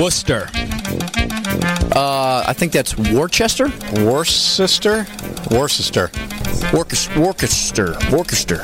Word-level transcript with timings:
Worcester. 0.00 0.48
Uh, 1.94 2.42
I 2.46 2.54
think 2.54 2.72
that's 2.72 2.96
Worcester. 2.96 3.68
Worcester? 4.02 5.06
Worcester. 5.50 6.10
Worcester. 6.72 7.18
Worcester. 7.20 7.96
Worcester. 8.10 8.62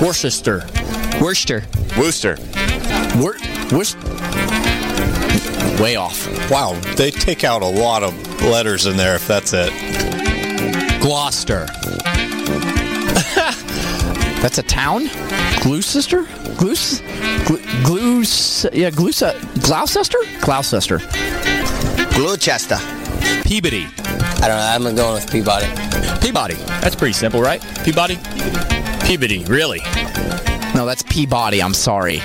Worcester. 0.00 0.64
Worcester. 1.20 1.62
Worcester. 1.98 2.36
Wor- 3.18 3.36
Worcester. 3.70 4.00
Way 5.82 5.96
off. 5.96 6.50
Wow, 6.50 6.72
they 6.96 7.10
take 7.10 7.44
out 7.44 7.60
a 7.60 7.66
lot 7.66 8.02
of 8.02 8.14
letters 8.42 8.86
in 8.86 8.96
there 8.96 9.16
if 9.16 9.26
that's 9.28 9.52
it. 9.52 9.72
Gloucester. 11.02 11.66
That's 14.40 14.58
a 14.58 14.62
town? 14.62 15.08
Gloucester? 15.62 16.26
Gluce? 16.56 17.00
Glu- 17.84 18.24
Yeah, 18.72 18.90
Gluce. 18.90 19.22
Uh, 19.22 19.38
Gloucester? 19.62 20.18
Gloucester. 20.40 20.98
Gloucester. 22.14 22.78
Peabody. 23.44 23.86
I 24.42 24.48
don't 24.48 24.84
know. 24.84 24.90
I'm 24.90 24.96
going 24.96 25.14
with 25.14 25.30
Peabody. 25.30 25.66
Peabody. 26.20 26.54
That's 26.80 26.94
pretty 26.96 27.12
simple, 27.12 27.40
right? 27.42 27.60
Peabody? 27.84 28.18
Peabody, 29.06 29.44
really? 29.44 29.80
No, 30.74 30.86
that's 30.86 31.02
Peabody. 31.02 31.62
I'm 31.62 31.74
sorry. 31.74 32.20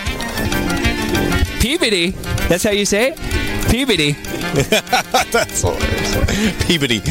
Peabody? 1.60 2.12
That's 2.48 2.64
how 2.64 2.72
you 2.72 2.86
say 2.86 3.12
it? 3.12 3.20
Peabody. 3.70 4.14
That's 5.32 5.62
hilarious. 5.62 6.66
Peabody. 6.66 7.02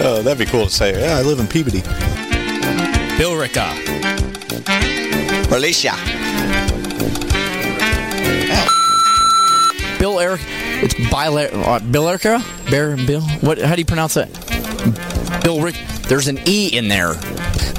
Oh, 0.00 0.22
that'd 0.22 0.38
be 0.38 0.46
cool 0.46 0.64
to 0.66 0.70
say. 0.72 0.98
Yeah, 0.98 1.18
I 1.18 1.22
live 1.22 1.38
in 1.40 1.46
Peabody. 1.46 1.80
Billerica. 3.18 3.66
Alicia. 5.52 5.92
Bill 10.04 10.20
Eric. 10.20 10.42
It's 10.82 10.92
Bill, 10.92 11.38
uh, 11.38 11.78
Bill 11.78 12.06
Erica? 12.10 12.44
Bear, 12.68 12.94
Bill? 12.94 13.22
What? 13.40 13.56
How 13.56 13.74
do 13.74 13.80
you 13.80 13.86
pronounce 13.86 14.12
that? 14.12 14.30
Bill 15.42 15.62
Rick. 15.62 15.76
There's 16.08 16.28
an 16.28 16.40
E 16.46 16.68
in 16.76 16.88
there. 16.88 17.14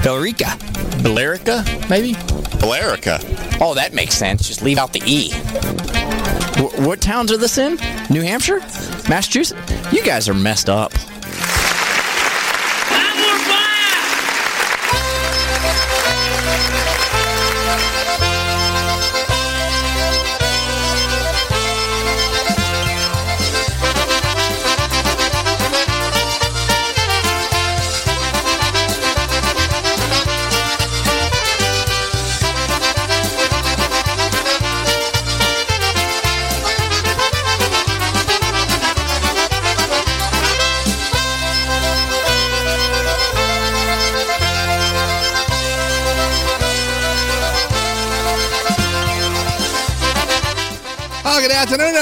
Billerica. 0.02 0.58
Billerica, 1.04 1.88
maybe? 1.88 2.14
Alarica. 2.14 3.20
Oh, 3.60 3.74
that 3.74 3.94
makes 3.94 4.16
sense. 4.16 4.48
Just 4.48 4.60
leave 4.60 4.76
out 4.76 4.92
the 4.92 5.02
E. 5.06 5.30
What 6.84 7.00
towns 7.00 7.30
are 7.30 7.36
this 7.36 7.58
in? 7.58 7.78
New 8.10 8.22
Hampshire? 8.22 8.58
Massachusetts? 9.08 9.92
You 9.92 10.02
guys 10.02 10.28
are 10.28 10.34
messed 10.34 10.68
up. 10.68 10.92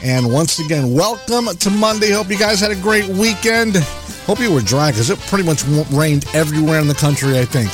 And 0.03 0.31
once 0.31 0.59
again, 0.59 0.94
welcome 0.94 1.47
to 1.57 1.69
Monday. 1.72 2.12
Hope 2.12 2.30
you 2.30 2.38
guys 2.38 2.59
had 2.59 2.72
a 2.72 2.75
great 2.75 3.07
weekend. 3.07 3.78
Hope 4.25 4.39
you 4.39 4.53
were 4.53 4.61
dry 4.61 4.89
because 4.89 5.09
it 5.09 5.19
pretty 5.19 5.44
much 5.44 5.66
rained 5.91 6.25
everywhere 6.34 6.79
in 6.79 6.88
the 6.88 6.94
country, 6.94 7.38
I 7.38 7.44
think. 7.44 7.69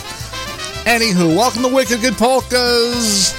Anywho, 0.85 1.35
welcome 1.35 1.61
to 1.61 1.67
Wicked 1.67 2.01
Good 2.01 2.15
Polkas. 2.15 3.35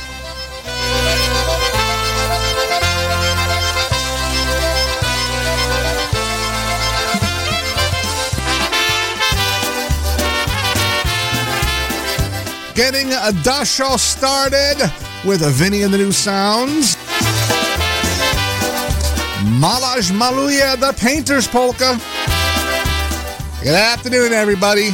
Getting 12.76 13.12
a 13.12 13.32
Dasho 13.42 13.98
started 13.98 14.76
with 15.26 15.42
a 15.42 15.50
Vinny 15.50 15.82
and 15.82 15.92
the 15.92 15.98
New 15.98 16.12
Sounds. 16.12 16.94
Malaj 19.58 20.12
Maluya, 20.12 20.78
the 20.78 20.94
Painter's 20.98 21.48
Polka. 21.48 21.98
Good 23.62 23.74
afternoon, 23.74 24.32
everybody. 24.32 24.92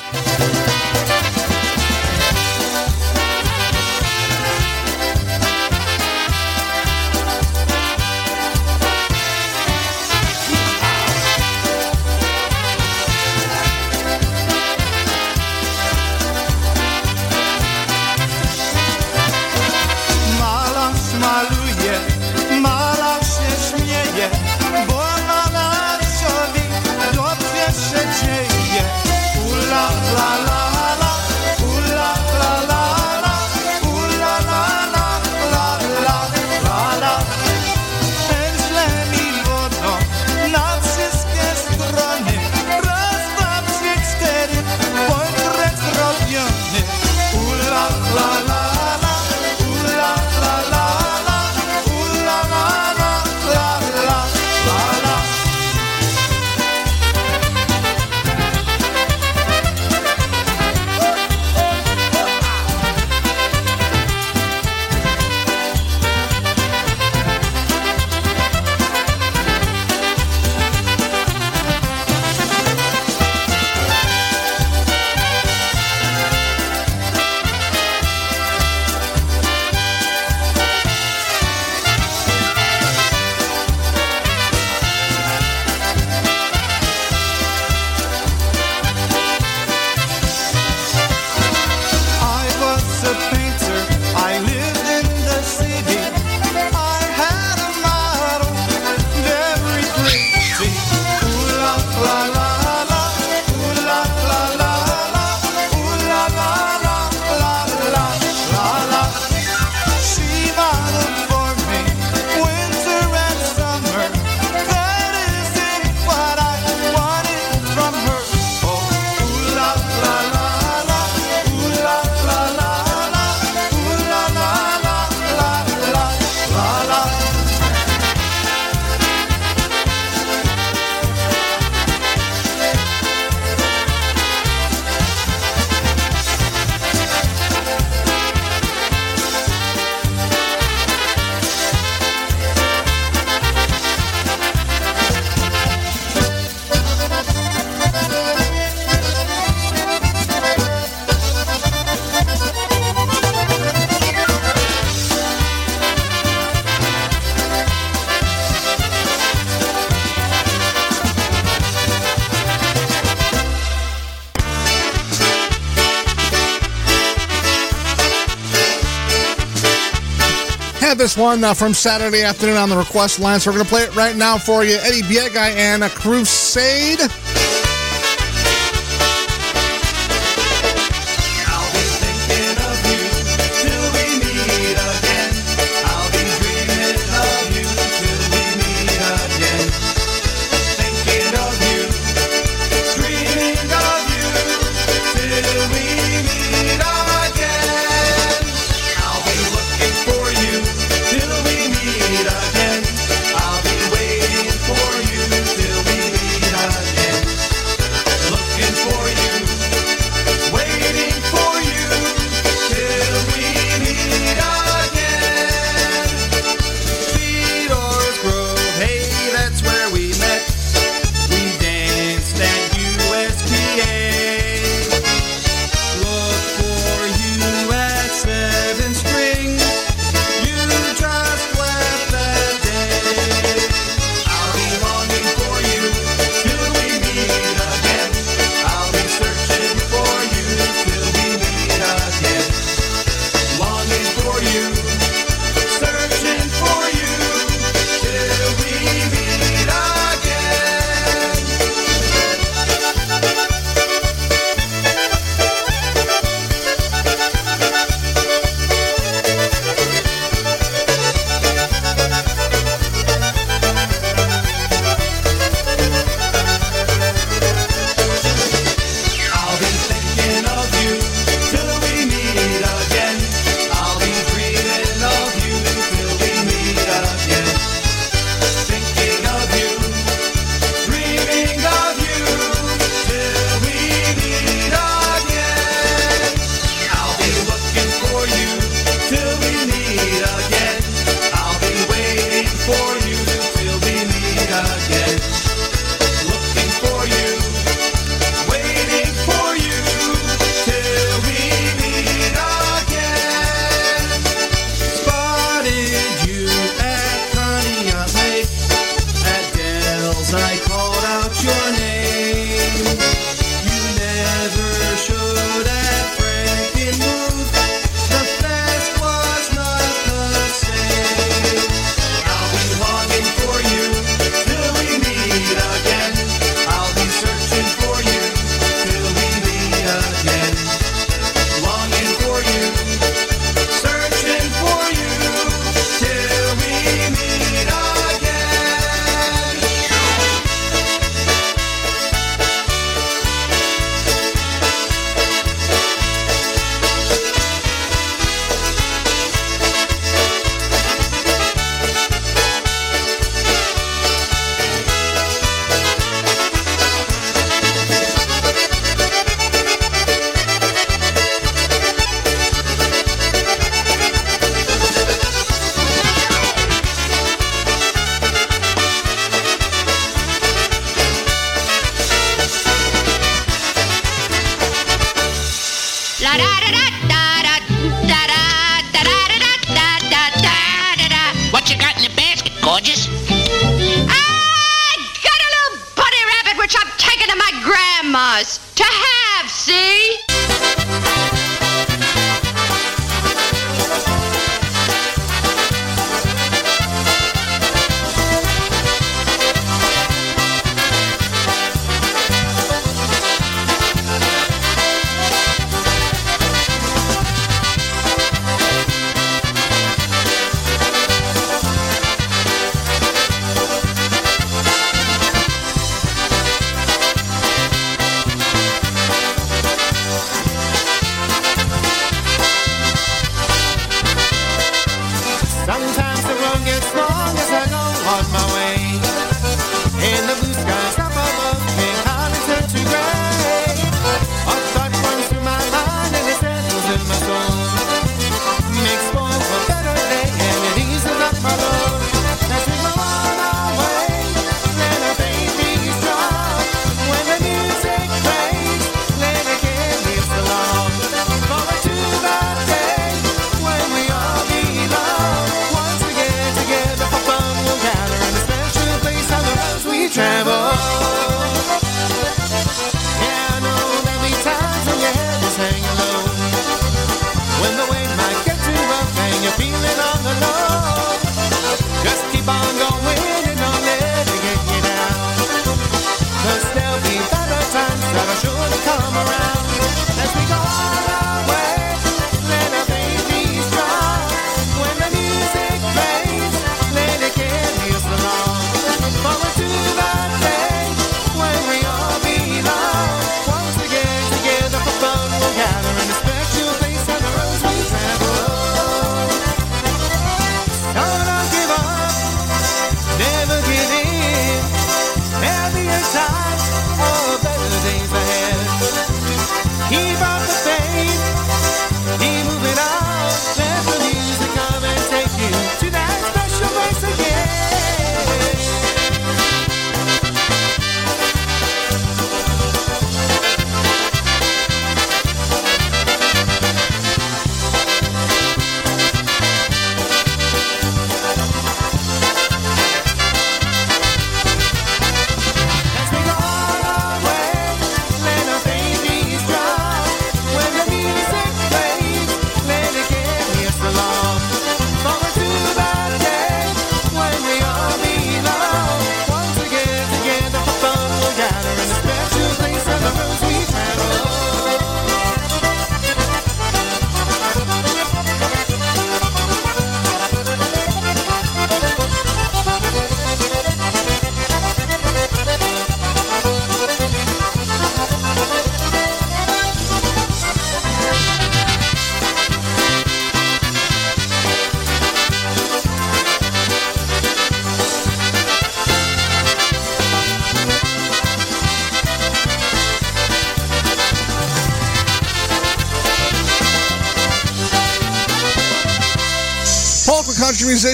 one 171.17 171.43
uh, 171.45 171.55
from 171.55 171.75
Saturday 171.75 172.23
afternoon 172.23 172.57
on 172.57 172.69
the 172.69 172.77
request 172.77 173.19
line. 173.19 173.41
So 173.41 173.51
we're 173.51 173.59
going 173.59 173.67
to 173.67 173.71
play 173.71 173.83
it 173.83 173.97
right 173.97 174.17
now 174.17 174.39
for 174.39 174.65
you. 174.65 174.77
Eddie 174.81 175.03
Biega 175.03 175.37
and 175.37 175.85
a 175.85 175.89
Crusade. 175.89 177.01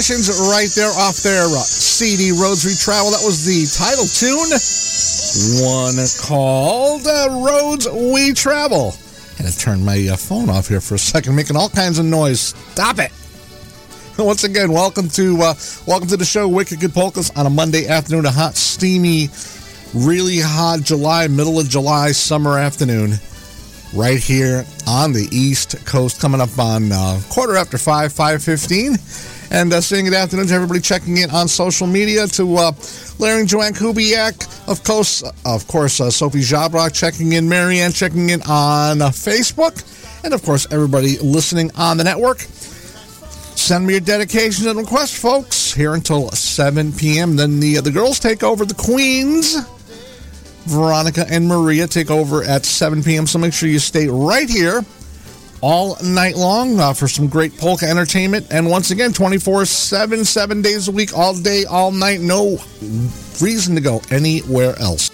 Musicians 0.03 0.37
right 0.51 0.69
there 0.71 0.91
off 0.91 1.23
their 1.23 1.45
uh, 1.45 1.63
CD 1.63 2.33
Roads 2.33 2.65
We 2.65 2.75
Travel. 2.75 3.13
That 3.13 3.23
was 3.25 3.45
the 3.47 3.71
title 3.71 4.03
tune. 4.11 4.51
One 5.63 5.95
called 6.19 7.07
uh, 7.07 7.29
Roads 7.47 7.87
We 7.89 8.33
Travel. 8.33 8.95
And 9.39 9.47
I 9.47 9.53
turned 9.53 9.87
my 9.87 10.09
uh, 10.09 10.17
phone 10.17 10.51
off 10.51 10.67
here 10.67 10.81
for 10.81 10.97
a 10.97 10.99
second, 10.99 11.37
making 11.37 11.55
all 11.55 11.69
kinds 11.69 12.01
of 12.01 12.07
noise. 12.07 12.41
Stop 12.41 12.99
it. 12.99 13.13
Once 14.19 14.43
again, 14.43 14.73
welcome 14.73 15.09
to 15.11 15.41
uh, 15.41 15.55
welcome 15.87 16.09
to 16.09 16.17
the 16.17 16.25
show, 16.25 16.49
Wicked 16.49 16.81
Good 16.81 16.93
Polkas, 16.93 17.31
on 17.37 17.47
a 17.47 17.51
Monday 17.51 17.87
afternoon, 17.87 18.27
a 18.27 18.31
hot, 18.33 18.57
steamy, 18.57 19.29
really 19.95 20.41
hot 20.41 20.81
July, 20.83 21.29
middle 21.29 21.61
of 21.61 21.69
July, 21.69 22.11
summer 22.11 22.59
afternoon, 22.59 23.13
right 23.95 24.19
here 24.19 24.65
on 24.89 25.13
the 25.13 25.29
East 25.31 25.87
Coast, 25.87 26.21
coming 26.21 26.41
up 26.41 26.59
on 26.59 26.91
uh, 26.91 27.21
quarter 27.31 27.55
after 27.55 27.79
five, 27.79 28.13
five 28.13 28.43
fifteen, 28.43 28.97
and 29.53 29.71
uh, 29.71 29.81
saying 29.83 30.07
good 30.07 30.15
afternoon 30.15 30.47
to 30.47 30.55
everybody 30.55 30.81
checking 30.81 31.19
in 31.19 31.31
on 31.31 31.47
social 31.47 31.87
media 31.87 32.27
to 32.27 32.57
uh, 32.57 32.73
Larry 33.19 33.41
and 33.41 33.49
Joanne 33.49 33.75
Kubiak, 33.75 34.67
of 34.67 34.83
course, 34.83 35.23
of 35.45 35.69
course, 35.69 36.01
uh, 36.01 36.11
Sophie 36.11 36.41
Jabrock 36.41 36.95
checking 36.95 37.35
in, 37.35 37.49
Marianne 37.49 37.93
checking 37.93 38.31
in 38.31 38.41
on 38.43 39.03
uh, 39.03 39.11
Facebook, 39.11 39.85
and 40.25 40.33
of 40.33 40.43
course 40.43 40.67
everybody 40.71 41.19
listening 41.19 41.71
on 41.77 41.99
the 41.99 42.05
network. 42.05 42.39
Send 42.41 43.87
me 43.87 43.93
your 43.93 44.01
dedications 44.01 44.67
and 44.67 44.79
requests, 44.79 45.21
folks. 45.21 45.75
Here 45.75 45.93
until 45.95 46.31
7 46.31 46.93
p.m. 46.93 47.37
Then 47.37 47.61
the 47.61 47.81
the 47.81 47.91
girls 47.91 48.19
take 48.19 48.43
over. 48.43 48.65
The 48.65 48.75
queens, 48.75 49.57
Veronica 50.65 51.27
and 51.29 51.47
Maria, 51.47 51.87
take 51.87 52.11
over 52.11 52.43
at 52.43 52.65
7 52.65 53.03
p.m. 53.03 53.27
So 53.27 53.39
make 53.39 53.53
sure 53.53 53.69
you 53.69 53.79
stay 53.79 54.09
right 54.09 54.49
here 54.49 54.83
all 55.63 55.97
night 56.03 56.37
long 56.37 56.79
uh, 56.81 56.93
for 56.93 57.09
some 57.09 57.29
great 57.29 57.57
polka 57.57 57.87
entertainment. 57.87 58.49
And 58.51 58.69
once 58.69 58.91
again, 58.91 59.13
24 59.13 59.65
7, 59.65 60.25
seven 60.25 60.61
days 60.61 60.89
a 60.89 60.93
week, 60.93 61.17
all 61.17 61.35
day, 61.35 61.65
all 61.65 61.93
night. 61.93 62.21
No 62.21 62.59
reason 63.41 63.75
to 63.77 63.81
go 63.81 64.03
anywhere 64.11 64.79
else. 64.79 65.11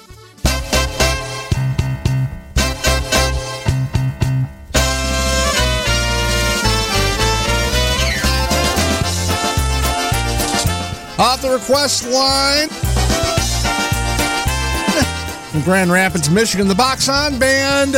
Off 11.20 11.42
the 11.42 11.50
request 11.50 12.08
line 12.08 12.68
from 15.50 15.62
Grand 15.62 15.90
Rapids, 15.90 16.30
Michigan, 16.30 16.68
the 16.68 16.76
Box 16.76 17.08
On 17.08 17.36
Band. 17.40 17.96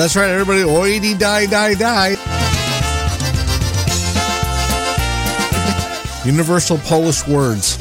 That's 0.00 0.16
right, 0.16 0.30
everybody. 0.30 0.62
Oidi, 0.62 1.18
die, 1.18 1.44
die, 1.44 1.74
die. 1.74 2.16
Universal 6.24 6.78
Polish 6.78 7.26
words. 7.26 7.76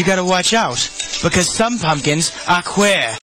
You 0.00 0.06
gotta 0.06 0.24
watch 0.24 0.54
out, 0.54 0.80
because 1.22 1.46
some 1.46 1.78
pumpkins 1.78 2.32
are 2.48 2.62
queer. 2.62 3.16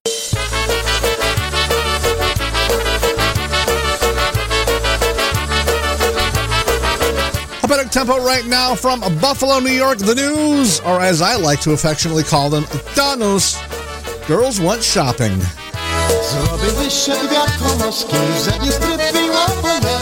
A 7.63 7.89
tempo 7.89 8.17
right 8.23 8.45
now 8.45 8.75
from 8.75 8.99
Buffalo, 9.21 9.59
New 9.59 9.71
York. 9.71 9.97
The 9.97 10.13
news, 10.13 10.79
or 10.81 10.99
as 10.99 11.21
I 11.21 11.35
like 11.35 11.61
to 11.61 11.71
affectionately 11.71 12.23
call 12.23 12.49
them, 12.49 12.63
Danos. 12.95 13.55
Girls 14.27 14.59
want 14.59 14.83
shopping. 14.83 15.41
Zrobię 16.29 16.71
wysiad 16.71 17.31
wiatromowski, 17.31 18.15
żeby 18.45 18.71
strypiła 18.71 19.47
mnie. 19.47 19.97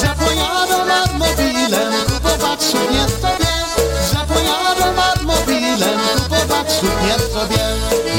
Zapojadą 0.00 0.86
nad 0.86 1.18
mobilem, 1.18 1.92
kupować 2.06 2.62
sobie. 2.62 2.97
Suknię 6.80 7.14
sobie. 7.32 7.64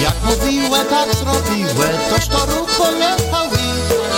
Jak 0.04 0.24
mówiłe, 0.24 0.86
tak 0.86 1.16
zrobiłe, 1.16 1.88
toż 2.10 2.28
to 2.28 2.46
ruch 2.46 2.70
pojechały. 2.78 3.58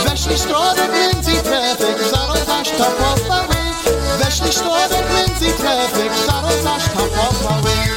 Weszli 0.06 0.38
środek 0.38 0.92
między 0.94 1.32
trefek, 1.32 1.98
zaraz 2.12 2.46
zaś 2.46 2.70
to 2.70 2.86
popały. 2.86 3.56
Weszli 4.24 4.54
środek 4.54 5.06
między 5.16 5.58
trefek, 5.58 6.12
zaraz 6.28 6.64
zaś 6.64 6.84
to 6.84 7.00
popały. 7.00 7.91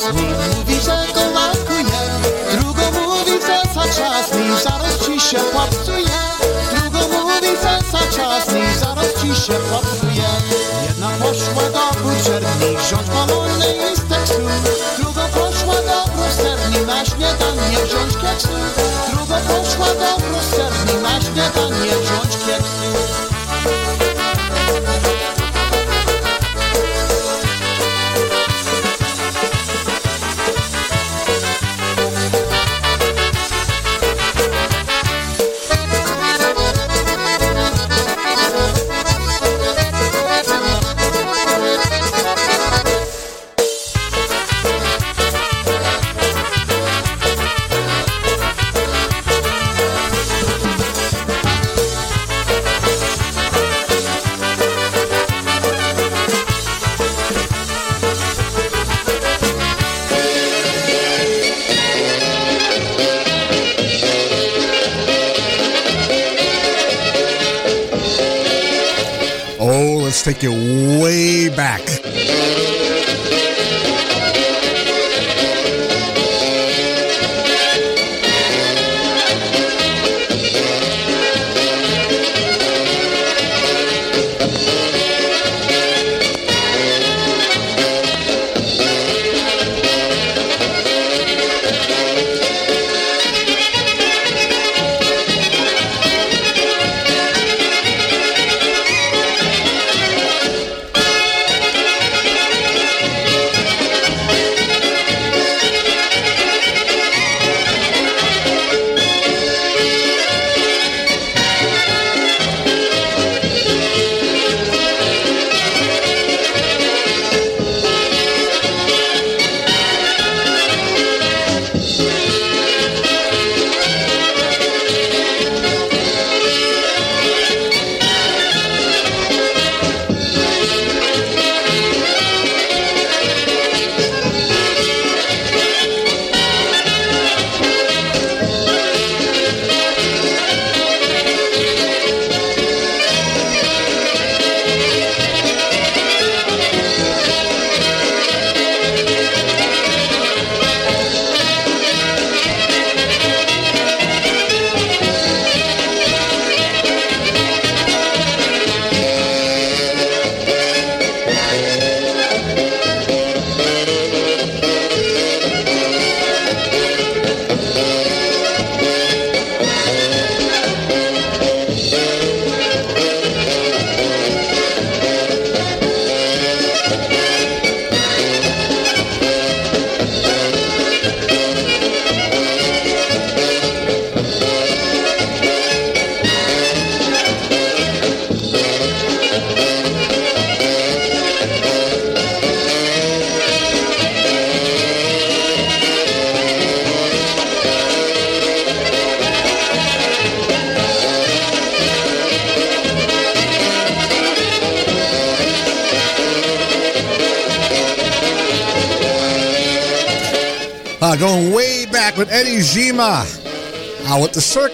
Mówi, 0.00 0.74
że 0.80 1.06
go 1.14 1.30
lakuje 1.30 2.00
Drugo 2.52 2.82
mówi, 3.00 3.32
że 3.46 3.62
zaczasny 3.74 4.60
Zaraz 4.64 4.98
ci 5.06 5.20
się 5.20 5.38
popsuje 5.38 6.20
Drugo 6.74 6.98
mówi, 6.98 7.48
że 7.62 7.78
zaczasny 7.92 8.60
Zaraz 8.80 9.14
ci 9.22 9.42
się 9.42 9.52
popsuje 9.52 10.28
Jedna 10.88 11.08
poszła 11.08 11.70
do 11.70 12.00
buczerni 12.00 12.76
Wziąć 12.76 13.08
balony 13.10 13.66
i 13.92 13.96
steksu 13.96 14.40
Druga 14.98 15.28
poszła 15.28 15.74
do 15.74 16.10
prosterni 16.12 16.86
Na 16.86 17.04
śniadanie 17.04 17.78
wziąć 17.84 18.16
kieksu 18.22 18.48
Druga 19.12 19.36
poszła 19.40 19.86
do 19.86 20.22
prosterni 20.22 21.02
Na 21.02 21.20
śniadanie 21.20 21.90
wziąć 22.02 22.32
kieksu 22.46 23.29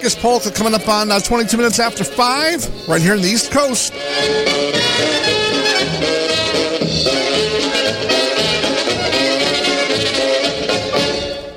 Circus 0.07 0.23
Polka 0.23 0.51
coming 0.51 0.73
up 0.73 0.87
on 0.87 1.11
uh, 1.11 1.19
22 1.19 1.57
minutes 1.57 1.79
after 1.81 2.05
5, 2.05 2.87
right 2.87 3.01
here 3.01 3.13
in 3.13 3.21
the 3.21 3.27
East 3.27 3.51
Coast. 3.51 3.93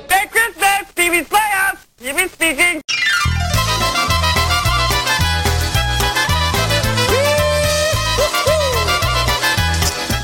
Merry 0.09 0.27
Christmas, 0.27 0.91
TV's 0.95 1.29
Playhouse. 1.29 1.87
TV 1.97 2.29
speaking. 2.29 2.81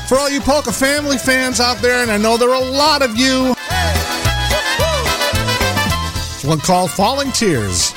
For 0.06 0.18
all 0.18 0.28
you 0.28 0.42
Polka 0.42 0.72
family 0.72 1.16
fans 1.16 1.60
out 1.60 1.78
there, 1.78 2.02
and 2.02 2.10
I 2.10 2.18
know 2.18 2.36
there 2.36 2.50
are 2.50 2.62
a 2.62 2.70
lot 2.72 3.00
of 3.00 3.16
you, 3.16 3.54
it's 6.34 6.44
one 6.44 6.60
called 6.60 6.90
Falling 6.90 7.32
Tears. 7.32 7.94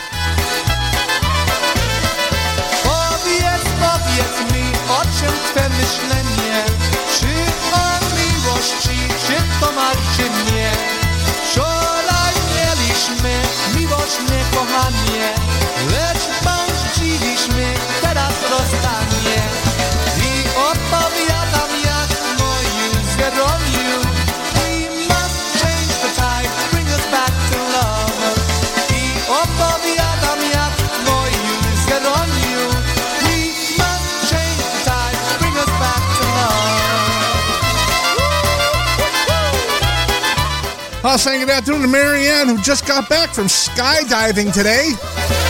Czym 5.62 5.69
twe 5.69 5.82
myślenie? 5.82 6.65
Czy 7.19 7.28
o 7.76 8.00
miłości, 8.15 8.97
czy 9.28 9.34
to 9.60 9.71
martwi 9.71 10.24
mnie? 10.24 10.71
Wczoraj 11.43 12.34
mieliśmy 12.56 13.41
miłośnie 13.76 14.45
kochanie, 14.54 15.34
Uh, 41.12 41.17
saying 41.17 41.41
good 41.41 41.50
afternoon 41.50 41.82
to 41.82 41.89
Marianne, 41.89 42.47
who 42.47 42.58
just 42.62 42.88
got 42.88 43.10
back 43.10 43.34
from 43.34 43.47
skydiving 43.47 44.54
today. 44.54 45.41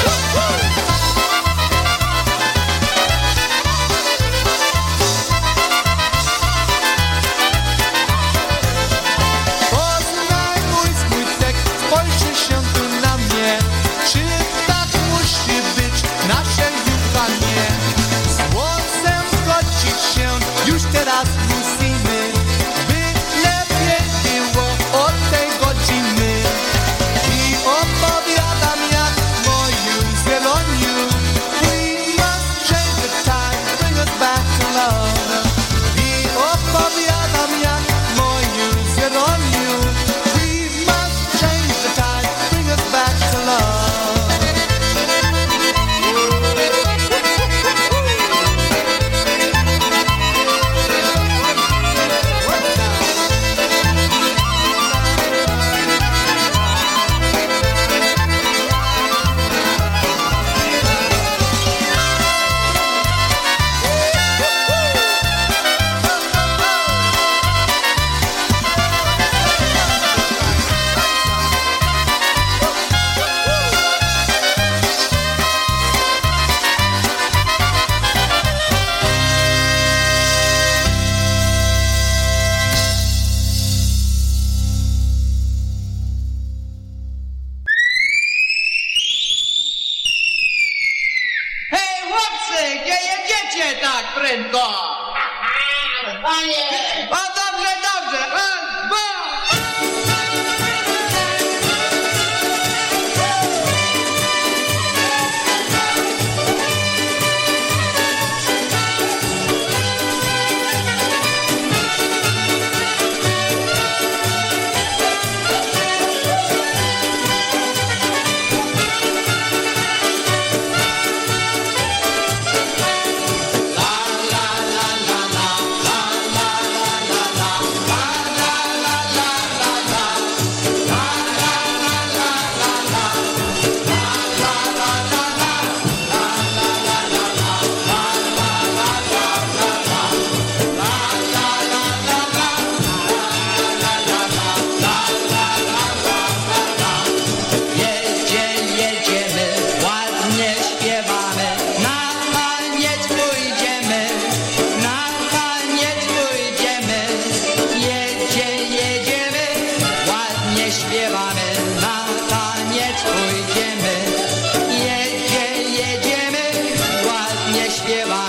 nos 167.82 167.89
lleva 167.89 168.21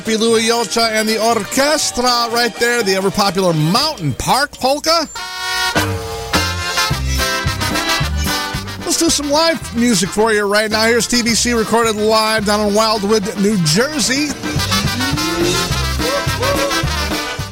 Happy 0.00 0.16
Louie 0.16 0.44
Julcia 0.44 0.92
and 0.92 1.06
the 1.06 1.22
orchestra 1.22 2.02
right 2.32 2.54
there, 2.54 2.82
the 2.82 2.94
ever 2.94 3.10
popular 3.10 3.52
Mountain 3.52 4.14
Park 4.14 4.50
Polka. 4.52 5.06
Let's 8.78 8.98
do 8.98 9.10
some 9.10 9.30
live 9.30 9.76
music 9.76 10.08
for 10.08 10.32
you 10.32 10.50
right 10.50 10.70
now. 10.70 10.86
Here's 10.86 11.06
TBC 11.06 11.54
recorded 11.54 11.96
live 11.96 12.46
down 12.46 12.66
in 12.66 12.74
Wildwood, 12.74 13.24
New 13.40 13.62
Jersey. 13.64 14.28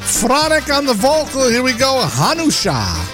Fronic 0.06 0.74
on 0.74 0.87
the 0.87 0.94
vocal. 0.94 1.50
Here 1.50 1.62
we 1.62 1.74
go, 1.74 2.02
Hanusha. 2.02 3.08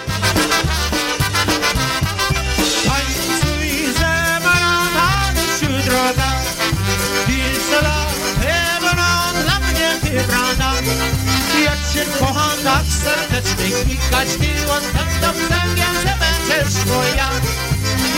serdecznych 13.04 13.74
klikać 13.84 14.28
miło 14.40 14.76
Tam 14.94 15.08
to 15.20 15.32
ptangiem, 15.38 15.94
że 16.04 16.14
będziesz 16.22 16.86
moja. 16.86 17.30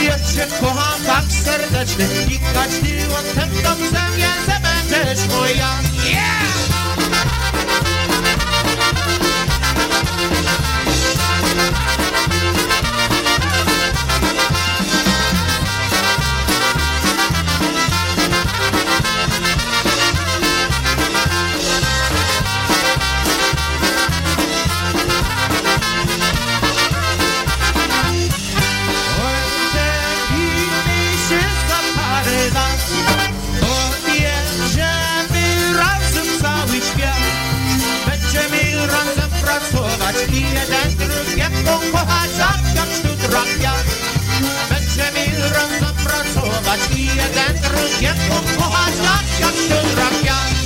Ja 0.04 0.18
cię 0.18 0.46
kocham 0.60 1.02
tak 1.06 1.24
serdecznie 1.44 2.06
klikać 2.06 2.70
miło 2.82 3.18
Tam 3.34 3.50
to 3.50 3.76
ptangiem, 3.76 4.38
że 4.46 4.56
będziesz 4.62 5.28
moja. 5.28 5.85
Jeden 40.40 40.90
drugiego 40.96 41.80
kochać, 41.92 42.30
tak 42.38 42.74
jak 42.74 42.88
sztutrapia. 42.98 43.72
Będziemy 44.70 45.50
razem 45.50 45.94
pracować 46.04 46.80
i 46.96 47.06
jeden 47.06 47.60
drugiego 47.62 48.36
kochać, 48.58 48.94
tak 49.04 49.40
jak 49.40 49.54
sztutrapia. 49.54 50.65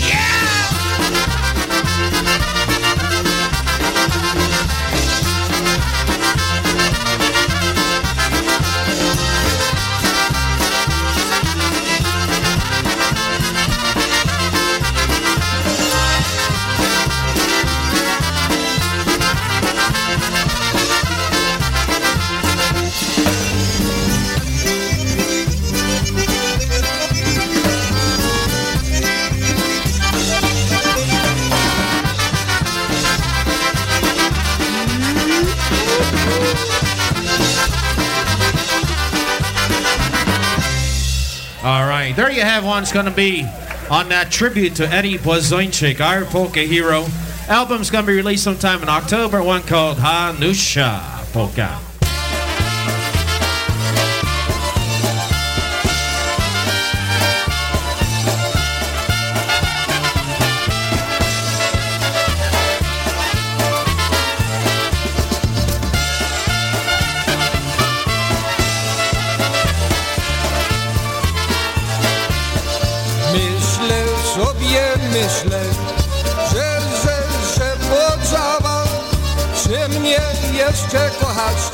Right, 42.10 42.16
there 42.16 42.30
you 42.32 42.42
have 42.42 42.64
one. 42.64 42.82
It's 42.82 42.92
going 42.92 43.06
to 43.06 43.12
be 43.12 43.46
on 43.90 44.08
that 44.08 44.30
tribute 44.30 44.76
to 44.76 44.88
Eddie 44.88 45.18
Blazonczyk, 45.18 46.00
our 46.00 46.24
polka 46.24 46.60
hero. 46.60 47.06
Album's 47.48 47.90
going 47.90 48.04
to 48.04 48.10
be 48.10 48.16
released 48.16 48.44
sometime 48.44 48.82
in 48.82 48.88
October. 48.88 49.42
One 49.42 49.62
called 49.62 49.98
Hanusha 49.98 51.32
Polka. 51.32 51.89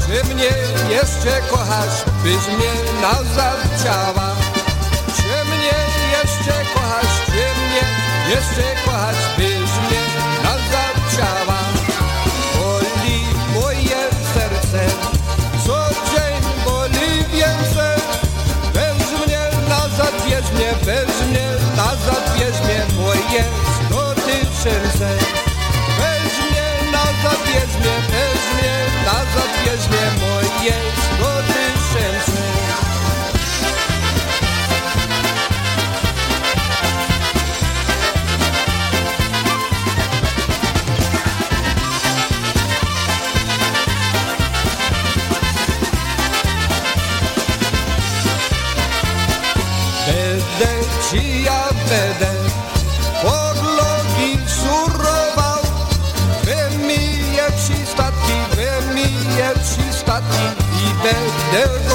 Czy 0.07 0.35
mnie 0.35 0.51
jeszcze 0.91 1.41
kochać 1.51 1.91
Byś 2.23 2.55
mnie 2.57 2.73
nazad 3.03 3.59
chciała 3.77 4.37
Czy 5.17 5.45
mnie 5.51 5.77
jeszcze 6.13 6.65
kochać, 6.75 7.07
czy 7.27 7.33
mnie 7.33 7.83
jeszcze 8.31 8.83
kochać 8.85 9.17
Byś 9.37 9.71
mnie 9.85 10.03
nazad 10.43 10.95
chciała 11.09 11.59
Boli 12.59 13.27
moje 13.55 14.03
serce, 14.35 14.87
co 15.67 15.89
dzień 16.11 16.43
boli 16.65 17.25
więcej. 17.33 17.97
Weź 18.75 19.27
mnie 19.27 19.41
nazad, 19.69 20.15
wierz 20.27 20.51
mnie, 20.53 20.73
weź 20.83 21.29
mnie 21.29 21.49
nazad, 21.77 22.25
wierz 22.39 22.61
mnie. 22.61 22.81
Moje 22.99 23.45
sto 23.77 24.15
tysięcy 24.15 24.96
odbieżnie 29.37 30.05
moje 30.21 30.75
zgody 31.05 31.63
szęce 31.93 32.43
Będę 50.07 50.87
ci 51.11 51.43
ja 51.43 51.69
będę 51.89 52.26
będę 61.57 61.86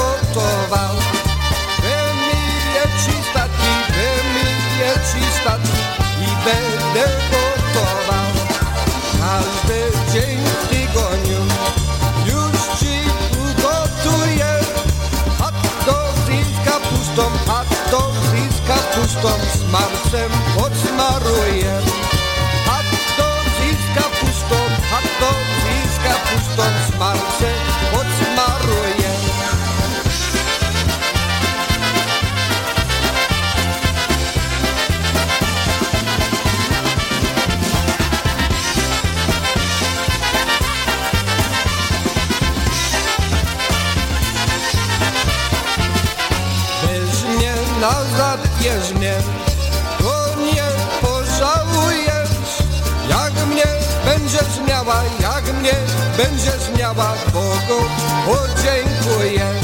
będziesz 56.22 56.78
miała, 56.78 57.14
Bogu 57.32 57.82
podziękujesz. 58.26 59.62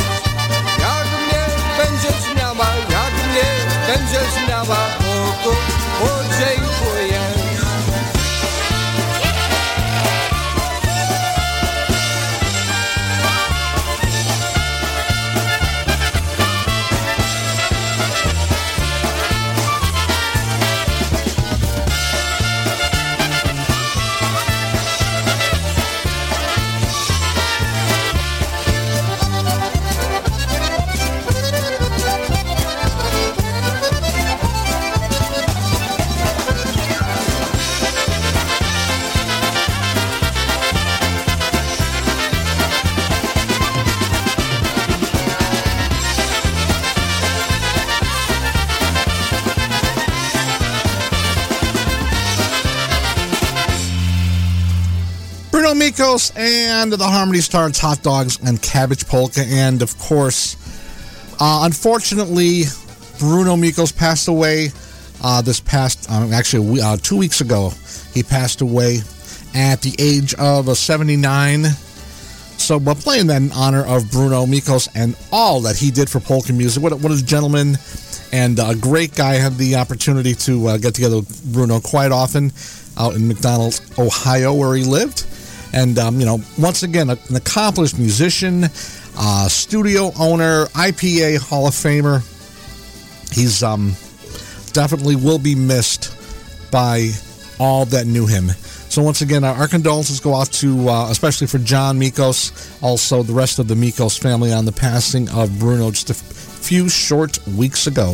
Jak 0.80 1.06
mnie 1.20 1.44
będziesz 1.78 2.36
miała, 2.36 2.66
jak 2.90 3.12
mnie 3.28 3.48
będziesz 3.86 4.48
miała, 4.48 4.86
Bogu 5.00 5.56
podziękujesz. 6.00 6.67
Stars 57.40 57.78
Hot 57.78 58.02
Dogs 58.02 58.38
and 58.44 58.60
Cabbage 58.62 59.06
Polka. 59.06 59.42
And 59.46 59.82
of 59.82 59.96
course, 59.98 60.56
uh, 61.40 61.60
unfortunately, 61.64 62.64
Bruno 63.18 63.56
Mikos 63.56 63.94
passed 63.96 64.28
away 64.28 64.68
uh, 65.22 65.42
this 65.42 65.60
past, 65.60 66.10
um, 66.10 66.32
actually, 66.32 66.80
uh, 66.80 66.96
two 66.96 67.16
weeks 67.16 67.40
ago. 67.40 67.72
He 68.14 68.22
passed 68.22 68.60
away 68.60 68.98
at 69.54 69.80
the 69.82 69.94
age 69.98 70.34
of 70.34 70.68
uh, 70.68 70.74
79. 70.74 71.64
So, 72.58 72.78
but 72.80 72.96
playing 72.98 73.28
that 73.28 73.40
in 73.40 73.52
honor 73.52 73.84
of 73.86 74.10
Bruno 74.10 74.44
Mikos 74.46 74.88
and 74.94 75.16
all 75.32 75.60
that 75.62 75.76
he 75.76 75.90
did 75.90 76.10
for 76.10 76.20
polka 76.20 76.52
music. 76.52 76.82
What, 76.82 76.92
a- 76.92 76.96
what 76.96 77.12
a 77.12 77.24
gentleman 77.24 77.76
and 78.32 78.58
a 78.58 78.74
great 78.74 79.14
guy. 79.14 79.32
I 79.32 79.34
had 79.36 79.54
the 79.56 79.76
opportunity 79.76 80.34
to 80.34 80.66
uh, 80.66 80.76
get 80.76 80.94
together 80.94 81.16
with 81.16 81.52
Bruno 81.52 81.80
quite 81.80 82.10
often 82.12 82.52
out 82.96 83.14
in 83.14 83.28
McDonald's, 83.28 83.80
Ohio, 83.98 84.52
where 84.54 84.74
he 84.74 84.82
lived. 84.84 85.24
And, 85.72 85.98
um, 85.98 86.18
you 86.18 86.26
know, 86.26 86.40
once 86.58 86.82
again, 86.82 87.10
an 87.10 87.36
accomplished 87.36 87.98
musician, 87.98 88.64
uh, 89.18 89.48
studio 89.48 90.12
owner, 90.18 90.66
IPA 90.66 91.38
Hall 91.38 91.66
of 91.66 91.74
Famer. 91.74 92.22
He's 93.34 93.62
um, 93.62 93.94
definitely 94.72 95.16
will 95.16 95.38
be 95.38 95.54
missed 95.54 96.16
by 96.70 97.10
all 97.58 97.84
that 97.86 98.06
knew 98.06 98.26
him. 98.26 98.50
So 98.88 99.02
once 99.02 99.20
again, 99.20 99.44
our, 99.44 99.68
condolences 99.68 100.18
go 100.18 100.34
out 100.34 100.50
to, 100.52 100.88
uh, 100.88 101.10
especially 101.10 101.46
for 101.46 101.58
John 101.58 102.00
Mikos, 102.00 102.82
also 102.82 103.22
the 103.22 103.34
rest 103.34 103.58
of 103.58 103.68
the 103.68 103.74
Mikos 103.74 104.18
family 104.18 104.52
on 104.52 104.64
the 104.64 104.72
passing 104.72 105.28
of 105.30 105.58
Bruno 105.58 105.90
just 105.90 106.08
a 106.08 106.14
few 106.14 106.88
short 106.88 107.38
weeks 107.48 107.86
ago. 107.86 108.12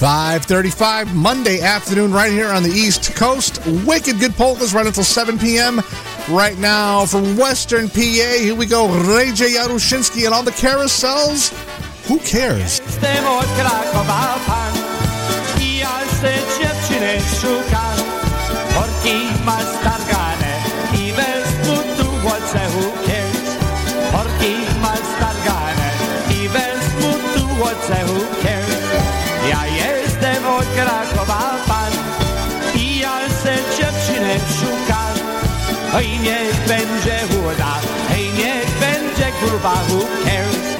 Five 0.00 0.46
thirty-five 0.46 1.14
Monday 1.14 1.60
afternoon, 1.60 2.10
right 2.10 2.32
here 2.32 2.48
on 2.48 2.62
the 2.62 2.70
East 2.70 3.14
Coast. 3.14 3.60
Wicked 3.84 4.18
good 4.18 4.32
polkas 4.32 4.72
right 4.72 4.86
until 4.86 5.04
seven 5.04 5.38
p.m. 5.38 5.82
Right 6.30 6.56
now 6.56 7.04
from 7.04 7.36
Western 7.36 7.86
PA, 7.86 8.00
here 8.00 8.54
we 8.54 8.64
go. 8.64 8.88
Ray 9.14 9.30
J. 9.32 9.56
Jarushinsky 9.56 10.24
and 10.24 10.32
all 10.32 10.42
the 10.42 10.52
carousels. 10.52 11.52
Who 12.08 12.18
cares? 12.20 12.80
Oj 36.00 36.08
niech 36.18 36.56
będzie 36.68 37.18
chuda 37.28 37.80
Hej 38.08 38.32
niech 38.32 38.70
będzie 38.80 39.32
gruba 39.40 39.74
who 39.88 40.00
cares 40.24 40.70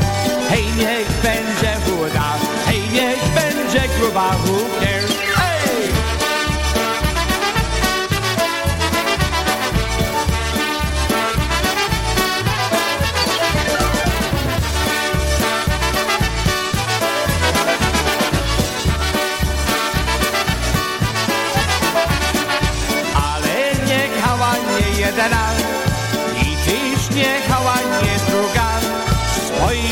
Hej, 0.51 0.65
niech 0.77 1.09
będzie 1.23 1.77
chuda, 1.85 2.35
hej, 2.67 2.81
niech 2.93 3.23
będzie 3.35 3.89
gruba, 3.99 4.37
who 4.45 4.59
cares? 4.81 5.10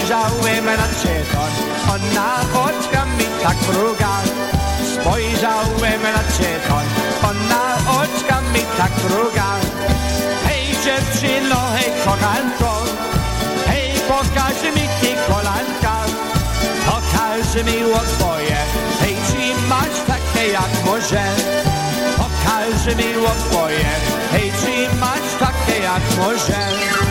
Spojrzałem 0.09 0.65
na 0.65 0.89
ciebie, 1.03 1.39
ona 1.95 2.41
oczka 2.65 3.05
mi 3.05 3.25
tak 3.43 3.57
mruga. 3.69 4.15
Spojrzałem 4.95 6.03
na 6.03 6.23
ciebie, 6.37 6.79
ona 7.23 7.63
oczka 8.01 8.41
mi 8.41 8.61
tak 8.79 8.91
mruga. 9.05 9.45
Hej 10.45 10.67
dziewczyno, 10.85 11.57
hej 11.75 11.93
kochanko, 12.05 12.85
hej 13.67 13.93
pokaż 14.09 14.63
mi 14.77 14.89
ty 15.01 15.17
kolanka. 15.29 15.97
Pokaż 16.87 17.65
mi 17.65 17.79
twoje, 18.19 18.57
hej 19.01 19.17
czy 19.27 19.69
masz 19.69 19.99
takie 20.07 20.49
jak 20.49 20.85
może. 20.85 21.25
Pokaż 22.17 22.97
mi 22.97 23.15
twoje, 23.51 23.91
hej 24.33 24.53
czy 24.61 24.97
masz 24.97 25.31
takie 25.41 25.83
jak 25.83 26.03
może. 26.19 27.08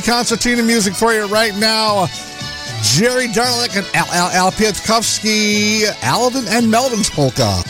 Concertina 0.00 0.62
music 0.62 0.94
for 0.94 1.12
you 1.12 1.26
right 1.26 1.54
now. 1.56 2.06
Jerry 2.82 3.28
Darlak 3.28 3.76
and 3.76 3.86
Al, 3.94 4.06
Al, 4.12 4.30
Al 4.30 4.52
Pietkowski, 4.52 5.84
Alvin 6.02 6.46
and 6.48 6.70
Melvin's 6.70 7.10
polka. 7.10 7.62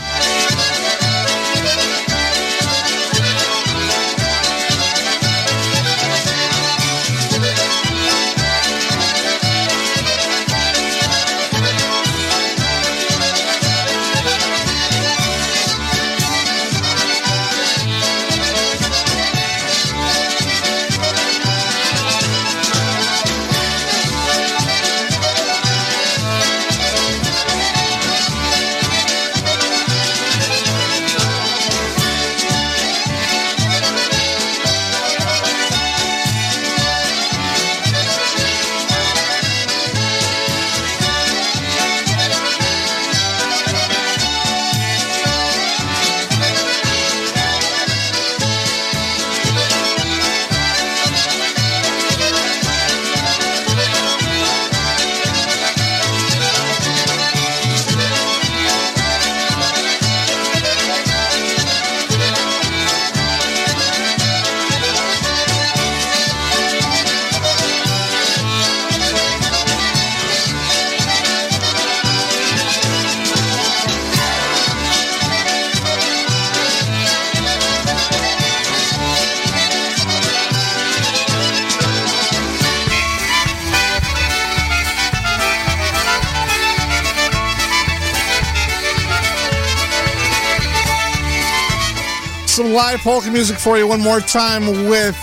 Polka 93.03 93.30
music 93.30 93.57
for 93.57 93.78
you 93.78 93.86
one 93.86 94.01
more 94.01 94.20
time 94.20 94.66
with 94.88 95.16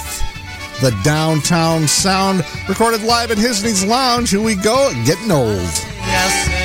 the 0.82 0.92
Downtown 1.04 1.88
Sound, 1.88 2.44
recorded 2.68 3.04
live 3.04 3.32
at 3.32 3.38
Hisney's 3.38 3.86
Lounge. 3.86 4.32
Here 4.32 4.42
we 4.42 4.56
go, 4.56 4.92
getting 5.06 5.32
old. 5.32 5.62
Ja 6.08 6.57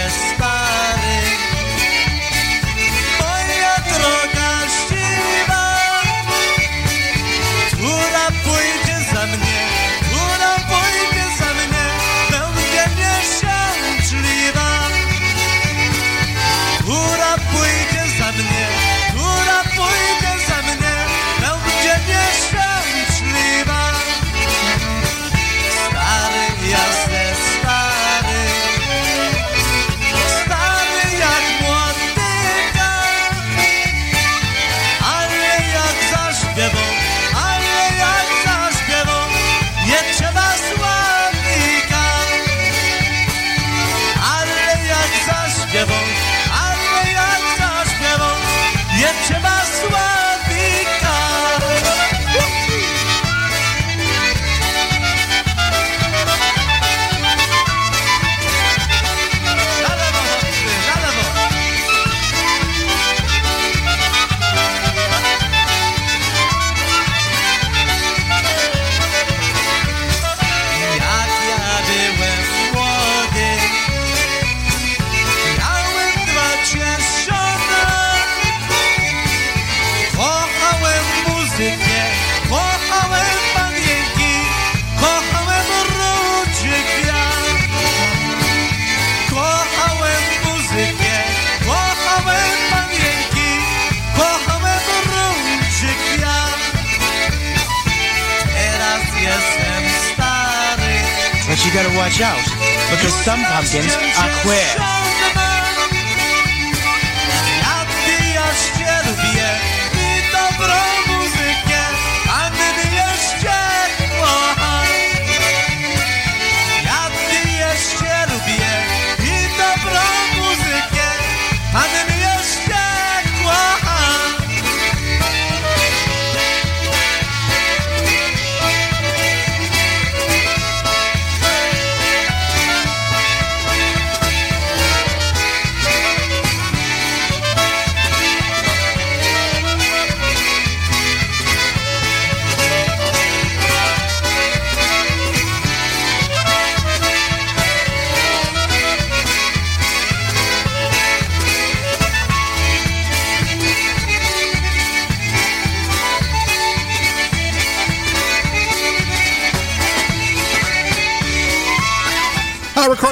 you 101.72 101.78
gotta 101.82 101.96
watch 101.96 102.20
out 102.20 102.44
because 102.90 103.14
some 103.24 103.40
pumpkins 103.44 103.96
are 104.18 104.30
queer. 104.42 104.91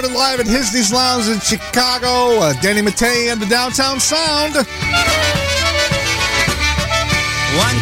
Recorded 0.01 0.17
live 0.17 0.41
at 0.41 0.47
Hisney's 0.47 0.93
Lounge 0.93 1.29
in 1.29 1.41
Chicago. 1.41 2.41
Uh, 2.41 2.55
Danny 2.63 2.81
Mattei 2.81 3.29
and 3.29 3.41
the 3.41 3.47
Downtown 3.47 4.01
Sound. 4.01 4.55
One, 4.57 4.65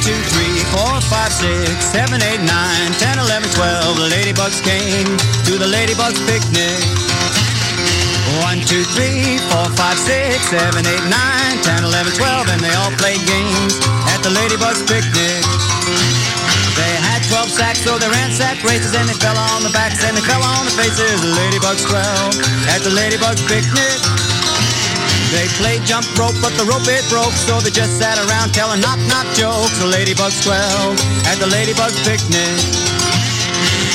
two, 0.03 0.19
three, 0.35 0.59
four, 0.75 0.99
five, 1.07 1.31
six, 1.31 1.71
seven, 1.95 2.19
eight, 2.19 2.43
nine, 2.43 2.91
ten, 2.99 3.19
eleven, 3.23 3.49
twelve. 3.55 3.97
The 4.03 4.11
ladybugs 4.11 4.59
came 4.67 5.07
to 5.47 5.63
the 5.63 5.71
ladybugs 5.71 6.19
picnic. 6.27 6.83
One, 8.43 8.59
two, 8.67 8.83
three, 8.99 9.39
four, 9.55 9.71
five, 9.79 9.99
six, 9.99 10.43
seven, 10.51 10.87
eight, 10.87 11.05
nine, 11.07 11.55
ten, 11.63 11.85
eleven, 11.85 12.13
twelve, 12.19 12.49
and 12.51 12.61
they 12.61 12.75
all 12.83 12.91
played 12.99 13.23
games 13.31 13.79
at 14.11 14.19
the 14.27 14.31
ladybugs 14.35 14.83
picnic. 14.91 15.38
12 17.29 17.53
sacks, 17.53 17.85
so 17.85 18.01
they 18.01 18.09
ran 18.09 18.33
sack 18.33 18.57
races, 18.65 18.97
and 18.97 19.05
they 19.05 19.13
fell 19.21 19.37
on 19.37 19.61
the 19.61 19.69
backs, 19.77 20.01
and 20.01 20.17
they 20.17 20.25
fell 20.25 20.41
on 20.41 20.65
the 20.65 20.73
faces. 20.73 21.21
The 21.21 21.33
ladybugs 21.37 21.85
12 21.85 22.73
at 22.73 22.81
the 22.81 22.89
ladybugs 22.89 23.45
picnic. 23.45 24.01
They 25.29 25.45
played 25.61 25.85
jump 25.85 26.09
rope, 26.17 26.37
but 26.41 26.57
the 26.57 26.65
rope 26.65 26.89
it 26.89 27.05
broke, 27.13 27.37
so 27.37 27.61
they 27.61 27.69
just 27.69 28.01
sat 28.01 28.17
around 28.17 28.57
telling 28.57 28.81
knock 28.81 28.97
knock 29.13 29.29
jokes. 29.37 29.77
The 29.77 29.93
ladybugs 29.93 30.41
12 30.41 30.97
at 31.29 31.37
the 31.37 31.53
ladybugs 31.53 32.01
picnic. 32.09 32.57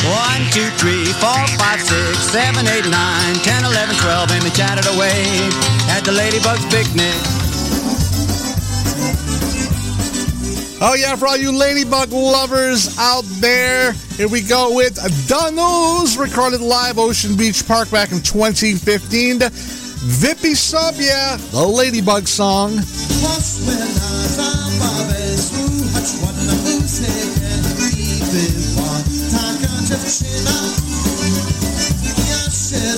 One, 0.06 0.46
two, 0.54 0.70
three, 0.78 1.10
four, 1.18 1.42
five, 1.58 1.82
six, 1.82 2.30
seven, 2.30 2.68
eight, 2.70 2.86
nine, 2.86 3.34
ten, 3.42 3.66
eleven, 3.66 3.96
twelve, 3.98 4.30
and 4.30 4.46
they 4.46 4.54
chatted 4.54 4.86
away 4.94 5.26
at 5.90 6.06
the 6.06 6.14
ladybugs 6.14 6.70
picnic. 6.70 7.33
Oh, 10.86 10.96
yeah, 10.96 11.16
for 11.16 11.28
all 11.28 11.38
you 11.38 11.58
Ladybug 11.58 12.12
lovers 12.12 12.98
out 13.00 13.24
there, 13.40 13.94
here 14.18 14.28
we 14.28 14.42
go 14.42 14.76
with 14.76 14.96
Danos, 15.30 16.20
recorded 16.20 16.60
live 16.60 17.00
Ocean 17.00 17.38
Beach 17.38 17.66
Park 17.66 17.90
back 17.90 18.12
in 18.12 18.20
2015. 18.20 19.40
Vippy 19.40 20.54
Sub, 20.54 20.96
yeah, 21.00 21.38
the 21.52 21.66
Ladybug 21.66 22.28
song. 22.28 22.76
Pozwól 23.24 23.80
zabawę 24.36 25.24
słuchać 25.40 26.10
ładną 26.22 26.54
muzykę 26.54 27.54
i 27.98 28.20
była 28.20 29.00
taka 29.32 29.74
dziewczyna. 29.88 30.60
Ja 32.30 32.52
się 32.52 32.98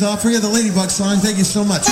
things 0.00 0.12
off 0.12 0.22
for 0.22 0.30
you, 0.30 0.40
the 0.40 0.48
Ladybug 0.48 0.90
song. 0.90 1.18
Thank 1.18 1.38
you 1.38 1.44
so 1.44 1.64
much. 1.64 1.82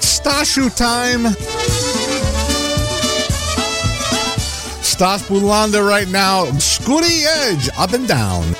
Stashu 0.00 0.74
time. 0.76 1.34
Stas 4.82 5.22
Bulanda 5.24 5.86
right 5.86 6.08
now. 6.08 6.44
Scooty 6.58 7.24
Edge, 7.26 7.68
up 7.76 7.92
and 7.92 8.06
down. 8.06 8.53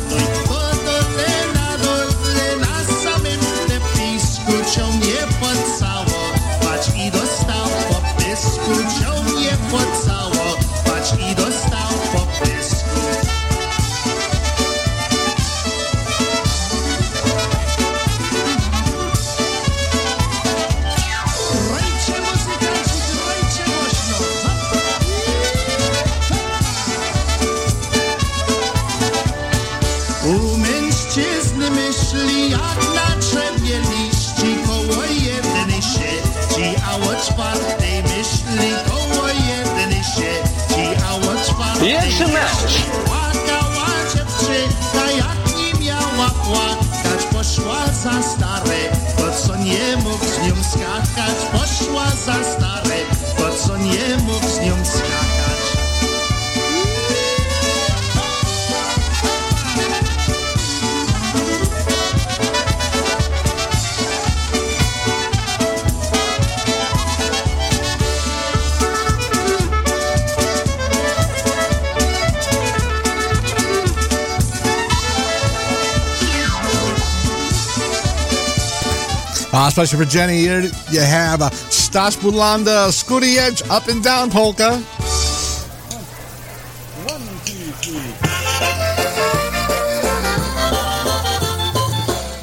Especially 79.73 80.05
for 80.05 80.11
Jenny, 80.11 80.37
here 80.37 80.61
you 80.91 81.01
have 81.01 81.41
uh, 81.41 81.49
Stas 81.49 82.14
Bulanda, 82.14 82.91
Scooty 82.93 83.39
Edge, 83.39 83.62
up 83.70 83.89
and 83.89 84.05
down 84.05 84.31
polka. 84.31 84.75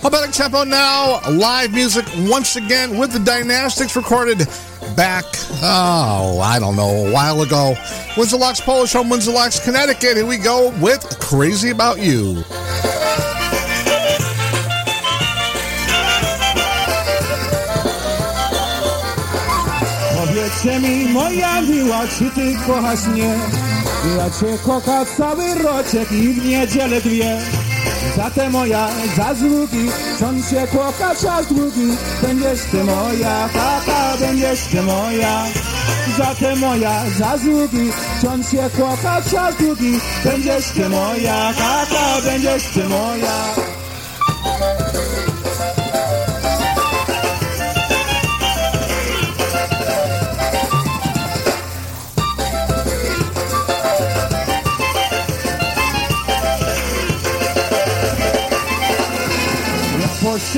About 0.04 0.34
tempo 0.34 0.64
now, 0.64 1.22
live 1.30 1.72
music 1.72 2.04
once 2.22 2.56
again 2.56 2.98
with 2.98 3.12
the 3.12 3.20
Dynastics 3.20 3.96
recorded 3.96 4.40
back, 4.96 5.24
oh, 5.62 6.40
I 6.44 6.58
don't 6.58 6.76
know, 6.76 7.06
a 7.06 7.12
while 7.12 7.44
ago. 7.44 7.76
Windsor 8.18 8.38
Locks 8.38 8.60
Polish 8.60 8.94
home, 8.94 9.08
Windsor 9.08 9.34
Locks, 9.34 9.64
Connecticut. 9.64 10.18
Here 10.18 10.26
we 10.26 10.38
go 10.38 10.72
with 10.82 11.20
Crazy 11.20 11.70
About 11.70 12.00
You. 12.00 12.44
Moja 21.10 21.62
miła, 21.62 22.02
czy 22.08 22.30
ty 22.32 22.56
kochasz 22.68 23.06
mnie? 23.08 23.36
Ja 24.18 24.30
cię 24.30 24.58
kocha 24.66 25.06
cały 25.18 25.56
roczek 25.56 26.12
i 26.12 26.34
w 26.34 26.46
niedzielę 26.46 27.02
dwie. 27.02 27.38
Za 28.16 28.30
te 28.30 28.50
moja 28.50 28.90
zasługi, 29.18 29.90
on 30.28 30.44
cię 30.50 30.68
kocha 30.68 31.16
czas 31.16 31.48
długi. 31.48 31.98
Będziesz 32.22 32.62
ty 32.72 32.84
moja, 32.84 33.50
tata, 33.54 34.18
będziesz 34.20 34.62
ty 34.64 34.82
moja. 34.82 35.46
Za 36.18 36.36
te 36.36 36.56
moja 36.56 37.04
zasługi, 37.18 37.92
on 38.34 38.44
cię 38.44 38.70
kocha 38.78 39.22
czas 39.22 39.56
długi. 39.60 40.00
Będziesz 40.24 40.70
ty 40.70 40.90
moja, 40.90 41.54
tata, 41.54 42.22
będziesz 42.26 42.64
ty 42.64 42.84
moja. 42.84 43.59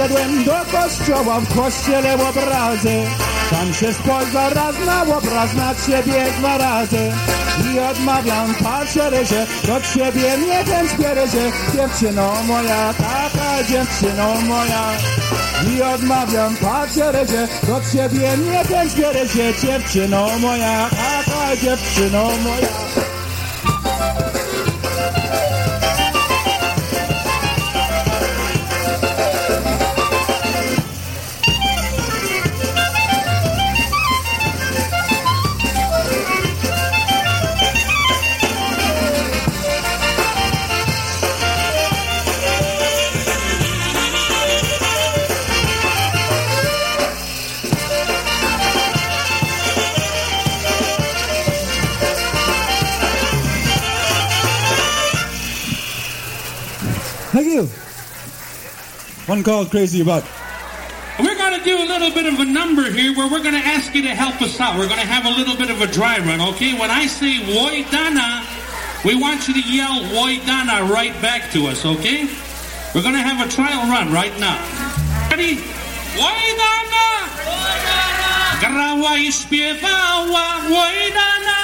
Poszedłem 0.02 0.44
do 0.44 0.52
kościoła, 0.52 1.40
w 1.40 1.56
kościele 1.56 2.14
obrazy. 2.14 3.02
Tam 3.50 3.74
się 3.74 3.94
spojrzał 3.94 4.50
raz 4.50 4.76
na 4.86 5.18
obraz, 5.18 5.54
na 5.54 5.76
ciebie 5.76 6.26
dwa 6.40 6.58
razy. 6.58 7.12
I 7.74 7.80
odmawiam, 7.80 8.56
patrzę 8.64 9.26
się, 9.26 9.46
do 9.68 9.82
ciebie 9.94 10.38
nie 10.48 10.64
wiem 10.64 10.88
zbierę 10.88 11.28
się. 11.28 11.52
Dziewczyno 11.76 12.34
moja, 12.48 12.94
taka 12.94 13.64
dziewczyno 13.64 14.42
moja. 14.48 14.92
I 15.76 15.82
odmawiam, 15.82 16.56
patrzę 16.56 17.28
się, 17.28 17.48
do 17.68 17.82
ciebie 17.92 18.30
nie 18.38 18.64
wiem 18.70 18.90
zbierę 18.90 19.28
się. 19.28 19.54
Dziewczyno 19.68 20.28
moja, 20.40 20.90
taka 20.90 21.56
dziewczyno 21.56 22.24
moja 22.24 23.11
One 59.32 59.44
called 59.44 59.72
Crazy 59.72 60.02
About. 60.02 60.26
We're 61.18 61.38
going 61.38 61.58
to 61.58 61.64
do 61.64 61.78
a 61.78 61.88
little 61.88 62.12
bit 62.12 62.26
of 62.26 62.38
a 62.42 62.44
number 62.44 62.92
here 62.92 63.16
where 63.16 63.32
we're 63.32 63.40
going 63.40 63.56
to 63.56 63.66
ask 63.66 63.96
you 63.96 64.02
to 64.02 64.14
help 64.14 64.42
us 64.42 64.60
out. 64.60 64.78
We're 64.78 64.90
going 64.90 65.00
to 65.00 65.08
have 65.08 65.24
a 65.24 65.30
little 65.30 65.56
bit 65.56 65.70
of 65.70 65.80
a 65.80 65.88
dry 65.88 66.20
run, 66.20 66.42
okay? 66.52 66.78
When 66.78 66.92
I 66.92 67.08
say 67.08 67.40
Woidana, 67.40 68.44
we 69.06 69.16
want 69.16 69.48
you 69.48 69.54
to 69.54 69.62
yell 69.62 70.04
Woidana 70.12 70.90
right 70.90 71.16
back 71.22 71.50
to 71.52 71.68
us, 71.68 71.86
okay? 71.86 72.28
We're 72.94 73.04
going 73.04 73.16
to 73.16 73.24
have 73.24 73.40
a 73.40 73.50
trial 73.50 73.88
run 73.88 74.12
right 74.12 74.38
now. 74.38 74.60
Ready? 75.30 75.64
Woidana! 76.20 77.08
Grała 78.60 79.16
i 79.16 79.32
Woidana! 80.76 81.62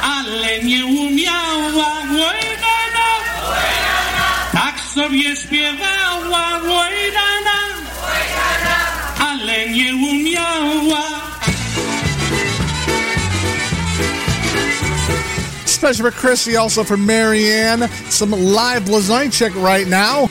Ale 0.00 0.62
nie 0.62 0.86
umiała 0.86 1.92
Woidana! 2.16 2.64
Tak 4.52 4.80
sobie 4.80 5.36
śpiewała 5.36 6.03
Umiała. 9.94 11.04
Special 15.66 16.10
for 16.10 16.10
Chrissy, 16.10 16.56
also 16.56 16.84
for 16.84 16.96
Marianne. 16.96 17.88
Some 18.08 18.30
live 18.30 18.84
Blazonczyk 18.84 19.54
right 19.54 19.86
now. 19.86 20.28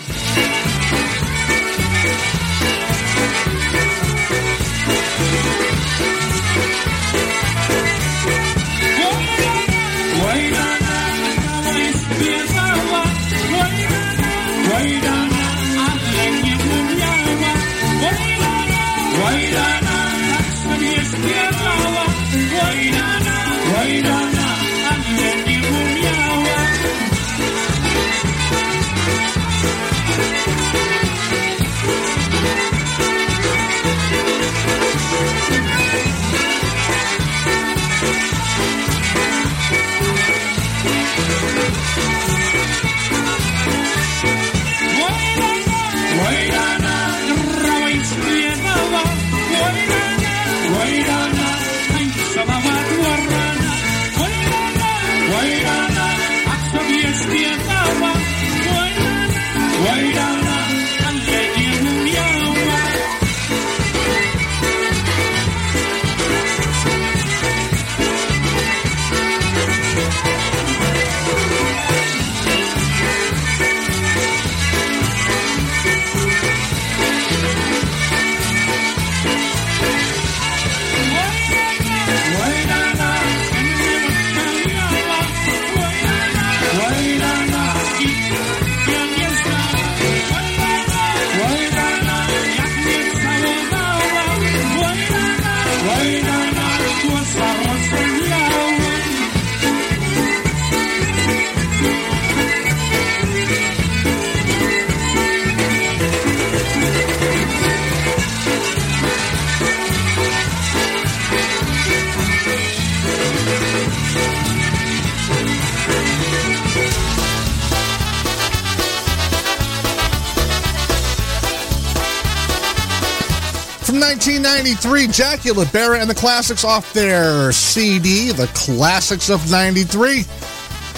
1993, 124.54 125.08
Jacula 125.08 125.66
Barrett 125.74 126.02
and 126.02 126.10
the 126.10 126.14
Classics 126.14 126.64
off 126.64 126.94
their 126.94 127.52
CD, 127.52 128.32
The 128.32 128.46
Classics 128.54 129.32
of 129.32 129.50
93. 129.50 130.26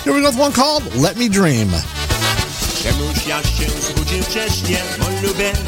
Here 0.03 0.13
we 0.13 0.19
go 0.19 0.27
with 0.27 0.37
one 0.37 0.51
called 0.51 0.83
Let 0.95 1.15
Me 1.15 1.29
Dream. 1.29 1.69
Ja 3.27 3.43
się 3.43 3.71
zbudził 3.81 4.23
wcześnie, 4.23 4.77
bo 4.99 5.05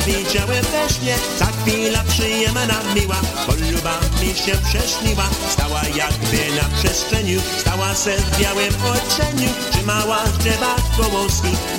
widziałem 0.05 0.65
we 0.65 0.93
śnie. 0.93 1.15
Ta 1.39 1.45
chwila 1.45 2.03
przyjemna, 2.03 2.79
miła, 2.95 3.21
bo 3.47 3.53
luba 3.71 3.99
mi 4.21 4.35
się 4.35 4.51
prześniła. 4.69 5.29
Stała 5.49 5.81
jakby 5.95 6.55
na 6.55 6.77
przestrzeniu, 6.77 7.41
stała 7.59 7.95
se 7.95 8.17
w 8.17 8.39
białym 8.39 8.73
oczeniu. 8.85 9.49
Trzymała 9.71 10.23
drzewa 10.39 10.75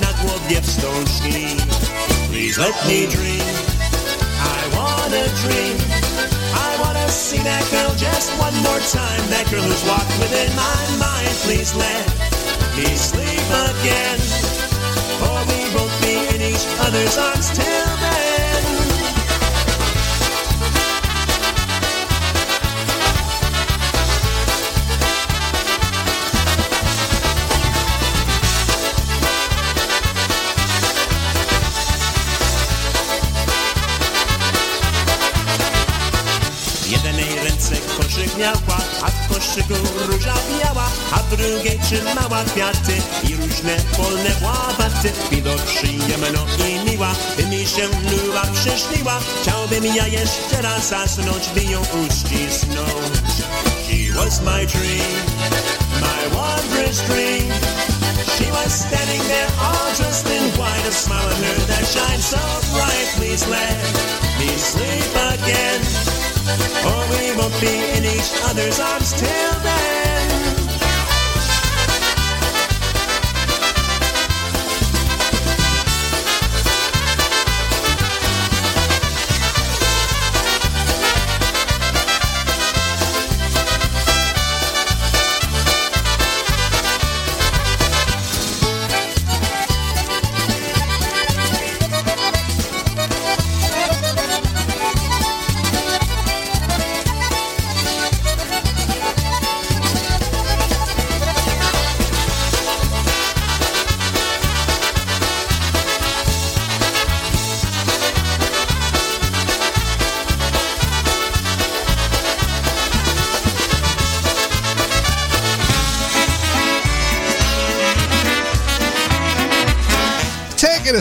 na 0.01 0.13
głowie 0.13 0.61
wstążki. 0.61 1.55
Please 2.31 2.61
let 2.61 2.75
me 2.85 3.07
dream, 3.07 3.58
Wanna 5.09 5.27
dream. 5.41 5.75
I 6.53 6.77
wanna 6.79 7.09
see 7.09 7.39
that 7.39 7.65
girl 7.71 7.95
just 7.97 8.29
one 8.37 8.53
more 8.61 8.77
time. 8.93 9.25
That 9.33 9.49
girl 9.49 9.65
who's 9.65 9.81
walked 9.89 10.13
within 10.21 10.53
my 10.53 10.81
mind. 11.01 11.33
Please 11.49 11.73
let 11.73 12.05
me 12.77 12.85
sleep 12.93 13.49
again. 13.73 14.21
Or 15.25 15.41
we 15.49 15.65
won't 15.73 15.89
be 16.05 16.13
in 16.29 16.53
each 16.53 16.61
other's 16.85 17.17
arms 17.17 17.49
till 17.57 17.98
kwiaty 42.59 42.93
i 43.23 43.35
różne 43.35 43.75
polne. 43.97 44.29
Widok 45.31 45.61
przyjemno 45.61 46.45
i 46.69 46.89
miła, 46.89 47.15
by 47.37 47.45
mi 47.45 47.67
się 47.67 47.87
przyśniła. 48.53 49.19
Chciałbym 49.41 49.85
ja 49.85 50.07
jeszcze 50.07 50.61
raz 50.61 50.89
zasnąć, 50.89 51.49
by 51.55 51.63
ją 51.63 51.81
uścisnąć. 51.81 53.33
She 53.85 54.13
was 54.13 54.41
my 54.41 54.65
dream, 54.65 55.25
my 56.01 56.29
wondrous 56.35 57.01
dream. 57.01 57.51
She 58.37 58.51
was 58.51 58.73
standing 58.73 59.23
there 59.23 59.47
all 59.61 59.95
dressed 59.97 60.27
in 60.27 60.43
white, 60.57 60.87
a 60.87 60.91
smile 60.91 61.27
on 61.27 61.43
her 61.43 61.59
that 61.67 61.85
shines 61.87 62.25
so 62.25 62.43
bright. 62.73 63.07
Please 63.17 63.47
let 63.47 63.77
me 64.39 64.49
sleep 64.57 65.15
again. 65.33 65.81
Or 66.85 67.01
we 67.11 67.37
won't 67.37 67.61
be 67.61 67.75
in 67.97 68.05
each 68.05 68.31
other's 68.49 68.79
arms 68.79 69.13
till 69.13 69.63
then. 69.63 69.98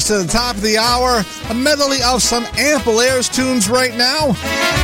To 0.08 0.16
the 0.16 0.26
top 0.26 0.56
of 0.56 0.62
the 0.62 0.78
hour, 0.78 1.22
a 1.50 1.54
medley 1.54 1.98
of 2.02 2.22
some 2.22 2.46
Ampol-Aires 2.56 3.28
tunes 3.28 3.68
right 3.68 3.94
now. 3.94 4.77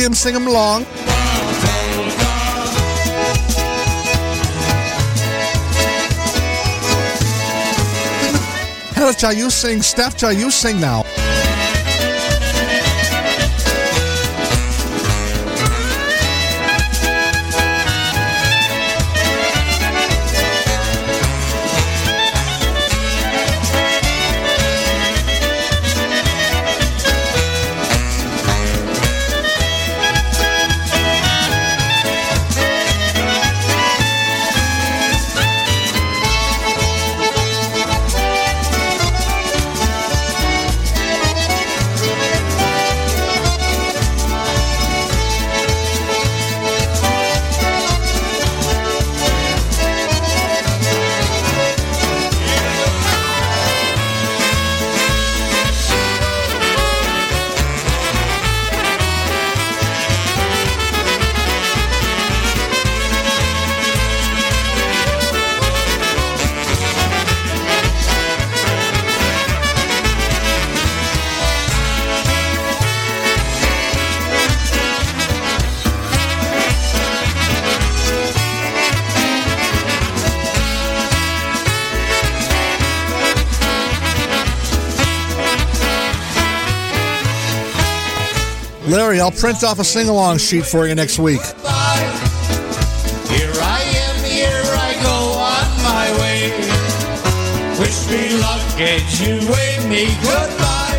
Him 0.00 0.14
sing 0.14 0.34
'em 0.34 0.46
along? 0.46 0.86
Shall 9.18 9.34
you 9.34 9.50
sing? 9.50 9.82
Steph, 9.82 10.16
you 10.32 10.50
sing 10.50 10.80
now? 10.80 11.04
I'll 89.30 89.36
print 89.36 89.62
off 89.62 89.78
a 89.78 89.84
sing 89.84 90.08
along 90.08 90.38
sheet 90.38 90.66
for 90.66 90.88
you 90.88 90.94
next 90.96 91.20
week. 91.20 91.40
Here 91.40 91.52
I 93.62 93.82
am, 94.08 94.24
here 94.24 94.64
I 94.64 94.98
go 95.04 95.34
on 95.38 95.68
my 95.84 96.10
way. 96.18 96.50
Wish 97.78 98.10
me 98.10 98.36
luck 98.40 98.60
you 99.20 99.38
wave 99.48 99.88
me 99.88 100.06
goodbye. 100.20 100.89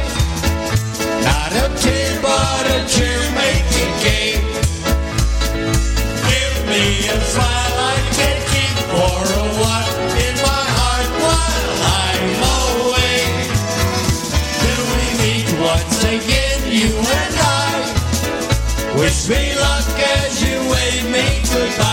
You 21.14 21.91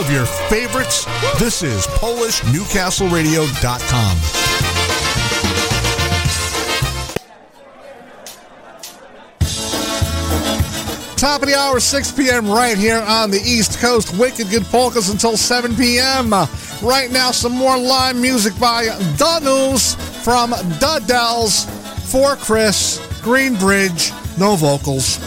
of 0.00 0.10
your 0.10 0.24
favorites. 0.24 1.04
This 1.38 1.62
is 1.62 1.86
PolishNewcastleRadio.com. 1.86 4.16
Top 11.16 11.42
of 11.42 11.48
the 11.48 11.54
hour, 11.54 11.78
6 11.80 12.12
p.m. 12.12 12.48
right 12.50 12.78
here 12.78 13.02
on 13.06 13.30
the 13.30 13.40
East 13.44 13.78
Coast. 13.78 14.16
Wicked 14.18 14.48
Good 14.48 14.64
Polkas 14.64 15.10
until 15.10 15.36
7 15.36 15.76
p.m. 15.76 16.32
Uh, 16.32 16.46
right 16.82 17.10
now, 17.10 17.30
some 17.30 17.52
more 17.52 17.76
live 17.76 18.16
music 18.16 18.58
by 18.58 18.84
Danus 19.18 19.96
from 20.24 20.52
Dudells 20.80 21.66
for 22.10 22.36
Chris 22.36 22.98
Greenbridge. 23.20 24.16
No 24.38 24.56
vocals. 24.56 25.18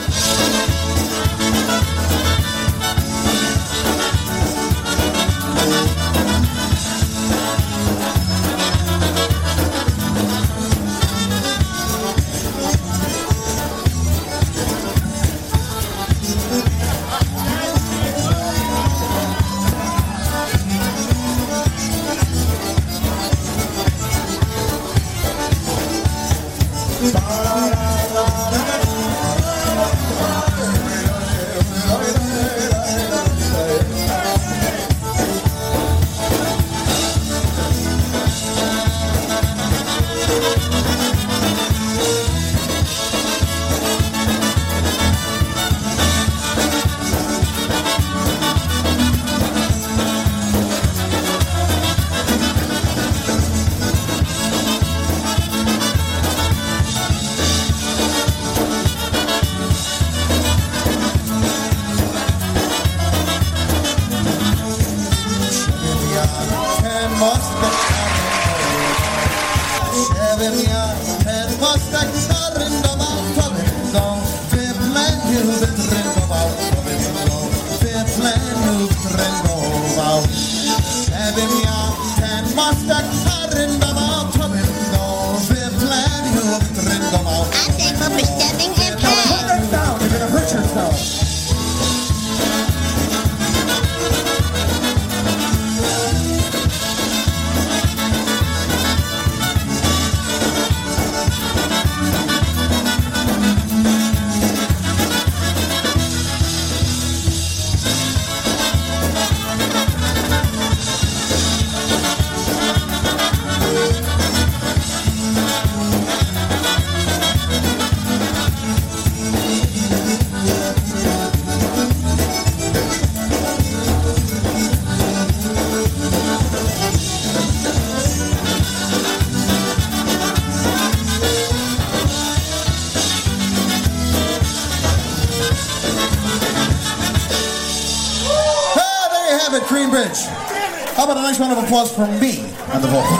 Applause 141.73 141.91
for 141.95 142.05
me 142.21 142.37
on 142.71 142.81
the 142.83 142.87
vocal? 142.87 143.17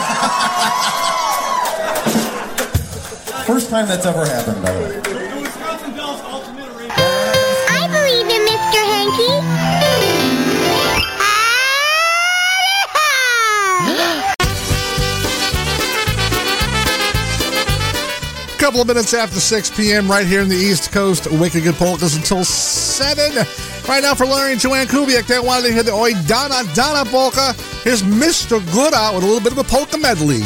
First 3.45 3.71
time 3.71 3.87
that's 3.87 4.05
ever 4.05 4.27
happened, 4.27 4.61
by 4.61 4.71
the 4.71 4.79
way. 4.79 5.01
I 7.69 7.87
believe 7.89 8.29
in 8.29 8.45
Mr. 8.45 8.77
Hanky. 8.93 9.33
Couple 18.59 18.81
of 18.81 18.87
minutes 18.87 19.15
after 19.15 19.39
6 19.39 19.71
p.m. 19.71 20.07
right 20.07 20.27
here 20.27 20.41
in 20.41 20.49
the 20.49 20.55
East 20.55 20.91
Coast. 20.91 21.27
Wicked 21.31 21.63
Good 21.63 21.75
Polkas 21.75 22.15
until 22.15 22.43
7. 22.43 23.47
Right 23.89 24.03
now 24.03 24.13
for 24.13 24.27
Larry 24.27 24.51
and 24.51 24.61
Joanne 24.61 24.85
Kubiak, 24.85 25.25
they 25.25 25.39
wanted 25.39 25.67
to 25.67 25.73
hear 25.73 25.81
the 25.83 25.91
Oi 25.91 26.13
Donna 26.27 26.61
Donna 26.75 27.09
Polka. 27.09 27.55
Here's 27.83 28.01
Mr. 28.01 28.63
Good 28.71 28.93
out 28.93 29.15
with 29.15 29.25
a 29.25 29.27
little 29.27 29.43
bit 29.43 29.51
of 29.51 29.57
a 29.57 29.63
polka 29.67 29.97
medley. 29.97 30.39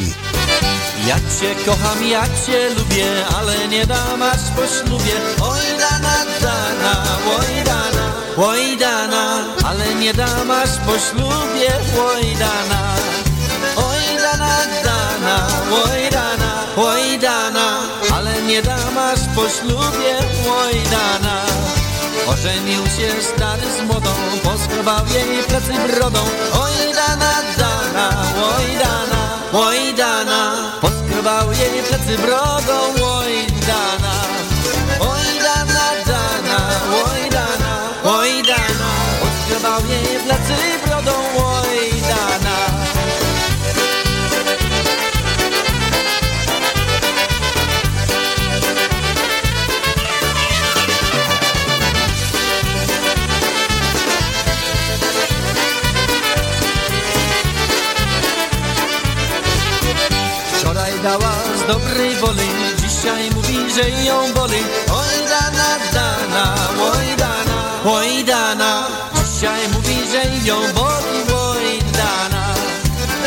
Ja 1.06 1.18
cię 1.38 1.56
kocham, 1.66 2.04
ja 2.08 2.24
cię 2.46 2.70
lubię, 2.70 3.06
ale 3.38 3.68
nie 3.68 3.86
dam 3.86 4.22
aż 4.22 4.42
po 4.56 4.66
ślubie. 4.68 5.18
Oj 5.42 5.66
dana, 5.80 6.26
dana, 6.42 6.94
oj 7.38 7.64
dana, 7.66 8.06
oj 8.38 8.78
dana, 8.78 9.46
ale 9.66 9.96
nie 9.96 10.14
dam 10.14 10.52
aż 10.52 10.70
po 10.70 10.98
ślubie. 11.00 11.72
Oj 12.00 12.36
dana, 12.40 12.96
oj 13.76 14.18
dana, 14.22 14.58
dana, 14.84 15.48
oj 15.86 16.10
dana, 16.12 16.52
oj 16.78 17.20
dana, 17.20 17.98
ale 18.16 18.42
nie 18.42 18.62
dam 18.62 18.98
aż 18.98 19.20
po 19.36 19.50
ślubie 19.50 20.18
Łojdana 20.48 21.67
Ożenił 22.40 22.84
się 22.86 23.22
stary 23.22 23.62
z 23.78 23.88
młodą 23.88 24.10
Poskrobał 24.44 25.06
jej 25.08 25.44
plecy 25.44 25.74
brodą. 25.94 26.20
Oj 26.54 26.94
dana, 26.94 27.34
dana, 27.58 28.10
oj 28.58 28.78
dana, 28.84 29.22
oj 29.54 29.94
dana 29.94 30.54
Poskrobał 30.82 31.52
jej 31.52 31.84
plecy 31.84 32.18
brodą. 32.18 32.78
Oj 33.04 33.34
dana, 33.68 34.14
oj 35.00 35.26
dana, 35.44 35.86
dana, 36.06 36.60
oj 37.06 37.30
dana, 37.30 37.72
oj 38.04 38.44
dana 38.44 38.90
Poskrobał 39.22 39.82
jej 39.90 40.20
plecy 40.20 40.56
brodą 40.86 41.17
dobrej 61.68 62.16
woli, 62.16 62.50
dzisiaj 62.78 63.30
mówi, 63.36 63.58
że 63.76 63.90
ją 63.90 64.34
boli. 64.34 64.62
Oj 64.92 65.18
dana, 65.30 65.70
dana, 65.94 66.56
oj 66.94 67.16
dana, 67.18 67.58
oj 67.86 68.24
dana. 68.24 68.88
Dzisiaj 69.26 69.68
mówi, 69.74 69.98
że 70.12 70.48
ją 70.48 70.56
boli, 70.56 71.18
oj 71.50 71.80
dana. 71.94 72.44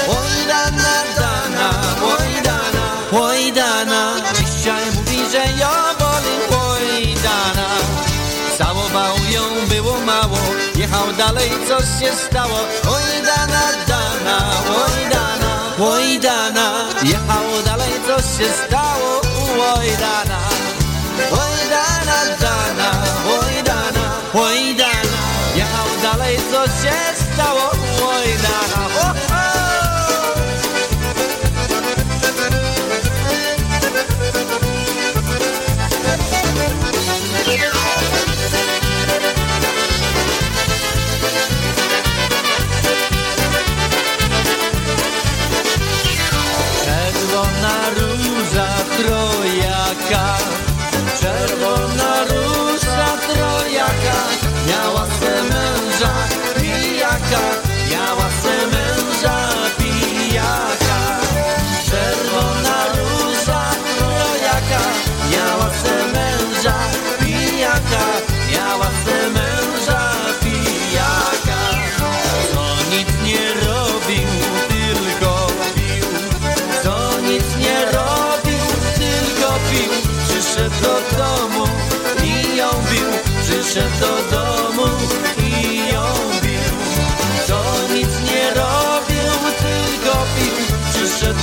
Oj 0.08 0.46
dana, 0.48 0.94
dana, 1.18 1.68
oj 2.02 2.42
dana, 2.42 2.84
oj 3.22 3.52
dana. 3.52 4.14
Dzisiaj 4.38 4.84
mówi, 4.94 5.18
że 5.32 5.44
ją 5.62 5.72
boli, 5.98 6.34
oj 6.68 7.14
dana. 7.22 7.68
Całował 8.58 9.16
ją, 9.30 9.42
było 9.68 10.00
mało, 10.00 10.38
jechał 10.76 11.12
dalej, 11.12 11.50
co 11.68 11.78
się 11.80 12.12
stało. 12.28 12.58
Oj 12.88 13.22
dana, 13.26 13.62
dana, 13.88 14.36
oj 14.84 15.10
dana, 15.10 15.52
oj 15.92 16.18
dana. 16.18 16.72
Jechał 17.02 17.29
se 18.22 18.44
stało 18.66 19.20
u 19.20 19.78
oj 19.78 19.86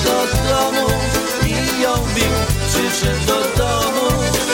do 0.07 0.27
domu 0.49 0.87
i 1.45 1.81
ją 1.81 1.93
bił 2.15 2.35
Przyszedł 2.69 3.25
do 3.27 3.39
domu 3.57 4.07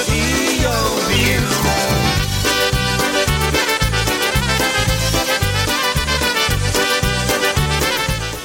i 0.08 0.62
ją 0.62 0.74
bił 1.10 1.42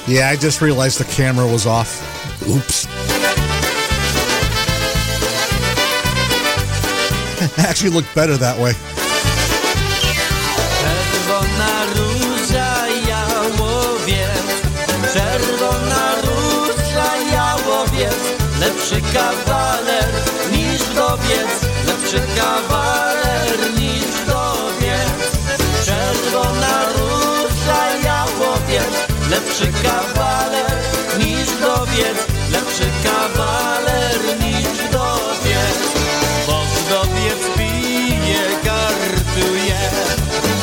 Yeah, 0.06 0.32
I 0.32 0.36
just 0.36 0.62
realized 0.62 0.98
the 0.98 1.04
camera 1.04 1.46
was 1.46 1.66
off. 1.66 2.02
Oops. 2.48 2.86
Actually 7.58 7.90
looked 7.90 8.14
better 8.14 8.38
that 8.38 8.58
way. 8.58 8.72
Lepszy 18.90 19.12
kawaler 19.14 20.12
niż 20.52 20.82
wdowiec 20.82 21.50
Lepszy 21.86 22.20
kawaler 22.36 23.58
niż 23.78 24.04
wdowiec 24.04 25.20
Czerwona 25.84 26.84
róża 26.92 27.96
jałowiec 28.04 28.94
Lepszy 29.30 29.72
kawaler 29.82 30.76
niż 31.18 31.48
wdowiec 31.48 32.18
Lepszy 32.52 32.90
kawaler 33.04 34.20
niż 34.40 34.78
wdowiec 34.88 35.78
Bo 36.46 36.60
wdowiec 36.62 37.56
pije, 37.56 38.42
kartuje 38.64 39.80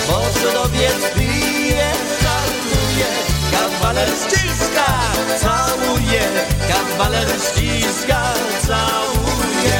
Bo 0.08 0.22
wdowiec 0.22 1.14
pije, 1.16 1.92
kartuje 2.22 3.08
Kawaler 3.52 4.10
ściska, 4.10 4.94
całuje 5.42 6.05
Kawaler 6.68 7.28
ściska, 7.40 8.22
całuje 8.68 9.80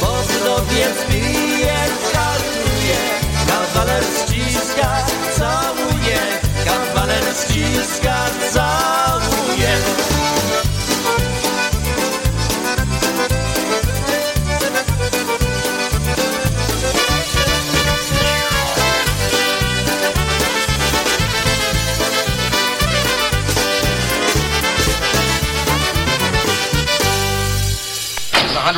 Bo 0.00 0.12
wdowiec 0.22 0.98
pije, 1.08 1.76
kartuje. 2.12 3.00
Kawaler 3.48 4.04
ściska, 4.04 5.06
całuje. 5.38 6.20
Kawaler 6.64 7.24
ściska, 7.34 8.16
całuje 8.52 8.65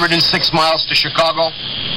106 0.01 0.53
miles 0.53 0.87
to 0.87 0.95
Chicago. 0.95 1.51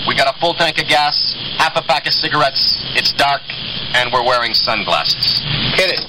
We 0.08 0.16
got 0.16 0.28
a 0.28 0.40
full 0.40 0.56
tank 0.56 0.82
of 0.82 0.88
gas, 0.88 1.36
half 1.58 1.76
a 1.76 1.84
pack 1.84 2.08
of 2.08 2.14
cigarettes. 2.14 2.82
It's 2.96 3.12
dark, 3.12 3.44
and 3.94 4.12
we're 4.12 4.26
wearing 4.26 4.56
sunglasses. 4.56 5.40
Hit 5.76 5.92
it. 5.94 6.02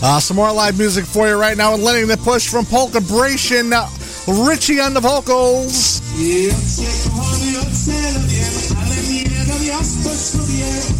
Uh, 0.00 0.18
some 0.20 0.38
more 0.38 0.50
live 0.50 0.78
music 0.78 1.04
for 1.04 1.28
you 1.28 1.38
right 1.38 1.58
now. 1.58 1.74
And 1.74 1.82
letting 1.82 2.06
the 2.08 2.16
push 2.16 2.48
from 2.48 2.64
Polka 2.64 3.00
Bration, 3.00 3.72
uh, 3.74 4.46
Richie 4.48 4.80
on 4.80 4.94
the 4.94 5.00
vocals. 5.00 6.00
Ci 10.48 10.97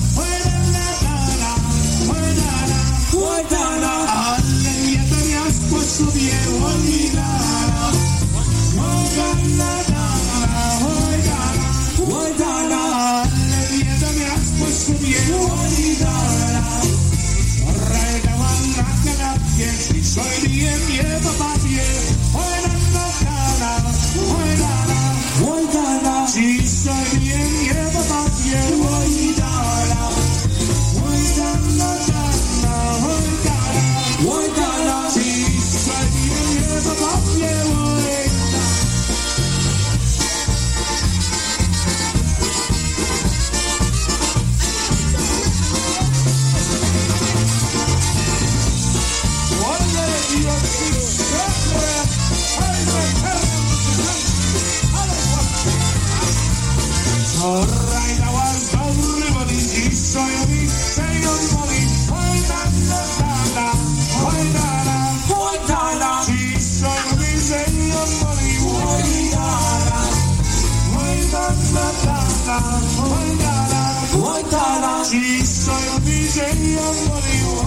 que 76.39 76.77
volevo 76.77 77.59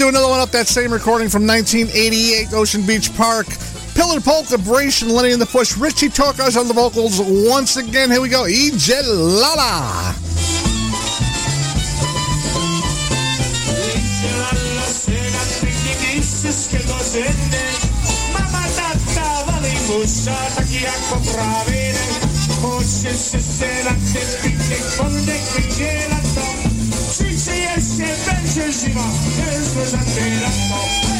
do 0.00 0.08
another 0.08 0.28
one 0.28 0.40
up 0.40 0.48
that 0.48 0.66
same 0.66 0.90
recording 0.90 1.28
from 1.28 1.46
1988, 1.46 2.54
Ocean 2.54 2.86
Beach 2.86 3.14
Park. 3.16 3.46
Pillar 3.94 4.18
Polka, 4.18 4.56
Brace, 4.56 5.02
and 5.02 5.12
Lenny 5.12 5.32
in 5.32 5.38
the 5.38 5.44
Push. 5.44 5.76
Richie 5.76 6.08
Torkos 6.08 6.58
on 6.58 6.68
the 6.68 6.72
vocals 6.72 7.20
once 7.20 7.76
again. 7.76 8.10
Here 8.10 8.22
we 8.22 8.30
go. 8.30 8.44
Ijelala. 8.44 10.16
alla 25.02 26.19
si 27.90 28.02
esce 28.02 28.38
bellissima 28.40 29.02
e 29.02 29.62
scusate 29.64 30.40
la 30.40 30.48
to 30.48 31.19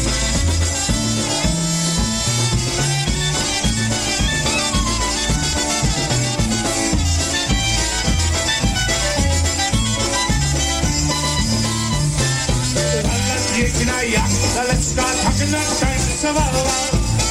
diecinaia, 14.01 14.23
let's 14.67 14.87
start 14.87 15.15
talking 15.21 15.51
that 15.51 15.67
time 15.79 15.99
to 15.99 16.13
Savalla. 16.17 16.63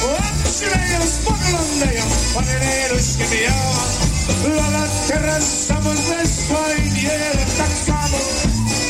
Očine 0.01 1.07
spoglądają, 1.07 2.03
one 2.35 2.59
nieluśkie 2.59 3.25
miała. 3.35 3.83
Lala 4.55 4.87
teraz 5.07 5.65
samo 5.67 5.89
ze 5.95 6.27
swoim 6.27 6.93
wiele 6.93 7.45
tak 7.57 7.71
samo. 7.85 8.17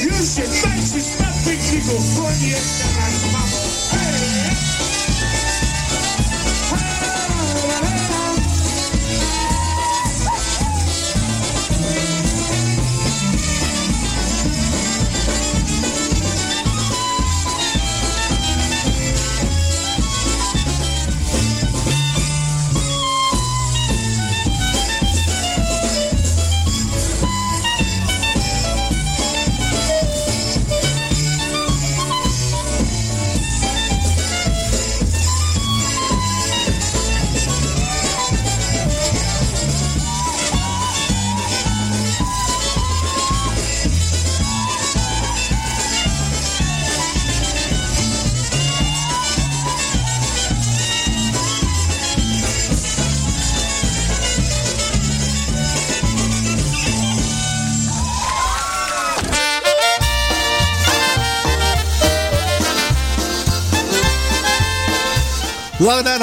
Już 0.01 0.35
się 0.35 0.61
tańczysz 0.61 1.19
na 1.19 1.51
pikniku, 1.51 2.03
bo 2.15 2.31
nie 2.41 2.47
jeszcze 2.47 2.85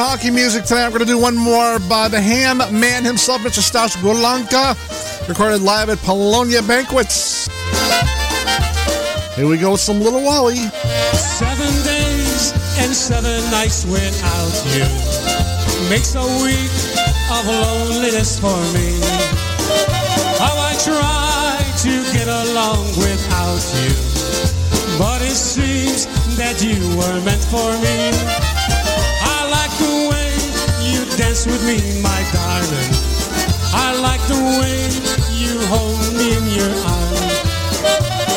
hockey 0.08 0.30
music 0.30 0.64
tonight. 0.64 0.86
I'm 0.86 0.90
going 0.90 1.04
to 1.04 1.04
do 1.04 1.20
one 1.20 1.36
more 1.36 1.78
by 1.80 2.08
the 2.08 2.18
ham 2.18 2.64
man 2.72 3.04
himself, 3.04 3.42
Mr. 3.42 3.60
Stas 3.60 3.94
Golonka, 3.96 4.72
recorded 5.28 5.60
live 5.60 5.90
at 5.90 5.98
Polonia 5.98 6.62
Banquets. 6.62 7.46
Here 9.36 9.46
we 9.46 9.58
go 9.58 9.72
with 9.72 9.82
some 9.82 10.00
Little 10.00 10.24
Wally. 10.24 10.64
Seven 11.12 11.68
days 11.84 12.56
and 12.80 12.88
seven 12.96 13.36
nights 13.50 13.84
without 13.84 14.56
you 14.72 14.88
makes 15.92 16.14
a 16.16 16.24
week 16.40 16.72
of 17.28 17.44
loneliness 17.44 18.40
for 18.40 18.56
me. 18.72 18.96
How 20.40 20.56
I 20.56 20.72
try 20.88 21.60
to 21.84 21.92
get 22.16 22.28
along 22.28 22.86
without 22.96 23.60
you, 23.84 23.92
but 24.96 25.20
it 25.20 25.36
seems 25.36 26.06
that 26.38 26.64
you 26.64 26.80
were 26.96 27.20
meant 27.28 27.44
for 27.52 27.68
me. 27.84 28.47
Dance 31.18 31.46
with 31.46 31.66
me, 31.66 32.00
my 32.00 32.22
darling. 32.32 32.92
I 33.74 33.98
like 34.00 34.22
the 34.28 34.38
way 34.60 34.86
you 35.34 35.58
hold 35.66 35.98
me 36.14 36.36
in 36.36 36.46
your 36.46 36.70
arms. 36.86 37.18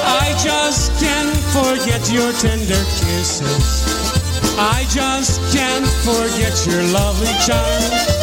I 0.04 0.34
just 0.42 0.90
can't 1.00 1.38
forget 1.54 2.12
your 2.12 2.32
tender 2.34 2.84
kisses. 2.98 3.86
I 4.58 4.88
just 4.90 5.40
can't 5.56 5.86
forget 6.02 6.66
your 6.66 6.82
lovely 6.92 7.34
charm. 7.46 8.21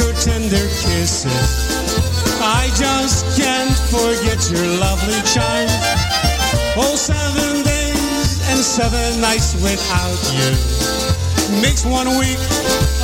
Your 0.00 0.12
tender 0.14 0.66
kisses. 0.80 1.28
I 2.40 2.72
just 2.72 3.28
can't 3.36 3.76
forget 3.92 4.40
your 4.48 4.66
lovely 4.80 5.20
charm. 5.28 5.68
Oh, 6.76 6.96
seven 6.96 7.62
days 7.64 8.40
and 8.50 8.60
seven 8.64 9.20
nights 9.20 9.54
without 9.60 10.20
you 10.32 10.48
makes 11.60 11.84
one 11.84 12.08
week 12.16 12.40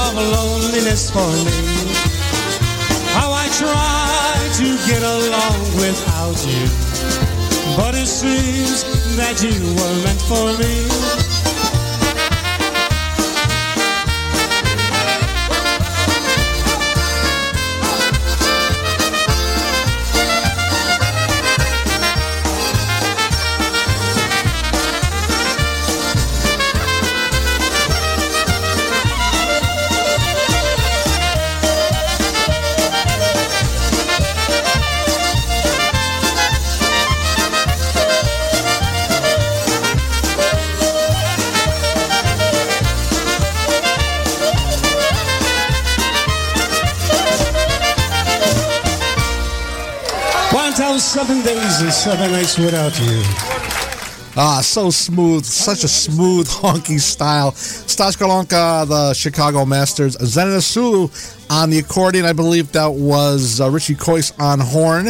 of 0.01 0.15
loneliness 0.17 1.11
for 1.11 1.29
me. 1.45 1.57
How 3.13 3.29
I 3.33 3.47
try 3.61 4.37
to 4.61 4.69
get 4.89 5.03
along 5.03 5.61
without 5.77 6.39
you. 6.49 6.67
But 7.77 7.95
it 7.95 8.07
seems 8.09 8.85
that 9.17 9.43
you 9.43 9.53
were 9.77 9.97
meant 10.05 10.23
for 10.31 10.49
me. 10.57 11.26
Seven 51.17 51.43
days 51.43 51.81
and 51.81 51.91
seven 51.91 52.31
nights 52.31 52.59
without 52.59 52.93
you. 53.01 53.23
Ah, 54.37 54.61
so 54.63 54.91
smooth. 54.91 55.47
Such 55.47 55.83
a 55.83 55.89
smooth, 55.89 56.47
honky 56.47 57.01
style. 57.01 57.53
Stas 57.53 58.17
Golonka, 58.17 58.87
the 58.87 59.15
Chicago 59.15 59.65
Masters. 59.65 60.15
Zenina 60.19 60.61
Sulu 60.61 61.09
on 61.49 61.71
the 61.71 61.79
accordion. 61.79 62.27
I 62.27 62.35
believe 62.35 62.71
that 62.73 62.93
was 62.93 63.63
uh, 63.63 63.71
Richie 63.71 63.95
Coyce 63.95 64.31
on 64.39 64.61
horn. 64.61 65.07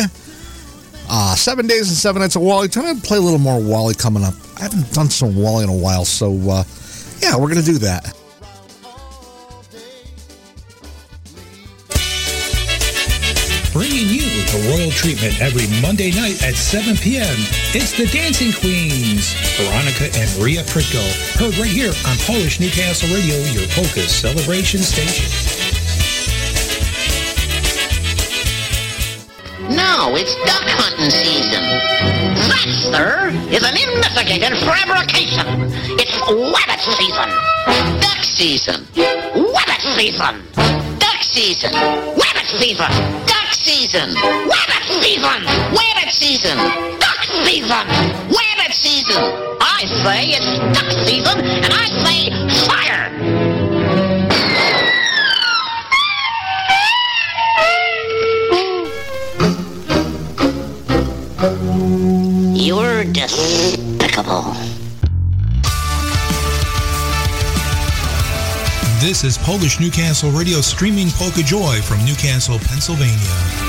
Uh, 1.11 1.35
seven 1.35 1.67
days 1.67 1.89
and 1.89 1.97
seven 1.97 2.23
nights 2.23 2.37
of 2.37 2.43
Wally. 2.43 2.69
Trying 2.69 3.01
to 3.01 3.03
play 3.03 3.19
a 3.19 3.21
little 3.21 3.41
more 3.41 3.61
Wally 3.61 3.95
coming 3.95 4.23
up. 4.23 4.35
I 4.59 4.63
haven't 4.63 4.93
done 4.93 5.11
some 5.11 5.35
Wally 5.35 5.65
in 5.65 5.71
a 5.71 5.77
while, 5.77 6.05
so 6.05 6.31
uh, 6.49 6.63
yeah, 7.21 7.37
we're 7.37 7.53
to 7.53 7.63
do 7.63 7.79
that. 7.79 8.17
Treatment 15.07 15.41
every 15.41 15.71
Monday 15.81 16.11
night 16.11 16.43
at 16.43 16.57
7 16.57 16.97
p.m. 16.97 17.39
It's 17.71 17.95
the 17.95 18.11
Dancing 18.11 18.51
Queens, 18.51 19.39
Veronica 19.55 20.11
and 20.19 20.27
Maria 20.35 20.67
Pritko. 20.67 20.99
Heard 21.39 21.55
right 21.63 21.71
here 21.71 21.95
on 22.11 22.19
Polish 22.27 22.59
Newcastle 22.59 23.15
Radio, 23.15 23.39
your 23.55 23.71
polka 23.71 24.03
celebration 24.11 24.83
station. 24.83 25.31
No, 29.71 30.19
it's 30.19 30.35
duck 30.43 30.67
hunting 30.75 31.15
season. 31.15 31.63
That, 32.51 32.67
sir, 32.67 33.31
is 33.55 33.63
an 33.63 33.79
investigated 33.79 34.59
fabrication. 34.59 35.71
It's 36.03 36.19
wabbit 36.27 36.83
season. 36.83 37.31
Duck 38.03 38.25
season. 38.27 38.83
Wabbit 39.55 39.83
season. 39.95 40.35
Duck 40.99 41.23
season. 41.23 41.71
Wabbit 41.71 42.47
season. 42.59 42.91
Duck 43.31 43.55
season. 43.55 44.11
Wabbit 44.51 44.76
season. 45.03 45.43
Wabbit 45.73 46.11
season. 46.11 46.57
Duck 46.99 47.23
season. 47.45 47.87
Wabbit 48.31 48.73
season. 48.73 49.23
I 49.61 49.85
say 50.05 50.29
it's 50.31 50.59
duck 50.79 50.91
season, 51.07 51.41
and 51.41 51.73
I 51.73 51.87
say 52.05 52.31
fire. 52.67 53.07
You're 62.55 63.05
despicable. 63.05 64.55
This 69.01 69.25
is 69.25 69.39
Polish 69.39 69.79
Newcastle 69.79 70.31
Radio 70.31 70.61
streaming 70.61 71.11
Polka 71.11 71.43
Joy 71.43 71.81
from 71.83 72.03
New 72.05 72.15
Castle, 72.15 72.59
Pennsylvania. 72.59 73.66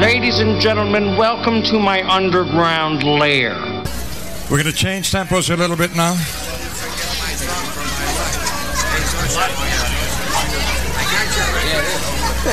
Ladies 0.00 0.38
and 0.38 0.60
gentlemen, 0.60 1.16
welcome 1.16 1.60
to 1.64 1.80
my 1.80 2.08
underground 2.08 3.02
lair. 3.02 3.52
We're 4.48 4.62
going 4.62 4.64
to 4.64 4.72
change 4.72 5.10
tempos 5.10 5.52
a 5.52 5.56
little 5.56 5.76
bit 5.76 5.96
now. 5.96 6.12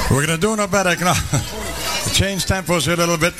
We're 0.09 0.26
going 0.26 0.39
to 0.39 0.41
do 0.41 0.55
no 0.55 0.65
better 0.65 0.95
now. 1.05 1.13
change 2.13 2.47
tempos 2.47 2.91
a 2.91 2.95
little 2.95 3.17
bit. 3.17 3.35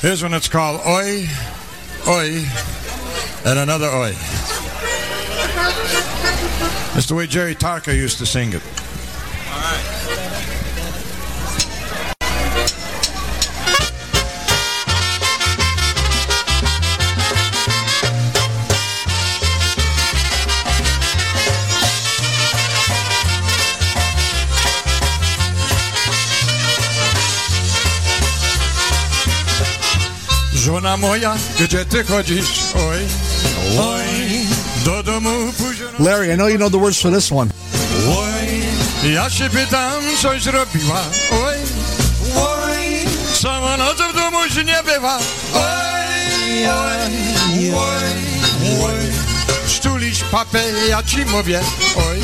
Here's 0.00 0.22
one 0.22 0.30
that's 0.30 0.48
called 0.48 0.80
Oi, 0.86 1.26
Oi, 2.06 2.44
and 3.44 3.58
another 3.58 3.88
Oi. 3.88 4.10
It's 6.96 7.06
the 7.06 7.16
way 7.16 7.26
Jerry 7.26 7.56
Tarker 7.56 7.96
used 7.96 8.18
to 8.18 8.26
sing 8.26 8.52
it. 8.52 8.62
Żona 30.86 30.96
moja, 30.96 31.34
gdzie 31.60 31.84
ty 31.84 32.04
chodzisz? 32.04 32.62
Oj, 32.74 32.98
oj, 33.78 34.06
do 34.84 35.02
domu 35.02 35.52
późno. 35.58 35.86
Larry, 35.98 36.32
I 36.32 36.36
know 36.36 36.48
you 36.48 36.56
know 36.56 36.70
the 36.70 36.78
words 36.78 37.02
for 37.02 37.12
this 37.12 37.32
one. 37.32 37.50
Oj, 38.08 39.12
ja 39.12 39.30
się 39.30 39.50
pytam, 39.50 40.02
coś 40.22 40.42
zrobiła. 40.42 41.00
Oj, 41.32 41.56
oj, 42.36 42.76
sama 43.34 43.76
noc 43.76 43.96
w 43.96 44.16
domu 44.16 44.38
się 44.54 44.64
nie 44.64 44.82
bywa. 44.82 45.18
Oj, 45.54 46.68
oj, 46.68 47.12
oj, 47.74 48.84
oj, 48.84 48.94
sztulić 49.68 50.24
papę, 50.24 50.62
ja 50.88 51.02
ci 51.02 51.24
mówię. 51.24 51.60
Oj, 51.96 52.20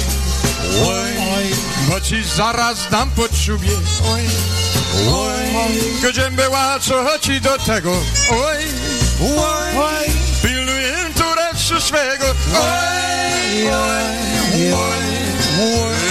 oj, 0.86 1.46
bo 1.88 2.00
ci 2.00 2.24
zaraz 2.36 2.76
dam 2.90 3.10
po 3.10 3.22
czubie. 3.28 3.70
Oj, 4.14 4.22
oj, 5.14 6.10
gdzie 6.10 6.30
była, 6.30 6.78
co 6.80 7.18
ci 7.18 7.40
do 7.40 7.58
tego? 7.58 7.92
Oj, 8.30 8.64
oj, 9.76 10.06
pilnuję 10.42 10.94
interesu 11.08 11.80
swego. 11.80 12.26
Oj, 12.54 13.68
oj, 13.68 14.72
oj, 14.72 15.04
oj. 15.60 16.01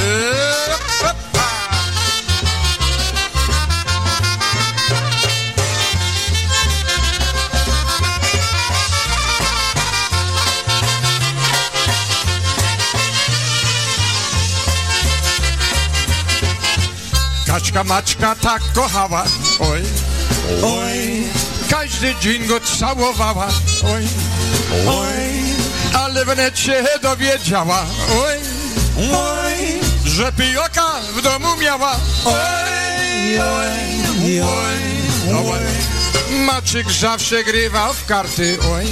Kaczka 17.51 17.83
Maczka 17.83 18.35
tak 18.35 18.61
kochała, 18.73 19.23
oj, 19.59 19.81
oj, 20.63 21.23
każdy 21.69 22.15
dzień 22.21 22.47
go 22.47 22.59
całowała, 22.59 23.47
oj, 23.83 24.07
oj, 24.87 25.09
ale 25.93 26.25
wnet 26.25 26.59
się 26.59 26.83
dowiedziała, 27.01 27.85
oj, 28.25 28.37
oj, 29.15 29.79
że 30.05 30.31
pijoka 30.31 30.91
w 31.15 31.21
domu 31.21 31.47
miała, 31.61 31.95
oj, 32.25 33.39
oj, 33.39 34.41
oj, 34.41 34.79
oj, 35.35 35.59
Maczyk 36.45 36.91
zawsze 36.91 37.43
grywał 37.43 37.93
w 37.93 38.05
karty, 38.05 38.57
oj, 38.73 38.85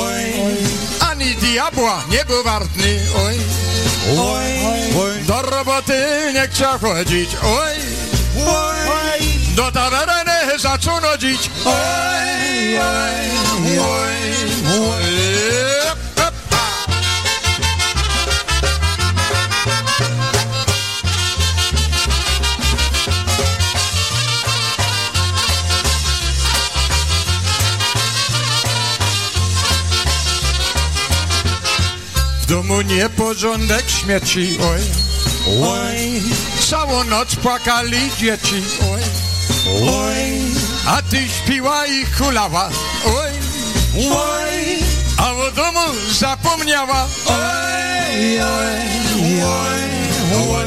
oj, 0.00 0.56
ani 1.10 1.34
diabła 1.34 2.04
nie 2.10 2.24
był 2.24 2.44
wartny, 2.44 3.00
oj, 3.26 3.38
oj, 4.18 5.07
do 5.28 5.42
roboty 5.42 6.32
nie 6.34 6.48
chciał 6.48 6.78
chodzić, 6.78 7.30
oj, 7.42 7.76
oj, 8.88 9.20
do 9.56 9.72
tawerny 9.72 10.58
zaczął 10.58 11.00
nodzić, 11.00 11.50
oj, 11.64 12.78
oj, 12.78 13.78
oj, 13.78 14.12
oj. 14.80 15.18
W 32.42 32.46
domu 32.46 32.80
nieporządek 32.80 33.90
śmieci, 33.90 34.58
oj, 34.72 35.07
oj, 35.62 36.22
całą 36.70 37.04
noc 37.04 37.36
płakali 37.36 38.10
dzieci, 38.18 38.62
oj, 38.92 39.02
oj, 39.92 40.40
a 40.86 41.02
ty 41.02 41.28
śpiła 41.28 41.86
i 41.86 42.06
kulała, 42.06 42.68
oj, 43.04 43.32
oj, 44.12 44.78
a 45.18 45.32
o 45.32 45.50
domu 45.50 45.94
zapomniała, 46.12 47.06
oj, 47.26 48.40
oj, 48.40 48.78
oj, 49.42 49.80
oj, 50.50 50.66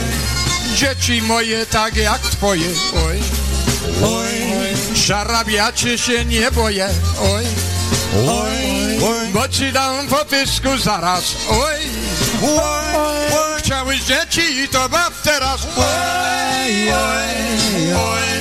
dzieci 0.76 1.22
moje 1.22 1.66
tak 1.66 1.96
jak 1.96 2.22
twoje, 2.22 2.70
oj, 3.08 3.20
oj, 4.04 4.32
szarabiacie 4.96 5.98
się 5.98 6.26
nie 6.26 6.52
boję, 6.52 6.90
oj, 7.34 7.46
oj, 8.30 9.32
bo 9.34 9.48
ci 9.48 9.72
dam 9.72 10.08
po 10.08 10.26
pysku 10.26 10.78
zaraz, 10.78 11.24
oj, 11.50 11.80
oj, 12.42 13.60
chciałeś 13.60 14.02
dzieci 14.04 14.64
i 14.64 14.68
to 14.68 14.90
baw 14.90 15.22
teraz, 15.24 15.68
oj, 15.78 16.94
oj, 16.94 17.94
oj, 17.94 17.96
oj. 17.96 18.32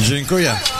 Dziękuję. 0.00 0.71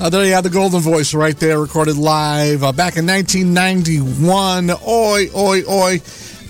Uh, 0.00 0.08
there 0.08 0.24
you 0.24 0.32
have 0.32 0.42
the 0.42 0.50
Golden 0.50 0.80
Voice 0.80 1.14
right 1.14 1.36
there, 1.36 1.60
recorded 1.60 1.96
live 1.96 2.64
uh, 2.64 2.72
back 2.72 2.96
in 2.96 3.06
1991. 3.06 4.70
Oi, 4.70 5.28
oi, 5.36 5.62
oi. 5.68 6.00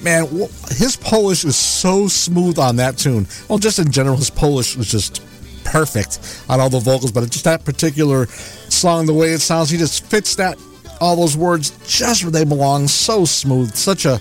Man, 0.03 0.27
his 0.71 0.97
Polish 0.97 1.45
is 1.45 1.57
so 1.57 2.09
smooth 2.09 2.59
on 2.59 2.77
that 2.77 2.97
tune. 2.97 3.27
Well, 3.49 3.59
just 3.59 3.79
in 3.79 3.91
general, 3.91 4.17
his 4.17 4.31
Polish 4.31 4.77
was 4.77 4.91
just 4.91 5.23
perfect 5.65 6.45
on 6.49 6.59
all 6.59 6.71
the 6.71 6.79
vocals, 6.79 7.13
but 7.13 7.29
just 7.29 7.45
that 7.45 7.65
particular 7.65 8.27
song, 8.27 9.05
the 9.05 9.13
way 9.13 9.33
it 9.33 9.41
sounds, 9.41 9.69
he 9.69 9.77
just 9.77 10.07
fits 10.07 10.37
that, 10.37 10.59
all 11.01 11.17
those 11.17 11.37
words 11.37 11.71
just 11.87 12.23
where 12.23 12.33
they 12.33 12.45
belong. 12.45 12.89
So 12.89 13.27
smooth. 13.27 13.75
Such 13.75 14.07
a, 14.07 14.19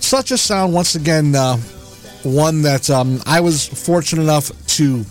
such 0.00 0.30
a 0.30 0.38
sound, 0.38 0.74
once 0.74 0.94
again, 0.94 1.34
uh, 1.34 1.56
one 2.22 2.62
that 2.62 2.88
um, 2.88 3.20
I 3.26 3.40
was 3.40 3.66
fortunate 3.66 4.22
enough 4.22 4.52
to 4.76 5.04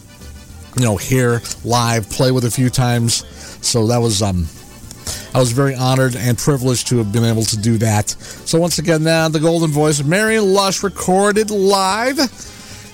you 0.75 0.83
know, 0.83 0.97
hear 0.97 1.41
live, 1.63 2.09
play 2.09 2.31
with 2.31 2.45
a 2.45 2.51
few 2.51 2.69
times. 2.69 3.25
So 3.65 3.87
that 3.87 3.97
was 3.97 4.21
um 4.21 4.47
I 5.33 5.39
was 5.39 5.51
very 5.51 5.75
honored 5.75 6.15
and 6.15 6.37
privileged 6.37 6.87
to 6.87 6.97
have 6.97 7.11
been 7.11 7.25
able 7.25 7.43
to 7.43 7.57
do 7.57 7.77
that. 7.79 8.09
So 8.09 8.59
once 8.59 8.79
again, 8.79 9.03
now 9.03 9.27
the 9.27 9.39
Golden 9.39 9.69
Voice 9.69 10.03
Marion 10.03 10.53
Lush 10.53 10.83
recorded 10.83 11.51
live. 11.51 12.19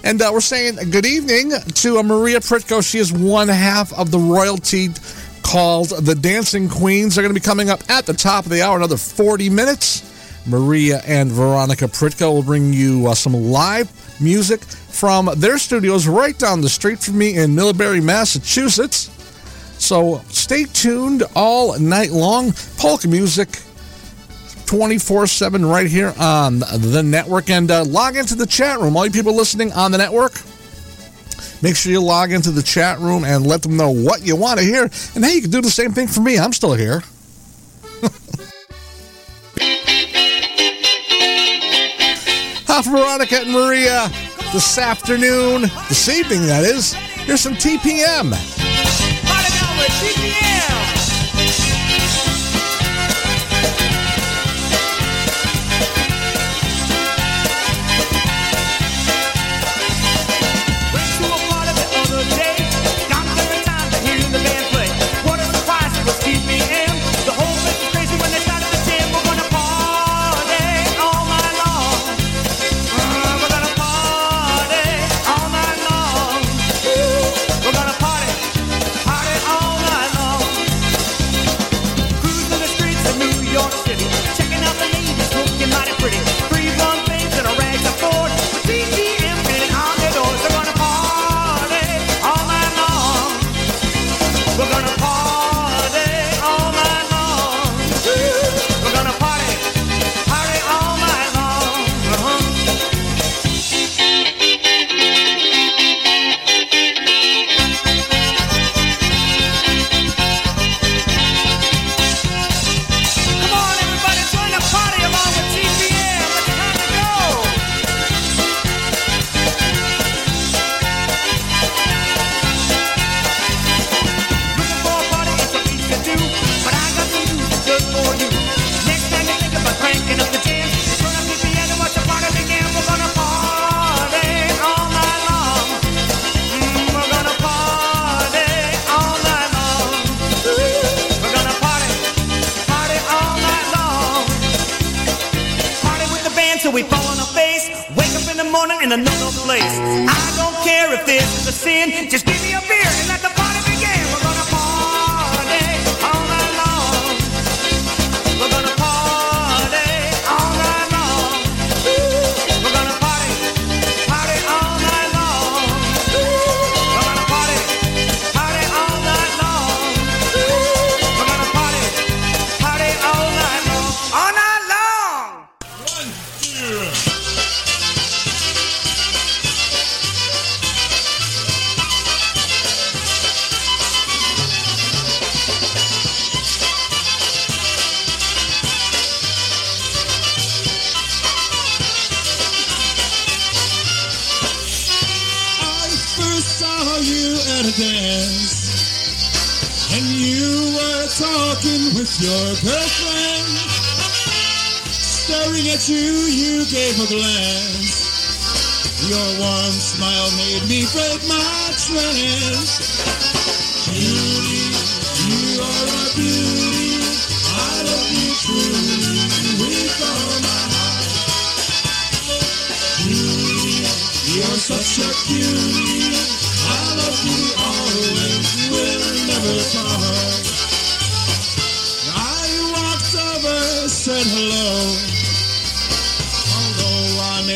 And 0.03 0.19
uh, 0.19 0.31
we're 0.33 0.41
saying 0.41 0.77
good 0.89 1.05
evening 1.05 1.51
to 1.51 1.99
uh, 1.99 2.03
Maria 2.03 2.39
Pritko. 2.39 2.87
She 2.87 2.97
is 2.97 3.13
one 3.13 3.47
half 3.47 3.93
of 3.93 4.09
the 4.09 4.17
royalty 4.17 4.89
called 5.43 5.89
the 5.89 6.15
Dancing 6.15 6.67
Queens. 6.67 7.15
They're 7.15 7.23
going 7.23 7.35
to 7.35 7.39
be 7.39 7.45
coming 7.45 7.69
up 7.69 7.87
at 7.89 8.07
the 8.07 8.13
top 8.13 8.45
of 8.45 8.51
the 8.51 8.63
hour, 8.63 8.77
another 8.77 8.97
40 8.97 9.49
minutes. 9.51 10.07
Maria 10.47 11.01
and 11.05 11.31
Veronica 11.31 11.85
Pritko 11.85 12.33
will 12.33 12.43
bring 12.43 12.73
you 12.73 13.05
uh, 13.07 13.13
some 13.13 13.33
live 13.33 13.91
music 14.21 14.61
from 14.63 15.29
their 15.37 15.57
studios 15.57 16.07
right 16.07 16.37
down 16.37 16.61
the 16.61 16.69
street 16.69 16.99
from 16.99 17.17
me 17.17 17.37
in 17.37 17.51
Millbury, 17.51 18.03
Massachusetts. 18.03 19.09
So 19.79 20.21
stay 20.29 20.65
tuned 20.65 21.23
all 21.35 21.77
night 21.79 22.11
long. 22.11 22.53
Polka 22.77 23.07
music 23.07 23.49
24 24.67 25.27
7 25.27 25.65
right 25.65 25.87
here 25.87 26.13
on 26.19 26.59
the 26.59 27.01
network. 27.03 27.49
And 27.49 27.69
uh, 27.69 27.83
log 27.83 28.15
into 28.15 28.35
the 28.35 28.45
chat 28.45 28.79
room. 28.79 28.95
All 28.95 29.05
you 29.05 29.11
people 29.11 29.35
listening 29.35 29.73
on 29.73 29.91
the 29.91 29.97
network, 29.97 30.33
make 31.61 31.75
sure 31.75 31.91
you 31.91 32.01
log 32.01 32.31
into 32.31 32.51
the 32.51 32.63
chat 32.63 32.99
room 32.99 33.25
and 33.25 33.45
let 33.45 33.63
them 33.63 33.75
know 33.75 33.89
what 33.89 34.21
you 34.21 34.35
want 34.35 34.59
to 34.59 34.65
hear. 34.65 34.83
And 35.15 35.25
hey, 35.25 35.35
you 35.35 35.41
can 35.41 35.51
do 35.51 35.61
the 35.61 35.71
same 35.71 35.93
thing 35.93 36.07
for 36.07 36.21
me. 36.21 36.37
I'm 36.37 36.53
still 36.53 36.73
here. 36.73 37.01
Veronica 42.85 43.41
and 43.41 43.51
Maria. 43.51 44.09
This 44.53 44.77
afternoon, 44.77 45.61
this 45.87 46.09
evening, 46.09 46.45
that 46.47 46.63
is. 46.63 46.93
Here's 46.93 47.41
some 47.41 47.53
TPM. 47.53 48.31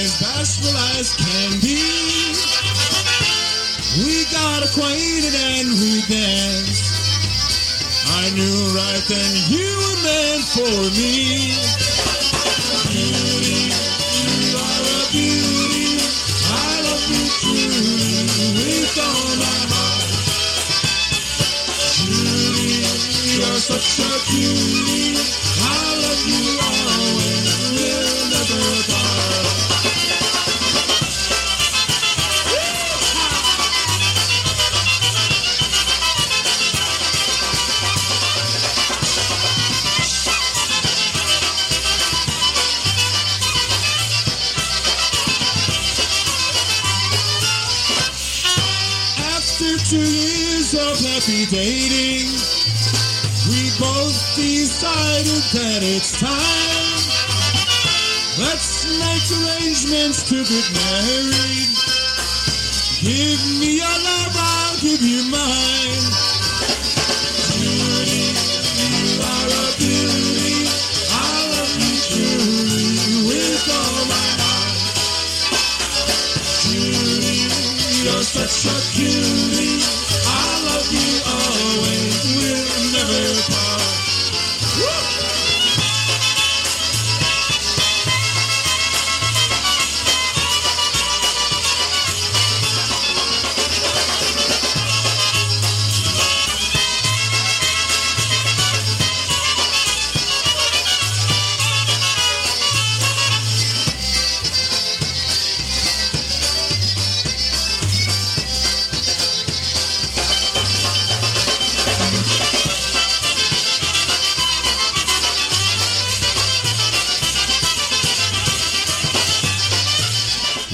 As 0.05 0.21
bashful 0.21 0.77
as 0.99 1.15
can 1.17 1.59
be, 1.65 1.81
we 4.05 4.21
got 4.29 4.61
acquainted 4.61 5.33
and 5.33 5.67
we 5.81 6.05
danced. 6.05 6.93
I 8.13 8.29
knew 8.37 8.69
right 8.77 9.01
then 9.09 9.33
you 9.49 9.65
were 9.65 9.97
meant 10.05 10.45
for 10.53 10.77
me. 10.93 11.57
Beauty, 12.85 13.73
you 14.21 14.53
are 14.61 14.85
a 14.93 15.01
beauty. 15.09 15.97
I 16.53 16.85
love 16.85 17.05
you 17.09 17.25
truly 17.41 18.29
with 18.61 18.97
all 19.01 19.29
my 19.41 19.59
heart. 19.73 20.05
Judy, 21.97 22.85
you're 23.41 23.57
such 23.57 24.05
a 24.05 24.11
cutie. 24.29 25.44
Happy 51.25 51.45
dating, 51.49 52.29
we 53.49 53.71
both 53.79 54.13
decided 54.35 55.41
that 55.57 55.81
it's 55.81 56.11
time. 56.19 56.29
Let's 58.37 58.85
make 58.85 59.25
arrangements 59.33 60.21
to 60.29 60.43
get 60.43 60.69
married. 60.69 61.73
Give 63.01 63.41
me 63.59 63.77
your 63.77 63.97
love, 64.05 64.35
I'll 64.37 64.77
give 64.81 65.01
you 65.01 65.23
mine. 65.31 66.05
You 67.57 67.73
are 69.25 69.49
a 69.49 69.73
beauty. 69.81 70.69
I 71.09 71.49
love 71.57 71.73
you 71.81 71.95
truly 72.05 72.93
with 73.25 73.65
all 73.73 74.05
my 74.13 74.29
heart. 74.45 74.77
You're 78.03 78.23
such 78.23 78.65
a 78.69 78.77
cutie. 78.93 79.64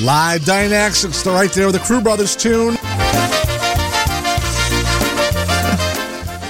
Live 0.02 0.42
Dynastics, 0.46 1.24
they're 1.24 1.32
right 1.32 1.52
there 1.52 1.68
with 1.68 1.76
the 1.76 1.82
Crew 1.82 2.02
Brothers 2.02 2.36
tune. 2.36 2.74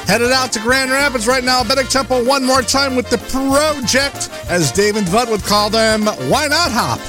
Headed 0.07 0.31
out 0.31 0.53
to 0.53 0.59
Grand 0.59 0.89
Rapids 0.89 1.27
right 1.27 1.43
now. 1.43 1.61
Better 1.61 1.83
Temple 1.83 2.23
one 2.23 2.45
more 2.45 2.61
time 2.61 2.95
with 2.95 3.09
the 3.09 3.17
project, 3.17 4.29
as 4.47 4.71
Dave 4.71 4.95
and 4.95 5.05
Bud 5.11 5.29
would 5.29 5.43
call 5.43 5.69
them. 5.69 6.05
Why 6.29 6.47
not 6.47 6.71
hop? 6.71 6.99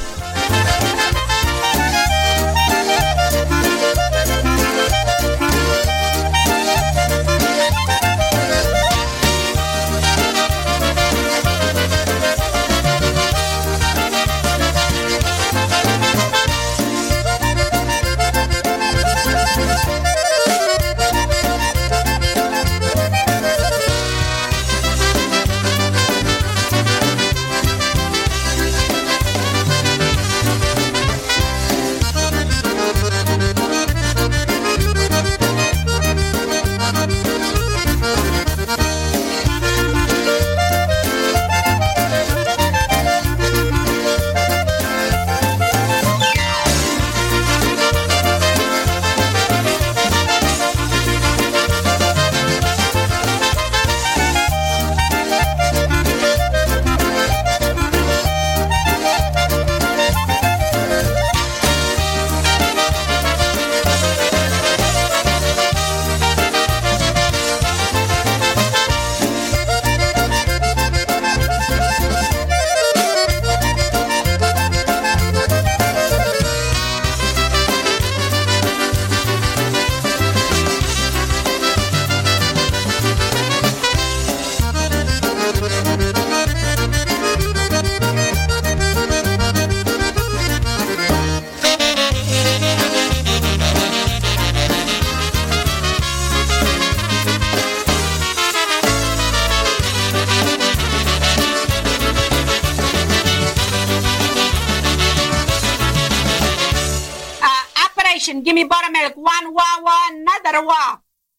Wah. 110.60 110.98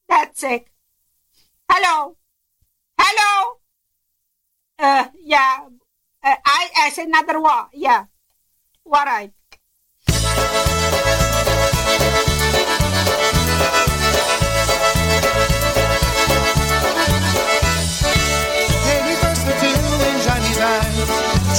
That's 0.09 0.43
it. 0.43 0.65
Hello. 1.69 2.17
Hello. 2.97 3.57
Uh, 4.79 5.05
yeah. 5.21 5.67
Uh, 6.23 6.35
I, 6.45 6.69
I 6.77 6.89
said 6.89 7.07
another 7.07 7.39
wah. 7.39 7.67
Yeah. 7.73 8.05
All 8.85 9.05
right. 9.05 9.31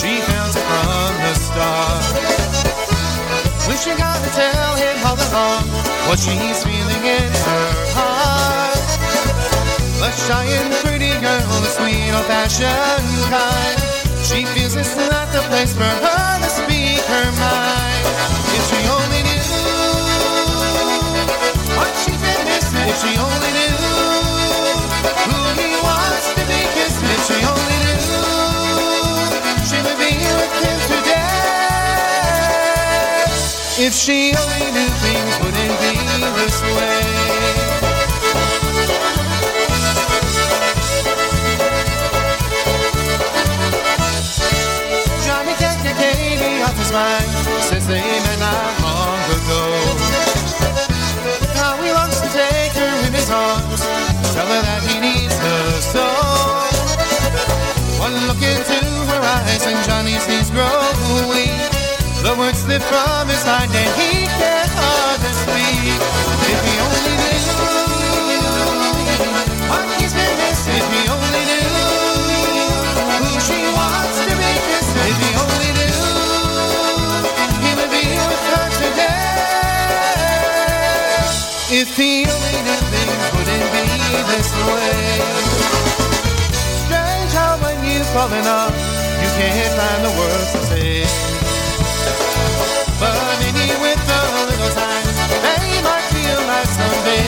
She 0.01 0.21
felt 0.21 0.57
it 0.57 0.65
from 0.65 1.15
the 1.23 1.35
start. 1.35 2.55
She 3.85 3.91
got 3.97 4.17
to 4.25 4.31
tell 4.31 4.77
him 4.77 4.97
all 5.05 5.13
along 5.13 5.69
what 6.09 6.19
she's 6.19 6.65
feeling 6.65 6.84
in 7.05 7.29
her 7.29 7.69
heart. 7.93 8.81
A 10.01 10.11
shy 10.25 10.45
and 10.57 10.73
pretty 10.85 11.13
girl, 11.21 11.61
the 11.61 11.69
sweet 11.69 12.11
old-fashioned 12.17 13.29
kind. 13.29 13.79
She 14.25 14.45
feels 14.57 14.75
it's 14.75 14.97
not 14.97 15.29
the 15.33 15.43
place 15.53 15.73
for 15.75 15.85
her 15.85 16.39
to 16.41 16.49
speak 16.49 17.05
her 17.05 17.29
mind. 17.37 18.05
If 18.57 18.63
she 18.71 18.81
only 18.89 19.21
knew 19.29 19.45
what 21.77 21.93
she's 22.01 22.17
been 22.25 22.41
missing, 22.49 22.89
if 22.89 22.97
she 23.05 23.13
only 23.21 23.53
knew 23.53 23.77
who 25.29 25.41
he 25.61 25.77
wants 25.85 26.33
to 26.33 26.43
be 26.49 26.61
kissing, 26.73 27.09
if 27.13 27.21
she 27.29 27.37
only 27.45 27.79
knew 27.85 28.01
she 29.69 29.77
would 29.85 29.99
be 30.01 30.13
with 30.41 30.55
him 30.65 30.79
today. 30.89 31.45
If 33.77 33.93
she 33.93 34.33
only 34.33 34.73
knew 34.73 34.89
things 35.05 35.35
wouldn't 35.45 35.77
be 35.85 36.14
One 58.05 58.21
look 58.29 58.37
into 58.37 58.77
her 59.09 59.23
eyes 59.25 59.65
and 59.65 59.81
Johnny's 59.89 60.29
knees 60.29 60.51
grow 60.51 60.69
weak. 61.33 61.57
The 62.21 62.37
words 62.37 62.59
slip 62.59 62.83
from 62.83 63.29
his 63.33 63.43
mind 63.47 63.73
and 63.73 63.91
he 63.97 64.29
can't 64.29 64.73
hardly 64.77 65.33
speak. 65.33 65.97
If 66.53 66.61
he 66.69 66.75
only 66.85 67.17
knew 67.25 67.49
what 69.73 69.89
he's 69.97 70.13
been 70.13 70.37
missing, 70.37 70.77
if 70.77 70.89
he 70.93 71.03
only 71.17 71.45
knew 71.49 71.73
who 73.25 73.41
she 73.41 73.65
wants 73.73 74.21
to 74.21 74.37
be 74.37 74.53
kissing, 74.69 75.09
if 75.09 75.17
he 75.25 75.31
only 75.41 75.71
knew 75.73 75.97
he 77.65 77.73
would 77.73 77.89
be 77.89 78.05
with 78.21 78.45
her 78.53 78.69
today. 78.85 79.33
If 81.81 81.97
he 81.97 82.29
only 82.29 82.57
knew 82.69 82.81
things 82.93 83.25
wouldn't 83.33 83.65
be 83.73 83.89
this 84.29 84.53
way. 84.69 85.94
How 88.15 88.29
when 88.31 88.47
you 88.47 89.31
can't 89.35 89.75
find 89.75 90.01
the 90.07 90.13
words 90.15 90.53
to 90.55 90.61
say. 90.71 91.03
But 93.03 93.11
maybe 93.43 93.67
with 93.83 93.99
a 93.99 94.23
little 94.47 94.71
time, 94.71 95.07
they 95.43 95.83
might 95.83 96.07
feel 96.15 96.39
like 96.47 96.71
someday. 96.79 97.27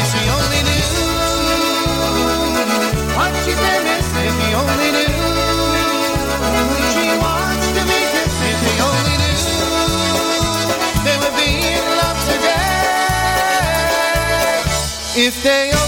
If 0.00 0.06
she 0.08 0.22
only 0.32 0.60
knew 0.64 0.96
what 3.20 3.36
missing, 3.84 4.32
if 4.32 4.32
only 4.56 4.88
knew 4.96 5.12
she 6.96 7.06
wants 7.20 7.68
to 7.76 7.82
be 7.84 8.00
if 8.48 8.64
only 8.80 9.16
knew 9.20 9.44
they 11.04 11.16
would 11.20 11.36
be 11.36 11.68
in 11.68 11.84
love 12.00 12.16
today. 12.32 12.72
If 15.20 15.34
they 15.44 15.81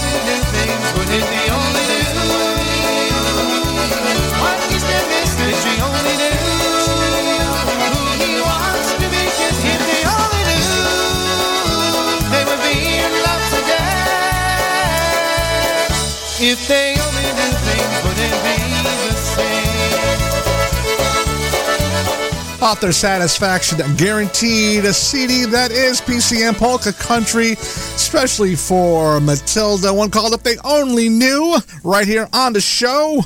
Author 22.65 22.91
satisfaction 22.91 23.77
guaranteed. 23.95 24.85
A 24.85 24.93
CD 24.93 25.45
that 25.45 25.69
is 25.69 26.01
PCM 26.01 26.57
Polka 26.57 26.91
Country, 26.93 27.51
especially 27.51 28.55
for 28.55 29.19
Matilda. 29.19 29.93
One 29.93 30.09
called 30.09 30.33
If 30.33 30.41
They 30.41 30.57
Only 30.63 31.07
Knew, 31.07 31.57
right 31.83 32.07
here 32.07 32.27
on 32.33 32.53
the 32.53 32.61
show. 32.61 33.21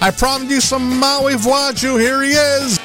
I 0.00 0.12
promised 0.12 0.52
you 0.52 0.60
some 0.60 1.00
Maui 1.00 1.34
Voaju. 1.34 1.98
Here 1.98 2.22
he 2.22 2.30
is. 2.30 2.78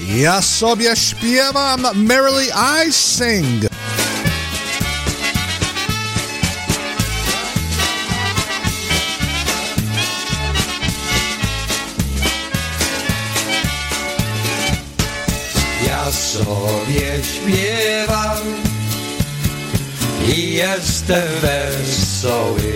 Ja 0.00 0.40
sobie 0.42 0.96
śpiewam, 0.96 1.86
merrily 1.94 2.46
I 2.54 2.90
sing. 2.92 3.79
Sobie 16.90 17.10
śpiewam 17.22 18.38
i 20.36 20.54
jestem 20.54 21.28
wesoły. 21.42 22.72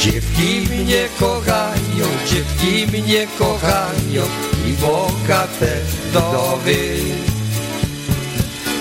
Dziewki 0.00 0.68
mnie 0.70 1.08
kochają, 1.20 2.06
dziewki 2.30 2.98
mnie 2.98 3.26
kochają 3.38 4.22
i 4.66 4.72
bogate 4.72 5.76
wdowy. 6.08 6.96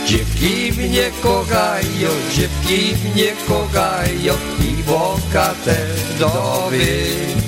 Dziewki 0.08 0.72
mnie 0.82 1.12
kochają, 1.24 2.10
dziewki 2.36 2.96
mnie 3.06 3.32
kochają 3.48 4.34
i 4.60 4.84
bogate 4.84 5.76
wdowy. 6.16 7.45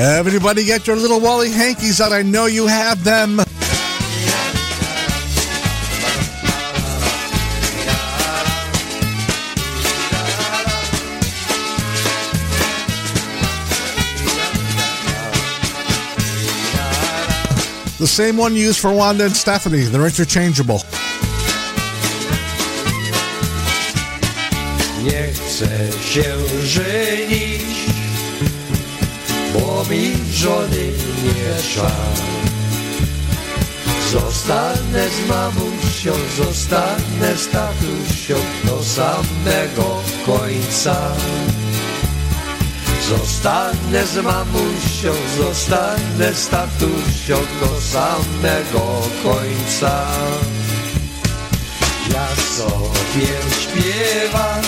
Everybody 0.00 0.64
get 0.64 0.86
your 0.86 0.94
little 0.94 1.18
Wally 1.18 1.50
hankies 1.50 2.00
out. 2.00 2.12
I 2.12 2.22
know 2.22 2.46
you 2.46 2.68
have 2.68 3.02
them. 3.02 3.38
The 17.98 18.06
same 18.06 18.36
one 18.36 18.54
used 18.54 18.78
for 18.78 18.92
Wanda 18.92 19.24
and 19.24 19.34
Stephanie. 19.34 19.82
They're 19.82 20.06
interchangeable. 20.06 20.80
Chcę 25.58 25.68
się 26.02 26.24
żenić, 26.64 27.67
mi 29.84 30.12
żony 30.32 30.92
nie. 31.24 31.48
Zostanę 34.12 35.08
z 35.08 35.28
mamusią, 35.28 36.12
zostanę 36.36 37.36
z 37.36 37.48
tatusią 37.48 38.34
do 38.64 38.84
samego 38.84 40.02
końca. 40.26 40.96
Zostanę 43.08 44.06
z 44.06 44.16
mamusią, 44.16 45.12
zostanę 45.38 46.34
z 46.34 46.48
tatusią 46.48 47.36
do 47.60 47.80
samego 47.80 49.02
końca. 49.22 50.06
Ja 52.12 52.28
sobie 52.56 53.28
śpiewam, 53.60 54.62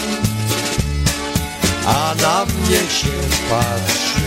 a 1.86 2.14
na 2.22 2.44
mnie 2.44 2.78
się 2.78 3.08
patrzy. 3.50 4.19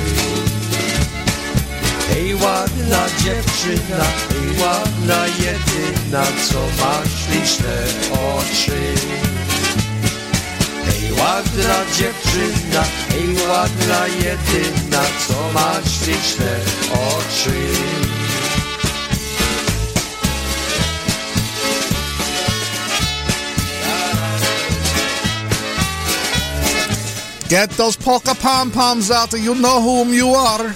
Ładna 2.43 3.05
dziewczyna, 3.23 4.03
ej 4.31 4.61
ładna 4.61 5.27
jedyna, 5.27 6.23
co 6.49 6.59
ma 6.59 7.01
śliczne 7.05 7.75
oczy. 8.11 8.81
Ej 10.87 11.11
ładna 11.11 11.75
dziewczyna, 11.97 12.83
ej 13.13 13.47
ładna 13.47 14.07
jedyna, 14.07 15.03
co 15.27 15.53
ma 15.53 15.73
śliczne 15.89 16.59
oczy. 16.91 17.53
Get 27.49 27.77
those 27.77 27.95
polka 27.95 28.35
pom 28.35 28.71
poms 28.71 29.11
out. 29.11 29.33
You 29.33 29.53
know 29.53 29.79
whom 29.79 30.13
you 30.13 30.35
are. 30.35 30.73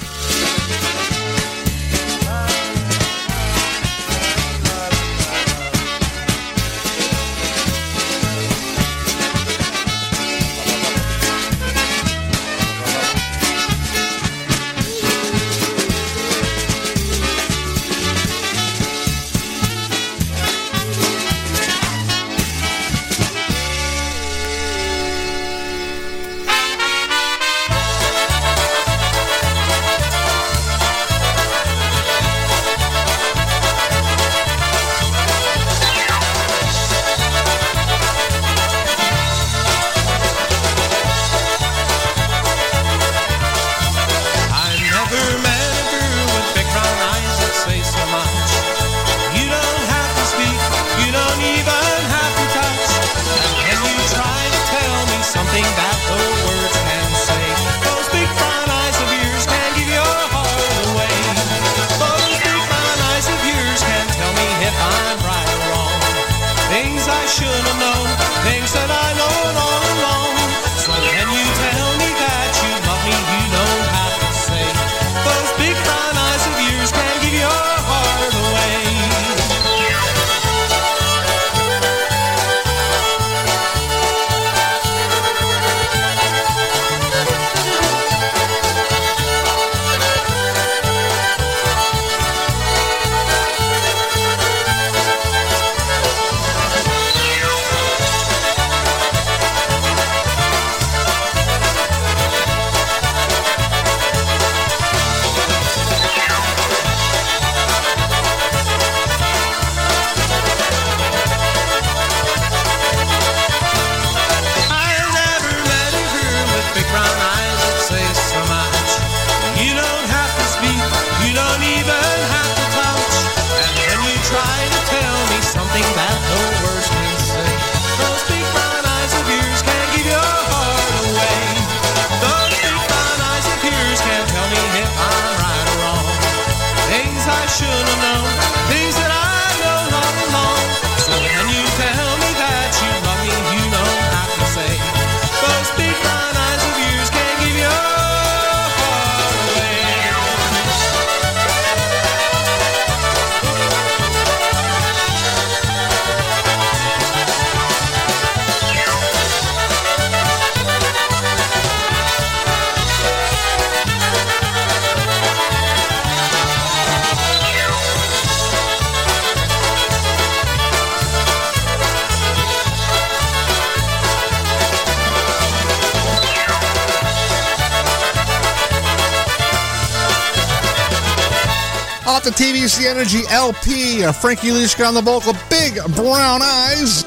Off 182.67 182.75
the 182.75 182.89
Energy 182.89 183.23
LP, 183.31 184.03
Frankie 184.19 184.51
Lishka 184.51 184.89
on 184.89 184.93
the 184.93 185.01
vocal, 185.01 185.31
Big 185.49 185.79
Brown 185.95 186.41
Eyes. 186.41 187.05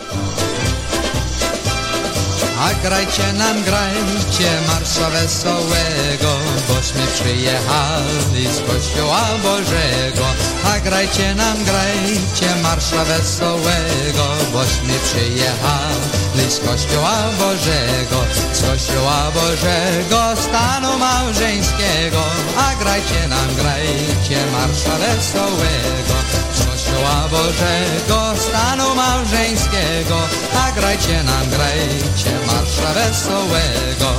A 2.58 2.72
grajcie 2.82 3.32
nam, 3.32 3.62
grajcie 3.62 4.50
marsza 4.66 5.10
wesołego, 5.10 6.32
bośmy 6.68 7.06
przyjechali 7.14 8.46
z 8.46 8.60
kościoła 8.72 9.24
Bożego. 9.42 10.26
A 10.64 10.80
grajcie 10.80 11.34
nam, 11.34 11.64
grajcie 11.64 12.56
marsza 12.62 13.04
wesołego, 13.04 14.26
bośmy 14.52 14.94
przyjechali 15.04 16.50
z 16.50 16.58
kościoła 16.58 17.16
Bożego. 17.38 18.24
Kościoła 18.62 19.30
Bożego, 19.34 20.42
stanu 20.42 20.98
małżeńskiego. 20.98 22.22
A 22.56 22.74
grajcie 22.74 23.28
nam, 23.28 23.54
grajcie 23.54 24.46
marsza 24.52 24.96
wesołego. 24.98 26.16
Z 26.54 26.66
kościoła 26.66 27.28
Bożego, 27.30 28.32
stanu 28.48 28.94
małżeńskiego. 28.94 30.18
A 30.66 30.72
grajcie 30.72 31.22
nam, 31.22 31.50
grajcie 31.50 32.32
marsza 32.46 32.94
wesołego. 32.94 34.10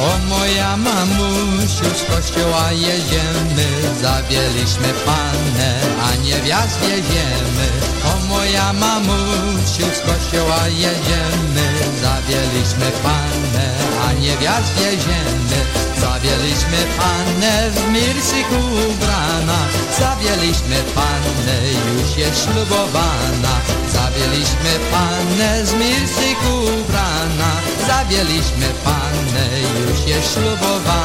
O 0.00 0.18
moja 0.28 0.76
mamusiu, 0.76 1.84
z 1.96 2.14
kościoła 2.14 2.72
jedziemy, 2.72 3.66
zabieliśmy 4.02 4.88
pannę, 5.06 5.80
a 6.02 6.14
niewiast 6.22 6.80
wieziemy. 6.80 7.87
Moja 8.28 8.72
mamusiu, 8.72 9.86
z 9.94 10.00
kościoła 10.00 10.68
jedziemy, 10.68 11.66
zabieliśmy 12.02 12.90
pannę, 13.02 13.66
a 14.08 14.12
niewiast 14.12 14.72
wieziemy. 14.74 15.58
Zabieliśmy 16.00 16.78
pannę 16.98 17.70
w 17.70 17.92
mirsiku 17.92 18.58
ubrana, 18.90 19.58
zabieliśmy 19.98 20.76
pannę, 20.94 21.56
już 21.94 22.16
jest 22.16 22.44
ślubowana. 22.44 23.54
Zabieliśmy 23.92 24.72
pannę 24.92 25.66
z 25.66 25.72
mirsiku 25.72 26.52
ubrana, 26.80 27.50
zabieliśmy 27.86 28.66
pannę, 28.84 29.44
już 29.80 30.08
jest 30.08 30.32
ślubowana. 30.34 30.97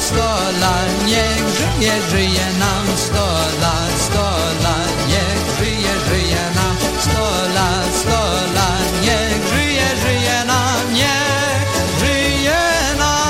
sto 0.00 0.30
lat, 0.60 1.04
niech 1.06 1.44
żyje, 1.58 1.94
żyje 2.10 2.46
nam 2.58 2.86
sto 2.96 3.26
lat, 3.60 3.92
sto 3.98 4.28
lat, 4.62 4.94
niech 5.08 5.42
żyje, 5.58 5.94
żyje 6.08 6.44
nam 6.54 6.76
sto 7.00 7.28
lat, 7.54 7.94
sto 7.94 8.22
lat, 8.54 8.86
niech 9.02 9.40
żyje, 9.52 9.88
żyje 10.02 10.44
nam, 10.46 10.94
niech 10.94 11.68
żyje 12.00 12.62
nam. 12.98 13.26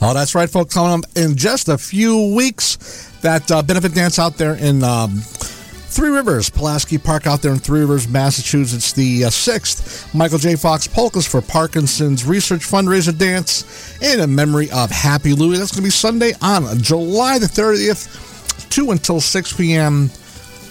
Oh, 0.01 0.13
that's 0.13 0.35
right, 0.35 0.47
folks. 0.47 0.75
Coming 0.75 0.99
up 0.99 1.09
in 1.15 1.35
just 1.35 1.67
a 1.67 1.79
few 1.79 2.35
weeks, 2.35 3.09
that 3.21 3.49
uh, 3.49 3.63
benefit 3.63 3.95
dance 3.95 4.19
out 4.19 4.37
there 4.37 4.53
in 4.53 4.83
um, 4.83 5.23
Three 5.95 6.09
Rivers, 6.09 6.49
Pulaski 6.49 6.97
Park 6.97 7.25
out 7.25 7.41
there 7.41 7.53
in 7.53 7.57
Three 7.57 7.79
Rivers, 7.79 8.05
Massachusetts, 8.05 8.91
the 8.91 9.23
uh, 9.23 9.29
sixth 9.29 10.13
Michael 10.13 10.37
J. 10.37 10.57
Fox 10.57 10.87
Polkas 10.87 11.25
for 11.25 11.41
Parkinson's 11.41 12.25
Research 12.25 12.69
Fundraiser 12.69 13.17
Dance 13.17 13.97
in 14.01 14.19
a 14.19 14.27
memory 14.27 14.69
of 14.71 14.91
Happy 14.91 15.31
Louie. 15.31 15.57
That's 15.57 15.71
going 15.71 15.83
to 15.83 15.87
be 15.87 15.89
Sunday 15.89 16.33
on 16.41 16.65
July 16.79 17.39
the 17.39 17.45
30th, 17.45 18.69
2 18.69 18.91
until 18.91 19.21
6 19.21 19.53
p.m. 19.53 20.09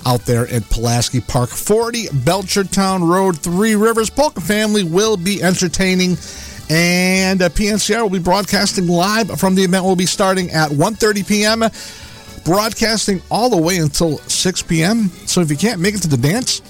out 0.05 0.21
there 0.27 0.47
at 0.49 0.69
Pulaski 0.69 1.23
Park, 1.23 1.49
40 1.49 2.09
Belchertown 2.09 3.09
Road, 3.09 3.39
Three 3.39 3.77
Rivers. 3.77 4.11
Polka 4.11 4.43
family 4.43 4.85
will 4.85 5.17
be 5.17 5.43
entertaining. 5.43 6.19
And 6.69 7.41
uh, 7.41 7.49
PNCR 7.49 8.03
will 8.03 8.11
be 8.11 8.19
broadcasting 8.19 8.89
live 8.89 9.41
from 9.41 9.55
the 9.55 9.63
event. 9.63 9.85
Will 9.85 9.97
be 9.97 10.05
starting 10.05 10.51
at 10.51 10.71
1:30 10.71 11.27
p.m 11.27 11.71
broadcasting 12.45 13.23
all 13.31 13.51
the 13.51 13.61
way 13.61 13.79
until 13.79 14.19
6 14.19 14.63
p.m. 14.63 15.09
So 15.27 15.41
if 15.41 15.51
you 15.51 15.57
can't 15.57 15.81
make 15.81 15.95
it 15.95 16.03
to 16.03 16.09
the 16.09 16.17
dance, 16.17 16.63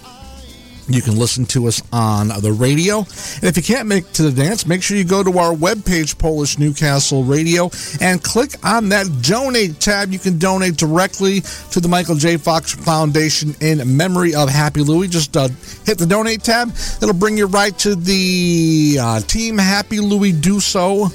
you 0.88 1.00
can 1.00 1.16
listen 1.16 1.46
to 1.46 1.66
us 1.66 1.82
on 1.92 2.28
the 2.28 2.52
radio. 2.52 2.98
And 2.98 3.44
if 3.44 3.56
you 3.56 3.62
can't 3.62 3.88
make 3.88 4.10
to 4.12 4.22
the 4.22 4.32
dance, 4.32 4.66
make 4.66 4.82
sure 4.82 4.96
you 4.96 5.04
go 5.04 5.22
to 5.22 5.38
our 5.38 5.54
webpage, 5.54 6.18
Polish 6.18 6.58
New 6.58 6.74
Castle 6.74 7.24
Radio, 7.24 7.70
and 8.00 8.22
click 8.22 8.50
on 8.64 8.90
that 8.90 9.06
donate 9.22 9.80
tab. 9.80 10.12
You 10.12 10.18
can 10.18 10.38
donate 10.38 10.76
directly 10.76 11.40
to 11.70 11.80
the 11.80 11.88
Michael 11.88 12.16
J. 12.16 12.36
Fox 12.36 12.74
Foundation 12.74 13.54
in 13.60 13.96
memory 13.96 14.34
of 14.34 14.48
Happy 14.48 14.80
Louie. 14.80 15.08
Just 15.08 15.36
uh, 15.36 15.48
hit 15.84 15.98
the 15.98 16.06
donate 16.06 16.42
tab. 16.42 16.68
It'll 17.00 17.14
bring 17.14 17.38
you 17.38 17.46
right 17.46 17.76
to 17.78 17.94
the 17.94 18.98
uh, 19.00 19.20
Team 19.20 19.58
Happy 19.58 20.00
Louie 20.00 20.32
Do 20.32 20.60
So 20.60 21.08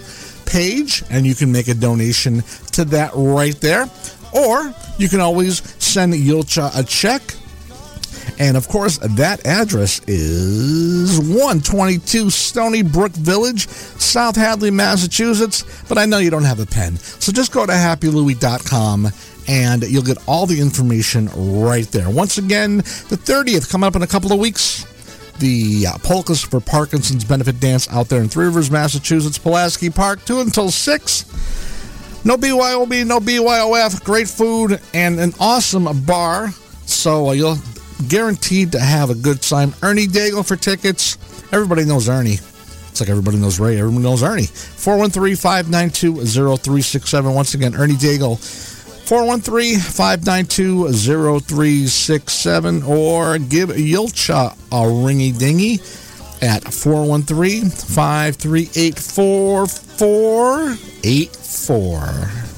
page, 0.45 1.03
and 1.11 1.27
you 1.27 1.35
can 1.35 1.51
make 1.51 1.67
a 1.67 1.75
donation 1.75 2.41
to 2.71 2.85
that 2.85 3.11
right 3.13 3.59
there. 3.61 3.87
Or 4.33 4.73
you 4.97 5.09
can 5.09 5.19
always 5.19 5.61
send 5.83 6.13
Julcia 6.13 6.71
a 6.77 6.83
check. 6.83 7.21
And 8.37 8.55
of 8.55 8.67
course, 8.67 8.99
that 8.99 9.45
address 9.45 10.01
is 10.07 11.19
122 11.19 12.29
Stony 12.29 12.83
Brook 12.83 13.11
Village, 13.11 13.67
South 13.67 14.35
Hadley, 14.35 14.71
Massachusetts. 14.71 15.65
But 15.89 15.97
I 15.97 16.05
know 16.05 16.19
you 16.19 16.29
don't 16.29 16.43
have 16.43 16.59
a 16.59 16.65
pen. 16.65 16.97
So 16.97 17.31
just 17.31 17.51
go 17.51 17.65
to 17.65 17.73
happylouie.com 17.73 19.09
and 19.47 19.83
you'll 19.83 20.03
get 20.03 20.17
all 20.27 20.45
the 20.45 20.61
information 20.61 21.29
right 21.35 21.87
there. 21.87 22.09
Once 22.09 22.37
again, 22.37 22.77
the 22.77 23.17
30th, 23.17 23.69
coming 23.69 23.87
up 23.87 23.95
in 23.95 24.03
a 24.03 24.07
couple 24.07 24.31
of 24.31 24.39
weeks 24.39 24.85
the 25.39 25.87
uh, 25.87 25.97
Polkas 25.99 26.41
for 26.43 26.59
Parkinson's 26.59 27.23
benefit 27.23 27.59
dance 27.59 27.89
out 27.89 28.09
there 28.09 28.21
in 28.21 28.29
Three 28.29 28.45
Rivers, 28.45 28.69
Massachusetts, 28.69 29.37
Pulaski 29.37 29.89
Park, 29.89 30.23
2 30.25 30.41
until 30.41 30.69
6. 30.69 31.25
No 32.25 32.35
BYOB, 32.37 33.07
no 33.07 33.19
BYOF, 33.19 34.03
great 34.03 34.27
food, 34.27 34.79
and 34.93 35.19
an 35.19 35.33
awesome 35.39 35.87
bar. 36.05 36.49
So 36.85 37.29
uh, 37.29 37.31
you'll 37.31 37.57
guaranteed 38.07 38.71
to 38.71 38.79
have 38.79 39.09
a 39.09 39.15
good 39.15 39.41
time. 39.41 39.73
Ernie 39.83 40.07
Daigle 40.07 40.47
for 40.47 40.55
tickets. 40.55 41.17
Everybody 41.51 41.83
knows 41.85 42.07
Ernie. 42.07 42.37
It's 42.89 43.01
like 43.01 43.09
everybody 43.09 43.37
knows 43.37 43.59
Ray. 43.59 43.77
Everyone 43.79 44.03
knows 44.03 44.23
Ernie. 44.23 44.45
413 44.45 45.35
592 45.35 46.25
0367. 46.25 47.33
Once 47.33 47.53
again, 47.53 47.75
Ernie 47.75 47.95
Daigle. 47.95 48.37
413 49.07 49.79
592 49.79 50.93
0367. 50.93 52.83
Or 52.83 53.37
give 53.37 53.69
Julcia 53.69 54.53
a 54.71 54.83
ringy 54.85 55.37
dingy 55.37 55.79
at 56.41 56.63
413 56.73 57.69
538 57.69 58.99
4484. 61.59 62.48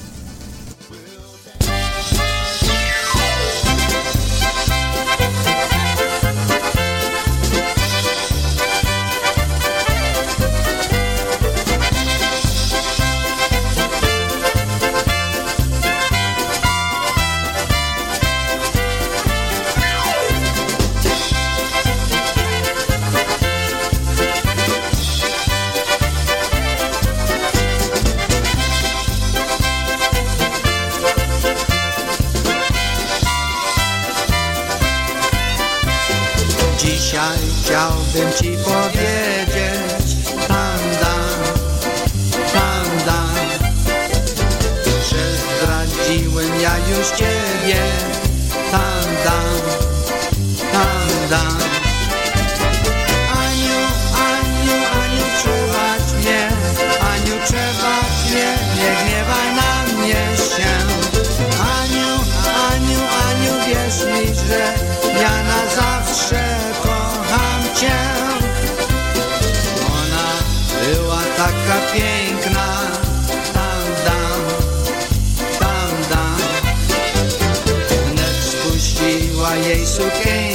Dzisiaj 37.22 37.38
chciałbym 37.62 38.32
ci 38.32 38.56
powiedzieć 38.64 40.16
Tanda, 40.48 41.14
tanda 42.52 43.24
Że 45.10 45.36
zdradziłem 45.36 46.60
ja 46.60 46.76
już 46.78 47.10
ciebie. 47.10 47.82
Tanda, 48.70 49.42
tanda 50.72 51.61
cię. 67.82 67.98
Ona 69.86 70.28
była 70.82 71.22
taka 71.36 71.78
piękna. 71.92 72.66
Tam, 73.54 73.84
dam, 74.04 74.42
tam, 75.58 75.90
dam 76.10 76.38
Wnet 78.06 78.36
spuściła 78.44 79.54
jej 79.56 79.86
sukienka 79.86 80.51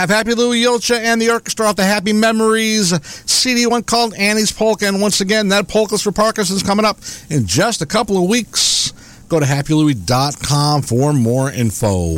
have 0.00 0.08
Happy 0.08 0.32
Louie 0.34 0.62
Julcia 0.62 0.98
and 0.98 1.20
the 1.20 1.28
orchestra 1.28 1.66
off 1.66 1.76
the 1.76 1.84
Happy 1.84 2.14
Memories 2.14 2.94
CD, 3.30 3.66
one 3.66 3.82
called 3.82 4.14
Annie's 4.14 4.50
Polka. 4.50 4.86
And 4.86 5.02
once 5.02 5.20
again, 5.20 5.48
that 5.48 5.68
Polkas 5.68 6.00
for 6.00 6.10
Parkinson's 6.10 6.62
coming 6.62 6.86
up 6.86 6.96
in 7.28 7.44
just 7.46 7.82
a 7.82 7.86
couple 7.86 8.16
of 8.16 8.26
weeks. 8.26 8.94
Go 9.28 9.38
to 9.38 9.44
happylouie.com 9.44 10.82
for 10.82 11.12
more 11.12 11.50
info. 11.52 12.14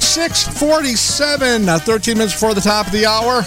647, 0.00 1.68
uh, 1.68 1.78
13 1.78 2.18
minutes 2.18 2.34
before 2.34 2.54
the 2.54 2.60
top 2.60 2.86
of 2.86 2.92
the 2.92 3.06
hour. 3.06 3.42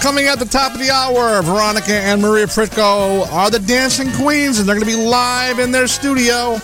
Coming 0.00 0.26
at 0.26 0.38
the 0.38 0.46
top 0.46 0.72
of 0.72 0.78
the 0.78 0.90
hour, 0.90 1.42
Veronica 1.42 1.92
and 1.92 2.22
Maria 2.22 2.46
Pritko 2.46 3.28
are 3.32 3.50
the 3.50 3.58
Dancing 3.58 4.12
Queens, 4.12 4.60
and 4.60 4.68
they're 4.68 4.78
going 4.78 4.88
to 4.88 4.96
be 4.96 5.04
live 5.04 5.58
in 5.58 5.72
their 5.72 5.88
studio. 5.88 6.60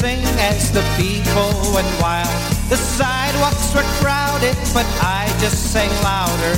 Sing 0.00 0.24
as 0.48 0.72
the 0.72 0.80
people 0.96 1.52
went 1.76 1.92
wild. 2.00 2.32
The 2.72 2.80
sidewalks 2.80 3.68
were 3.74 3.84
crowded, 4.00 4.56
but 4.72 4.88
I 5.04 5.28
just 5.44 5.72
sang 5.72 5.92
louder, 6.02 6.54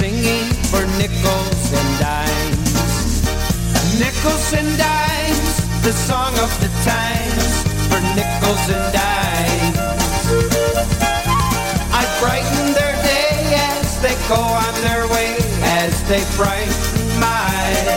singing 0.00 0.48
for 0.72 0.80
nickels 0.96 1.64
and 1.76 1.90
dimes. 2.00 2.72
Nickels 4.00 4.48
and 4.56 4.70
dimes, 4.80 5.54
the 5.84 5.92
song 5.92 6.32
of 6.40 6.50
the 6.64 6.72
times, 6.88 7.52
for 7.88 8.00
nickels 8.16 8.64
and 8.72 8.86
dimes. 8.96 9.76
I 12.00 12.02
brighten 12.20 12.72
their 12.72 12.96
day 13.04 13.60
as 13.76 14.00
they 14.00 14.16
go 14.32 14.40
on 14.40 14.74
their 14.80 15.04
way, 15.12 15.36
as 15.84 15.92
they 16.08 16.24
brighten 16.40 17.04
mine. 17.20 17.88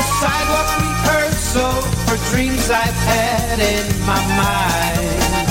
A 0.00 0.04
sidewalk 0.18 0.68
rehearsal 0.82 1.95
for 2.16 2.34
dreams 2.34 2.70
I've 2.70 2.94
had 2.94 3.58
in 3.58 4.00
my 4.00 4.20
mind. 4.36 5.46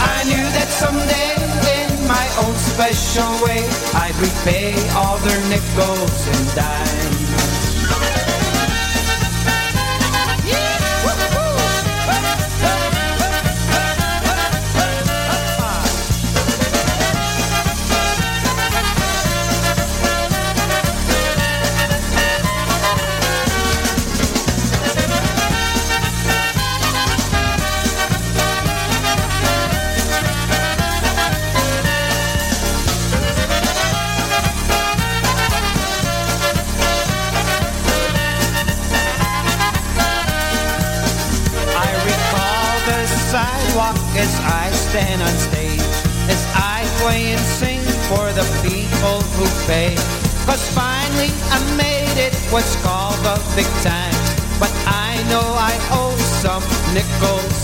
I 0.00 0.24
knew 0.24 0.46
that 0.56 0.68
someday 0.68 1.34
in 1.82 2.08
my 2.08 2.26
own 2.44 2.54
special 2.56 3.30
way 3.44 3.62
I'd 3.94 4.16
repay 4.16 4.74
all 4.96 5.18
their 5.18 5.40
nickels 5.48 6.26
and 6.28 6.54
dimes. 6.54 7.27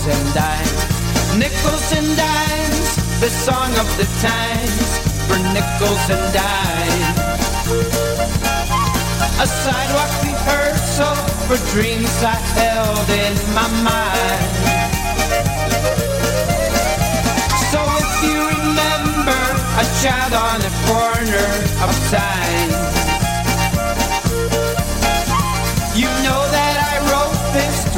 And 0.07 0.33
dimes. 0.33 1.37
Nickels 1.37 1.91
and 1.91 2.15
dimes, 2.15 2.95
the 3.19 3.29
song 3.29 3.71
of 3.81 3.87
the 3.97 4.05
times, 4.21 4.89
for 5.25 5.37
nickels 5.51 6.05
and 6.13 6.25
dimes. 6.33 7.17
A 9.41 9.47
sidewalk 9.47 10.13
rehearsal 10.21 11.15
for 11.47 11.57
dreams 11.73 12.23
I 12.23 12.37
held 12.53 13.09
in 13.09 13.33
my 13.57 13.67
mind. 13.81 14.53
So 17.71 17.79
if 18.01 18.11
you 18.23 18.37
remember 18.57 19.41
a 19.81 19.85
child 20.01 20.33
on 20.33 20.59
the 20.61 20.73
corner 20.85 21.49
of 21.83 21.91
time, 22.11 22.94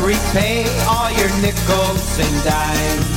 repay 0.07 0.63
all 0.87 1.11
your 1.11 1.29
nickels 1.41 2.17
and 2.17 2.43
dimes. 2.45 3.16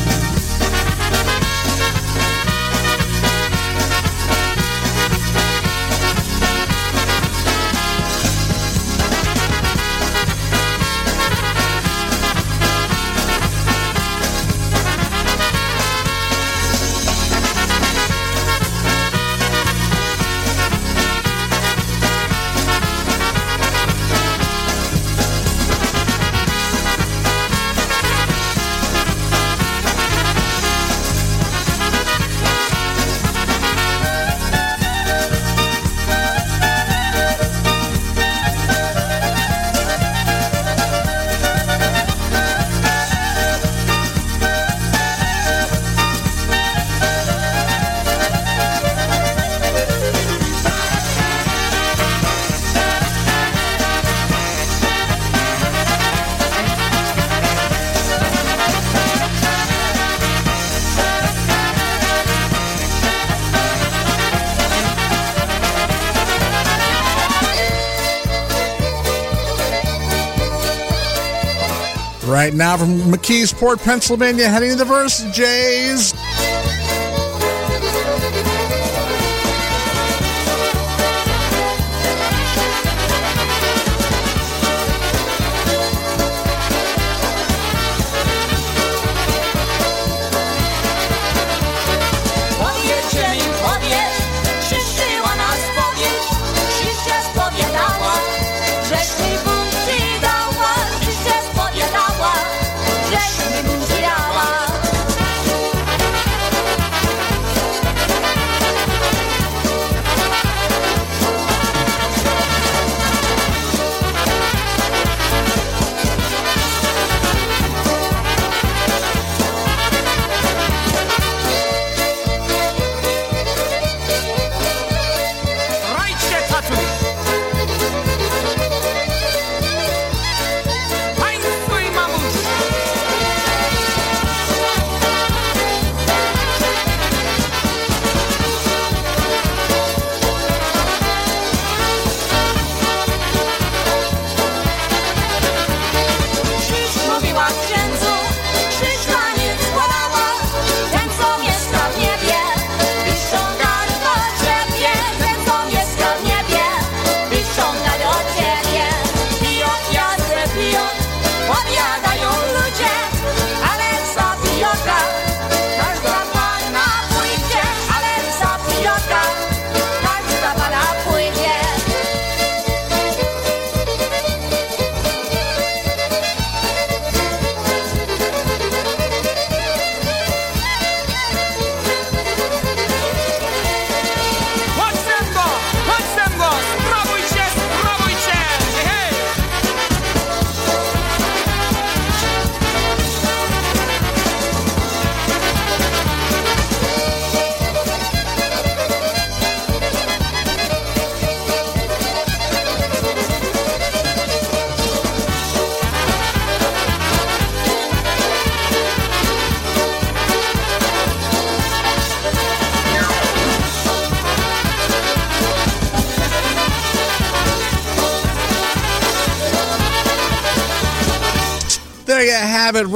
McKeesport, 73.11 73.83
Pennsylvania, 73.83 74.49
heading 74.49 74.71
to 74.71 74.77
the 74.77 74.85
Versa 74.85 75.31
J's. 75.33 76.15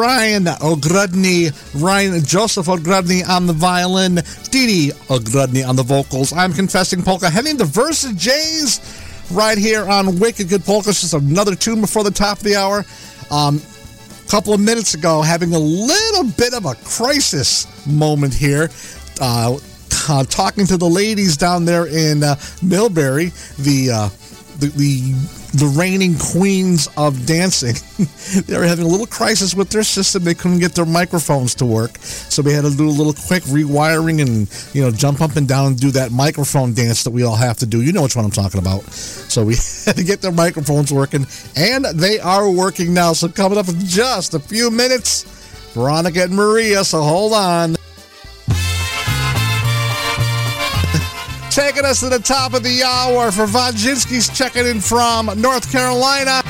Ryan 0.04 0.48
O'Grudney, 0.60 1.48
Ryan 1.76 2.22
Joseph 2.22 2.68
O'Grudney 2.68 3.24
on 3.24 3.46
the 3.46 3.54
violin, 3.54 4.20
Dee 4.50 4.92
O'Grudney 5.08 5.64
on 5.64 5.76
the 5.76 5.82
vocals. 5.82 6.30
I'm 6.30 6.52
Confessing 6.52 7.02
Polka, 7.02 7.30
heading 7.30 7.56
to 7.56 7.64
Versa 7.64 8.14
J's 8.14 8.82
right 9.30 9.56
here 9.56 9.88
on 9.88 10.18
Wicked 10.18 10.50
Good 10.50 10.62
Polkas. 10.62 11.00
Just 11.00 11.14
another 11.14 11.54
tune 11.54 11.80
before 11.80 12.04
the 12.04 12.10
top 12.10 12.36
of 12.36 12.44
the 12.44 12.54
hour. 12.54 12.84
Um, 13.30 13.62
couple 14.28 14.52
of 14.52 14.60
minutes 14.60 14.92
ago, 14.92 15.22
having 15.22 15.54
a 15.54 15.58
little 15.58 16.24
bit 16.24 16.52
of 16.52 16.66
a 16.66 16.74
crisis 16.84 17.66
moment 17.86 18.34
here. 18.34 18.68
Uh, 19.22 19.56
uh, 20.06 20.24
talking 20.24 20.66
to 20.66 20.76
the 20.76 20.88
ladies 20.88 21.38
down 21.38 21.64
there 21.64 21.86
in 21.86 22.22
uh, 22.22 22.34
Millbury, 22.60 23.32
the, 23.56 23.90
uh, 23.90 24.08
the 24.58 24.66
the 24.68 25.12
the 25.58 25.66
reigning 25.66 26.16
queens 26.18 26.88
of 26.96 27.26
dancing. 27.26 27.74
they 28.46 28.56
were 28.56 28.64
having 28.64 28.84
a 28.84 28.88
little 28.88 29.06
crisis 29.06 29.54
with 29.54 29.70
their 29.70 29.82
system. 29.82 30.24
They 30.24 30.34
couldn't 30.34 30.58
get 30.58 30.74
their 30.74 30.86
microphones 30.86 31.54
to 31.56 31.66
work, 31.66 31.98
so 31.98 32.42
we 32.42 32.52
had 32.52 32.64
to 32.64 32.76
do 32.76 32.88
a 32.88 32.90
little 32.90 33.12
quick 33.12 33.42
rewiring 33.44 34.20
and 34.20 34.74
you 34.74 34.82
know 34.82 34.90
jump 34.90 35.20
up 35.20 35.36
and 35.36 35.46
down 35.46 35.68
and 35.68 35.80
do 35.80 35.90
that 35.92 36.12
microphone 36.12 36.74
dance 36.74 37.04
that 37.04 37.10
we 37.10 37.22
all 37.22 37.36
have 37.36 37.58
to 37.58 37.66
do. 37.66 37.82
You 37.82 37.92
know 37.92 38.02
which 38.02 38.16
one 38.16 38.24
I'm 38.24 38.30
talking 38.30 38.60
about. 38.60 38.82
So 38.90 39.44
we 39.44 39.54
had 39.84 39.96
to 39.96 40.04
get 40.04 40.20
their 40.22 40.32
microphones 40.32 40.92
working, 40.92 41.26
and 41.56 41.84
they 41.84 42.18
are 42.20 42.50
working 42.50 42.94
now. 42.94 43.12
So 43.12 43.28
coming 43.28 43.58
up 43.58 43.68
in 43.68 43.80
just 43.80 44.34
a 44.34 44.40
few 44.40 44.70
minutes, 44.70 45.24
Veronica 45.74 46.24
and 46.24 46.34
Maria. 46.34 46.84
So 46.84 47.02
hold 47.02 47.32
on. 47.32 47.76
Taking 51.54 51.84
us 51.84 52.00
to 52.00 52.08
the 52.08 52.18
top 52.18 52.52
of 52.52 52.64
the 52.64 52.82
hour 52.82 53.30
for 53.30 53.46
Vodzinski's 53.46 54.28
checking 54.28 54.66
in 54.66 54.80
from 54.80 55.30
North 55.40 55.70
Carolina. 55.70 56.42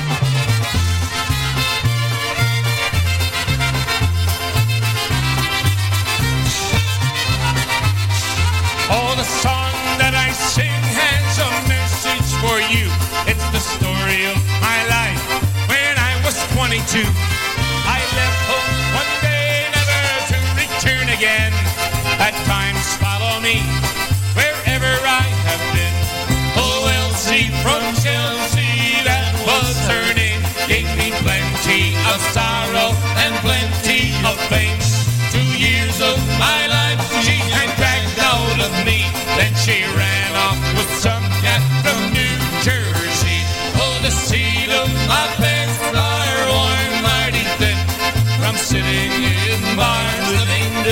Oh, 8.89 9.13
the 9.13 9.29
song 9.45 9.77
that 10.01 10.17
I 10.17 10.33
sing 10.33 10.73
has 10.73 11.37
a 11.37 11.51
message 11.69 12.29
for 12.41 12.57
you. 12.73 12.89
It's 13.29 13.45
the 13.53 13.61
story 13.61 14.25
of 14.25 14.41
my 14.57 14.79
life 14.89 15.21
when 15.69 16.01
I 16.01 16.17
was 16.25 16.33
22. 16.57 17.05
I 17.05 18.01
left 18.17 18.41
home 18.49 18.73
one 18.97 19.13
day, 19.21 19.69
never 19.69 20.01
to 20.33 20.37
return 20.57 21.13
again. 21.13 21.53
At 22.17 22.33
times 22.49 22.97
follow 22.97 23.39
me 23.39 23.74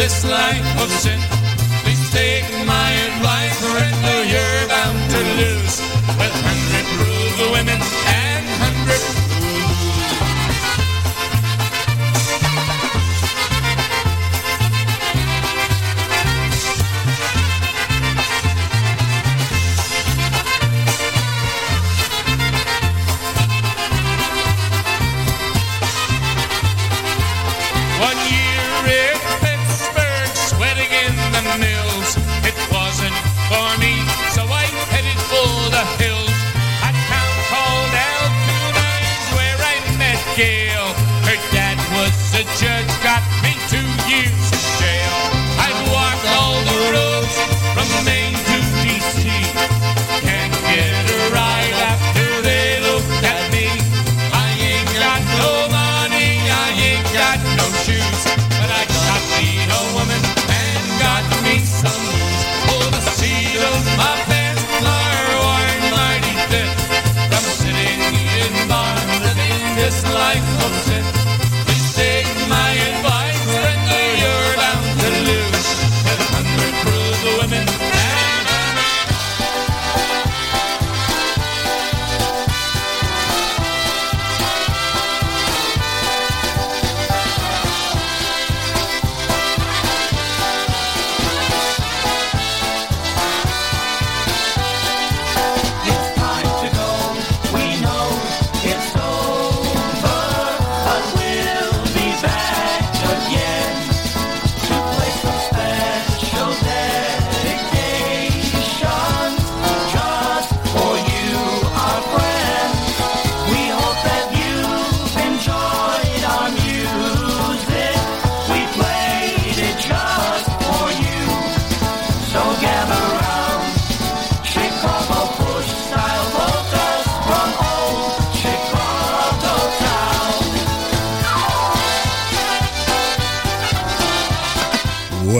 this 0.03 0.25
life 0.25 0.81
of 0.83 0.91
sin. 0.91 1.42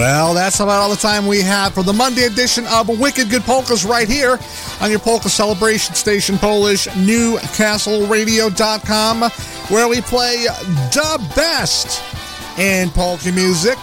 Well, 0.04 0.34
that's 0.34 0.60
about 0.60 0.82
all 0.82 0.90
the 0.90 0.98
time 0.98 1.28
we 1.28 1.40
have 1.40 1.74
for 1.74 1.82
the 1.82 1.94
Monday 1.94 2.26
edition 2.26 2.66
of 2.68 2.90
Wicked 2.90 3.30
Good 3.30 3.44
Polkas 3.44 3.86
right 3.86 4.06
here 4.06 4.38
on 4.82 4.90
your 4.90 5.00
polka 5.00 5.30
celebration 5.30 5.96
station, 5.96 6.38
Polish 6.38 6.88
Newcastleradio.com, 6.88 9.22
where 9.70 9.88
we 9.88 10.02
play 10.02 10.44
the 10.92 11.26
best 11.38 12.04
in 12.60 12.90
polka 12.90 13.32
music. 13.32 13.78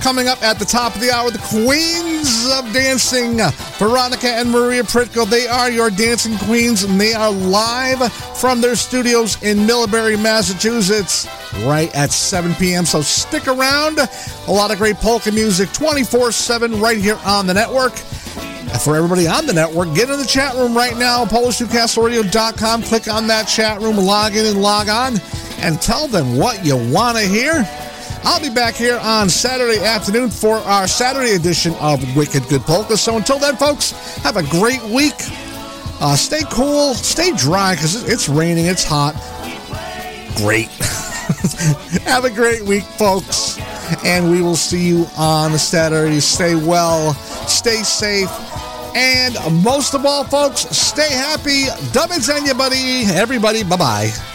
Coming 0.00 0.26
up 0.26 0.42
at 0.42 0.58
the 0.58 0.64
top 0.64 0.96
of 0.96 1.00
the 1.00 1.12
hour, 1.12 1.30
the 1.30 1.38
Queens 1.38 2.50
of 2.50 2.72
Dancing, 2.72 3.38
Veronica 3.78 4.26
and 4.26 4.50
Maria 4.50 4.82
Pritko. 4.82 5.24
They 5.24 5.46
are 5.46 5.70
your 5.70 5.90
dancing 5.90 6.36
queens, 6.38 6.82
and 6.82 7.00
they 7.00 7.14
are 7.14 7.30
live 7.30 8.12
from 8.12 8.60
their 8.60 8.74
studios 8.74 9.40
in 9.40 9.58
Millbury, 9.58 10.20
Massachusetts, 10.20 11.28
right 11.66 11.94
at 11.94 12.10
7 12.10 12.54
p.m. 12.54 12.84
So 12.84 13.02
stick 13.02 13.48
around. 13.48 13.98
A 13.98 14.50
lot 14.50 14.70
of 14.70 14.78
great 14.78 14.96
polka 14.96 15.32
music 15.32 15.72
24 15.72 16.32
7 16.32 16.80
right 16.80 16.98
here 16.98 17.18
on 17.24 17.46
the 17.46 17.54
network. 17.54 17.92
For 18.84 18.96
everybody 18.96 19.26
on 19.26 19.46
the 19.46 19.52
network, 19.52 19.94
get 19.94 20.10
in 20.10 20.18
the 20.18 20.24
chat 20.24 20.54
room 20.54 20.76
right 20.76 20.96
now, 20.96 21.24
PolishNewcastleRadio.com. 21.24 22.82
Click 22.84 23.08
on 23.08 23.26
that 23.26 23.48
chat 23.48 23.80
room, 23.80 23.96
log 23.96 24.36
in 24.36 24.46
and 24.46 24.62
log 24.62 24.88
on, 24.88 25.20
and 25.58 25.82
tell 25.82 26.06
them 26.06 26.36
what 26.36 26.64
you 26.64 26.76
want 26.76 27.18
to 27.18 27.24
hear. 27.24 27.68
I'll 28.22 28.40
be 28.40 28.50
back 28.50 28.74
here 28.74 28.98
on 29.02 29.28
Saturday 29.28 29.82
afternoon 29.84 30.30
for 30.30 30.56
our 30.56 30.86
Saturday 30.86 31.34
edition 31.34 31.74
of 31.80 32.16
Wicked 32.16 32.46
Good 32.48 32.62
Polka. 32.62 32.96
So 32.96 33.16
until 33.16 33.38
then, 33.38 33.56
folks, 33.56 33.92
have 34.18 34.36
a 34.36 34.42
great 34.44 34.82
week. 34.84 35.14
Uh, 36.00 36.16
stay 36.16 36.42
cool, 36.50 36.94
stay 36.94 37.32
dry 37.32 37.74
because 37.74 38.08
it's 38.08 38.28
raining, 38.28 38.66
it's 38.66 38.84
hot. 38.84 39.14
Great. 40.36 40.70
have 42.04 42.24
a 42.24 42.30
great 42.30 42.62
week, 42.62 42.84
folks. 42.84 43.58
And 44.04 44.30
we 44.30 44.40
will 44.42 44.56
see 44.56 44.86
you 44.88 45.06
on 45.16 45.58
Saturday. 45.58 46.20
Stay 46.20 46.54
well, 46.54 47.14
stay 47.46 47.82
safe, 47.82 48.30
and 48.94 49.36
most 49.62 49.94
of 49.94 50.04
all, 50.04 50.24
folks, 50.24 50.60
stay 50.76 51.10
happy. 51.10 51.66
Dub 51.92 52.10
and 52.12 52.22
buddy. 52.56 53.04
Everybody, 53.06 53.64
bye 53.64 53.76
bye. 53.76 54.29